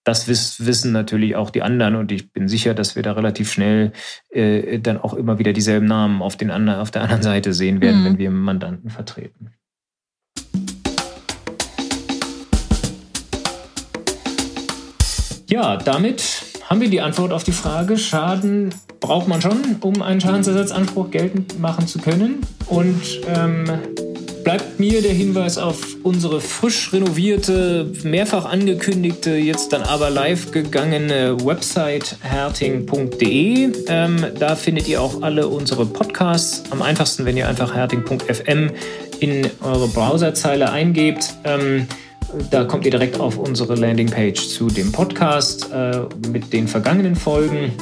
das 0.08 0.28
wissen 0.30 0.94
natürlich 0.94 1.36
auch 1.36 1.50
die 1.50 1.62
anderen 1.62 1.96
und 1.96 2.14
ich 2.14 2.32
bin 2.32 2.48
sicher, 2.48 2.74
dass 2.74 2.96
wir 2.96 3.04
da 3.04 3.12
relativ 3.12 3.52
schnell 3.52 3.92
äh, 4.30 4.80
dann 4.80 4.98
auch 4.98 5.14
immer 5.14 5.38
wieder 5.38 5.52
dieselben 5.52 5.86
Namen 5.86 6.22
auf, 6.22 6.38
den 6.38 6.50
anderen, 6.50 6.80
auf 6.80 6.92
der 6.92 7.02
anderen 7.02 7.24
Seite 7.24 7.54
sehen 7.54 7.82
werden, 7.82 8.02
mhm. 8.02 8.06
wenn 8.06 8.18
wir 8.18 8.32
Mandanten 8.32 8.90
vertreten. 8.90 9.52
Ja, 15.50 15.76
damit 15.76 16.44
haben 16.70 16.80
wir 16.80 16.90
die 16.90 17.02
Antwort 17.02 17.34
auf 17.34 17.44
die 17.44 17.52
Frage, 17.52 17.98
Schaden 17.98 18.74
braucht 19.02 19.28
man 19.28 19.42
schon, 19.42 19.78
um 19.82 20.02
einen 20.02 20.22
Schadensersatzanspruch 20.22 21.12
geltend 21.12 21.60
machen 21.60 21.86
zu 21.88 22.00
können. 22.00 22.42
Und 22.68 23.22
ähm, 23.28 23.66
bleibt 24.48 24.80
mir 24.80 25.02
der 25.02 25.12
Hinweis 25.12 25.58
auf 25.58 25.98
unsere 26.04 26.40
frisch 26.40 26.94
renovierte, 26.94 27.92
mehrfach 28.04 28.46
angekündigte, 28.46 29.32
jetzt 29.32 29.74
dann 29.74 29.82
aber 29.82 30.10
live 30.10 30.54
gegangene 30.54 31.36
Website 31.44 32.16
herting.de. 32.22 33.74
Ähm, 33.90 34.26
da 34.40 34.56
findet 34.56 34.88
ihr 34.88 35.02
auch 35.02 35.22
alle 35.22 35.50
unsere 35.50 35.86
Podcasts. 35.86 36.64
Am 36.72 36.82
einfachsten, 36.82 37.26
wenn 37.26 37.36
ihr 37.36 37.50
einfach 37.50 37.76
herting.fm 37.76 38.70
in 39.20 39.50
eure 39.62 39.90
Browserzeile 39.90 40.72
eingebt. 40.72 41.34
Ähm, 41.44 41.86
da 42.50 42.64
kommt 42.64 42.86
ihr 42.86 42.92
direkt 42.92 43.20
auf 43.20 43.38
unsere 43.38 43.76
Landingpage 43.76 44.48
zu 44.48 44.68
dem 44.68 44.94
Podcast 44.94 45.70
äh, 45.74 46.04
mit 46.32 46.54
den 46.54 46.70
vergangenen 46.70 47.18
Folgen. 47.18 47.74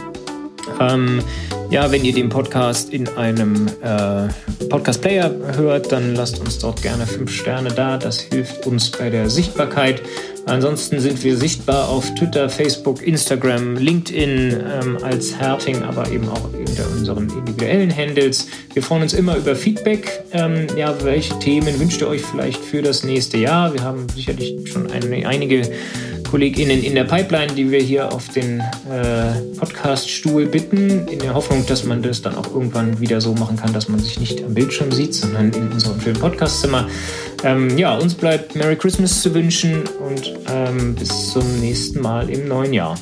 Ähm, 0.79 1.21
ja, 1.69 1.91
wenn 1.91 2.05
ihr 2.05 2.13
den 2.13 2.29
Podcast 2.29 2.93
in 2.93 3.07
einem 3.17 3.67
äh, 3.81 4.27
Podcast-Player 4.69 5.31
hört, 5.55 5.91
dann 5.91 6.15
lasst 6.15 6.39
uns 6.39 6.59
dort 6.59 6.81
gerne 6.81 7.05
fünf 7.05 7.31
Sterne 7.31 7.69
da. 7.69 7.97
Das 7.97 8.19
hilft 8.19 8.65
uns 8.67 8.91
bei 8.91 9.09
der 9.09 9.29
Sichtbarkeit. 9.29 10.01
Ansonsten 10.47 10.99
sind 10.99 11.23
wir 11.23 11.37
sichtbar 11.37 11.89
auf 11.89 12.13
Twitter, 12.15 12.49
Facebook, 12.49 13.01
Instagram, 13.01 13.77
LinkedIn 13.77 14.51
ähm, 14.51 14.97
als 15.01 15.39
Herting, 15.39 15.81
aber 15.81 16.09
eben 16.11 16.29
auch 16.29 16.49
unter 16.53 16.89
unseren 16.91 17.29
individuellen 17.29 17.95
Handles. 17.95 18.47
Wir 18.73 18.83
freuen 18.83 19.01
uns 19.01 19.13
immer 19.13 19.35
über 19.37 19.55
Feedback. 19.55 20.23
Ähm, 20.33 20.67
ja, 20.77 20.95
welche 21.03 21.37
Themen 21.39 21.79
wünscht 21.79 22.01
ihr 22.01 22.07
euch 22.07 22.21
vielleicht 22.21 22.63
für 22.63 22.83
das 22.83 23.03
nächste 23.03 23.37
Jahr? 23.37 23.73
Wir 23.73 23.81
haben 23.81 24.05
sicherlich 24.13 24.71
schon 24.71 24.91
eine, 24.91 25.27
einige 25.27 25.63
KollegInnen 26.29 26.83
in 26.83 26.95
der 26.95 27.05
Pipeline, 27.05 27.53
die 27.53 27.71
wir 27.71 27.79
hier 27.79 28.11
auf 28.11 28.27
den 28.29 28.59
äh, 28.59 29.57
Podcast-Stuhl 29.57 30.47
bitten, 30.47 31.07
in 31.07 31.19
der 31.19 31.33
Hoffnung, 31.33 31.54
dass 31.63 31.83
man 31.85 32.01
das 32.01 32.21
dann 32.21 32.35
auch 32.35 32.47
irgendwann 32.53 32.99
wieder 32.99 33.21
so 33.21 33.33
machen 33.33 33.57
kann, 33.57 33.73
dass 33.73 33.87
man 33.87 33.99
sich 33.99 34.19
nicht 34.19 34.43
am 34.43 34.53
Bildschirm 34.53 34.91
sieht, 34.91 35.13
sondern 35.13 35.51
in 35.51 35.71
unserem 35.71 35.99
schönen 36.01 36.19
Podcastzimmer. 36.19 36.87
Ähm, 37.43 37.77
ja, 37.77 37.97
uns 37.97 38.15
bleibt 38.15 38.55
Merry 38.55 38.75
Christmas 38.75 39.21
zu 39.21 39.33
wünschen 39.33 39.83
und 40.07 40.33
ähm, 40.49 40.95
bis 40.95 41.31
zum 41.31 41.59
nächsten 41.59 42.01
Mal 42.01 42.29
im 42.29 42.47
neuen 42.47 42.73
Jahr. 42.73 42.95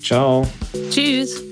Ciao. 0.00 0.46
Tschüss. 0.90 1.49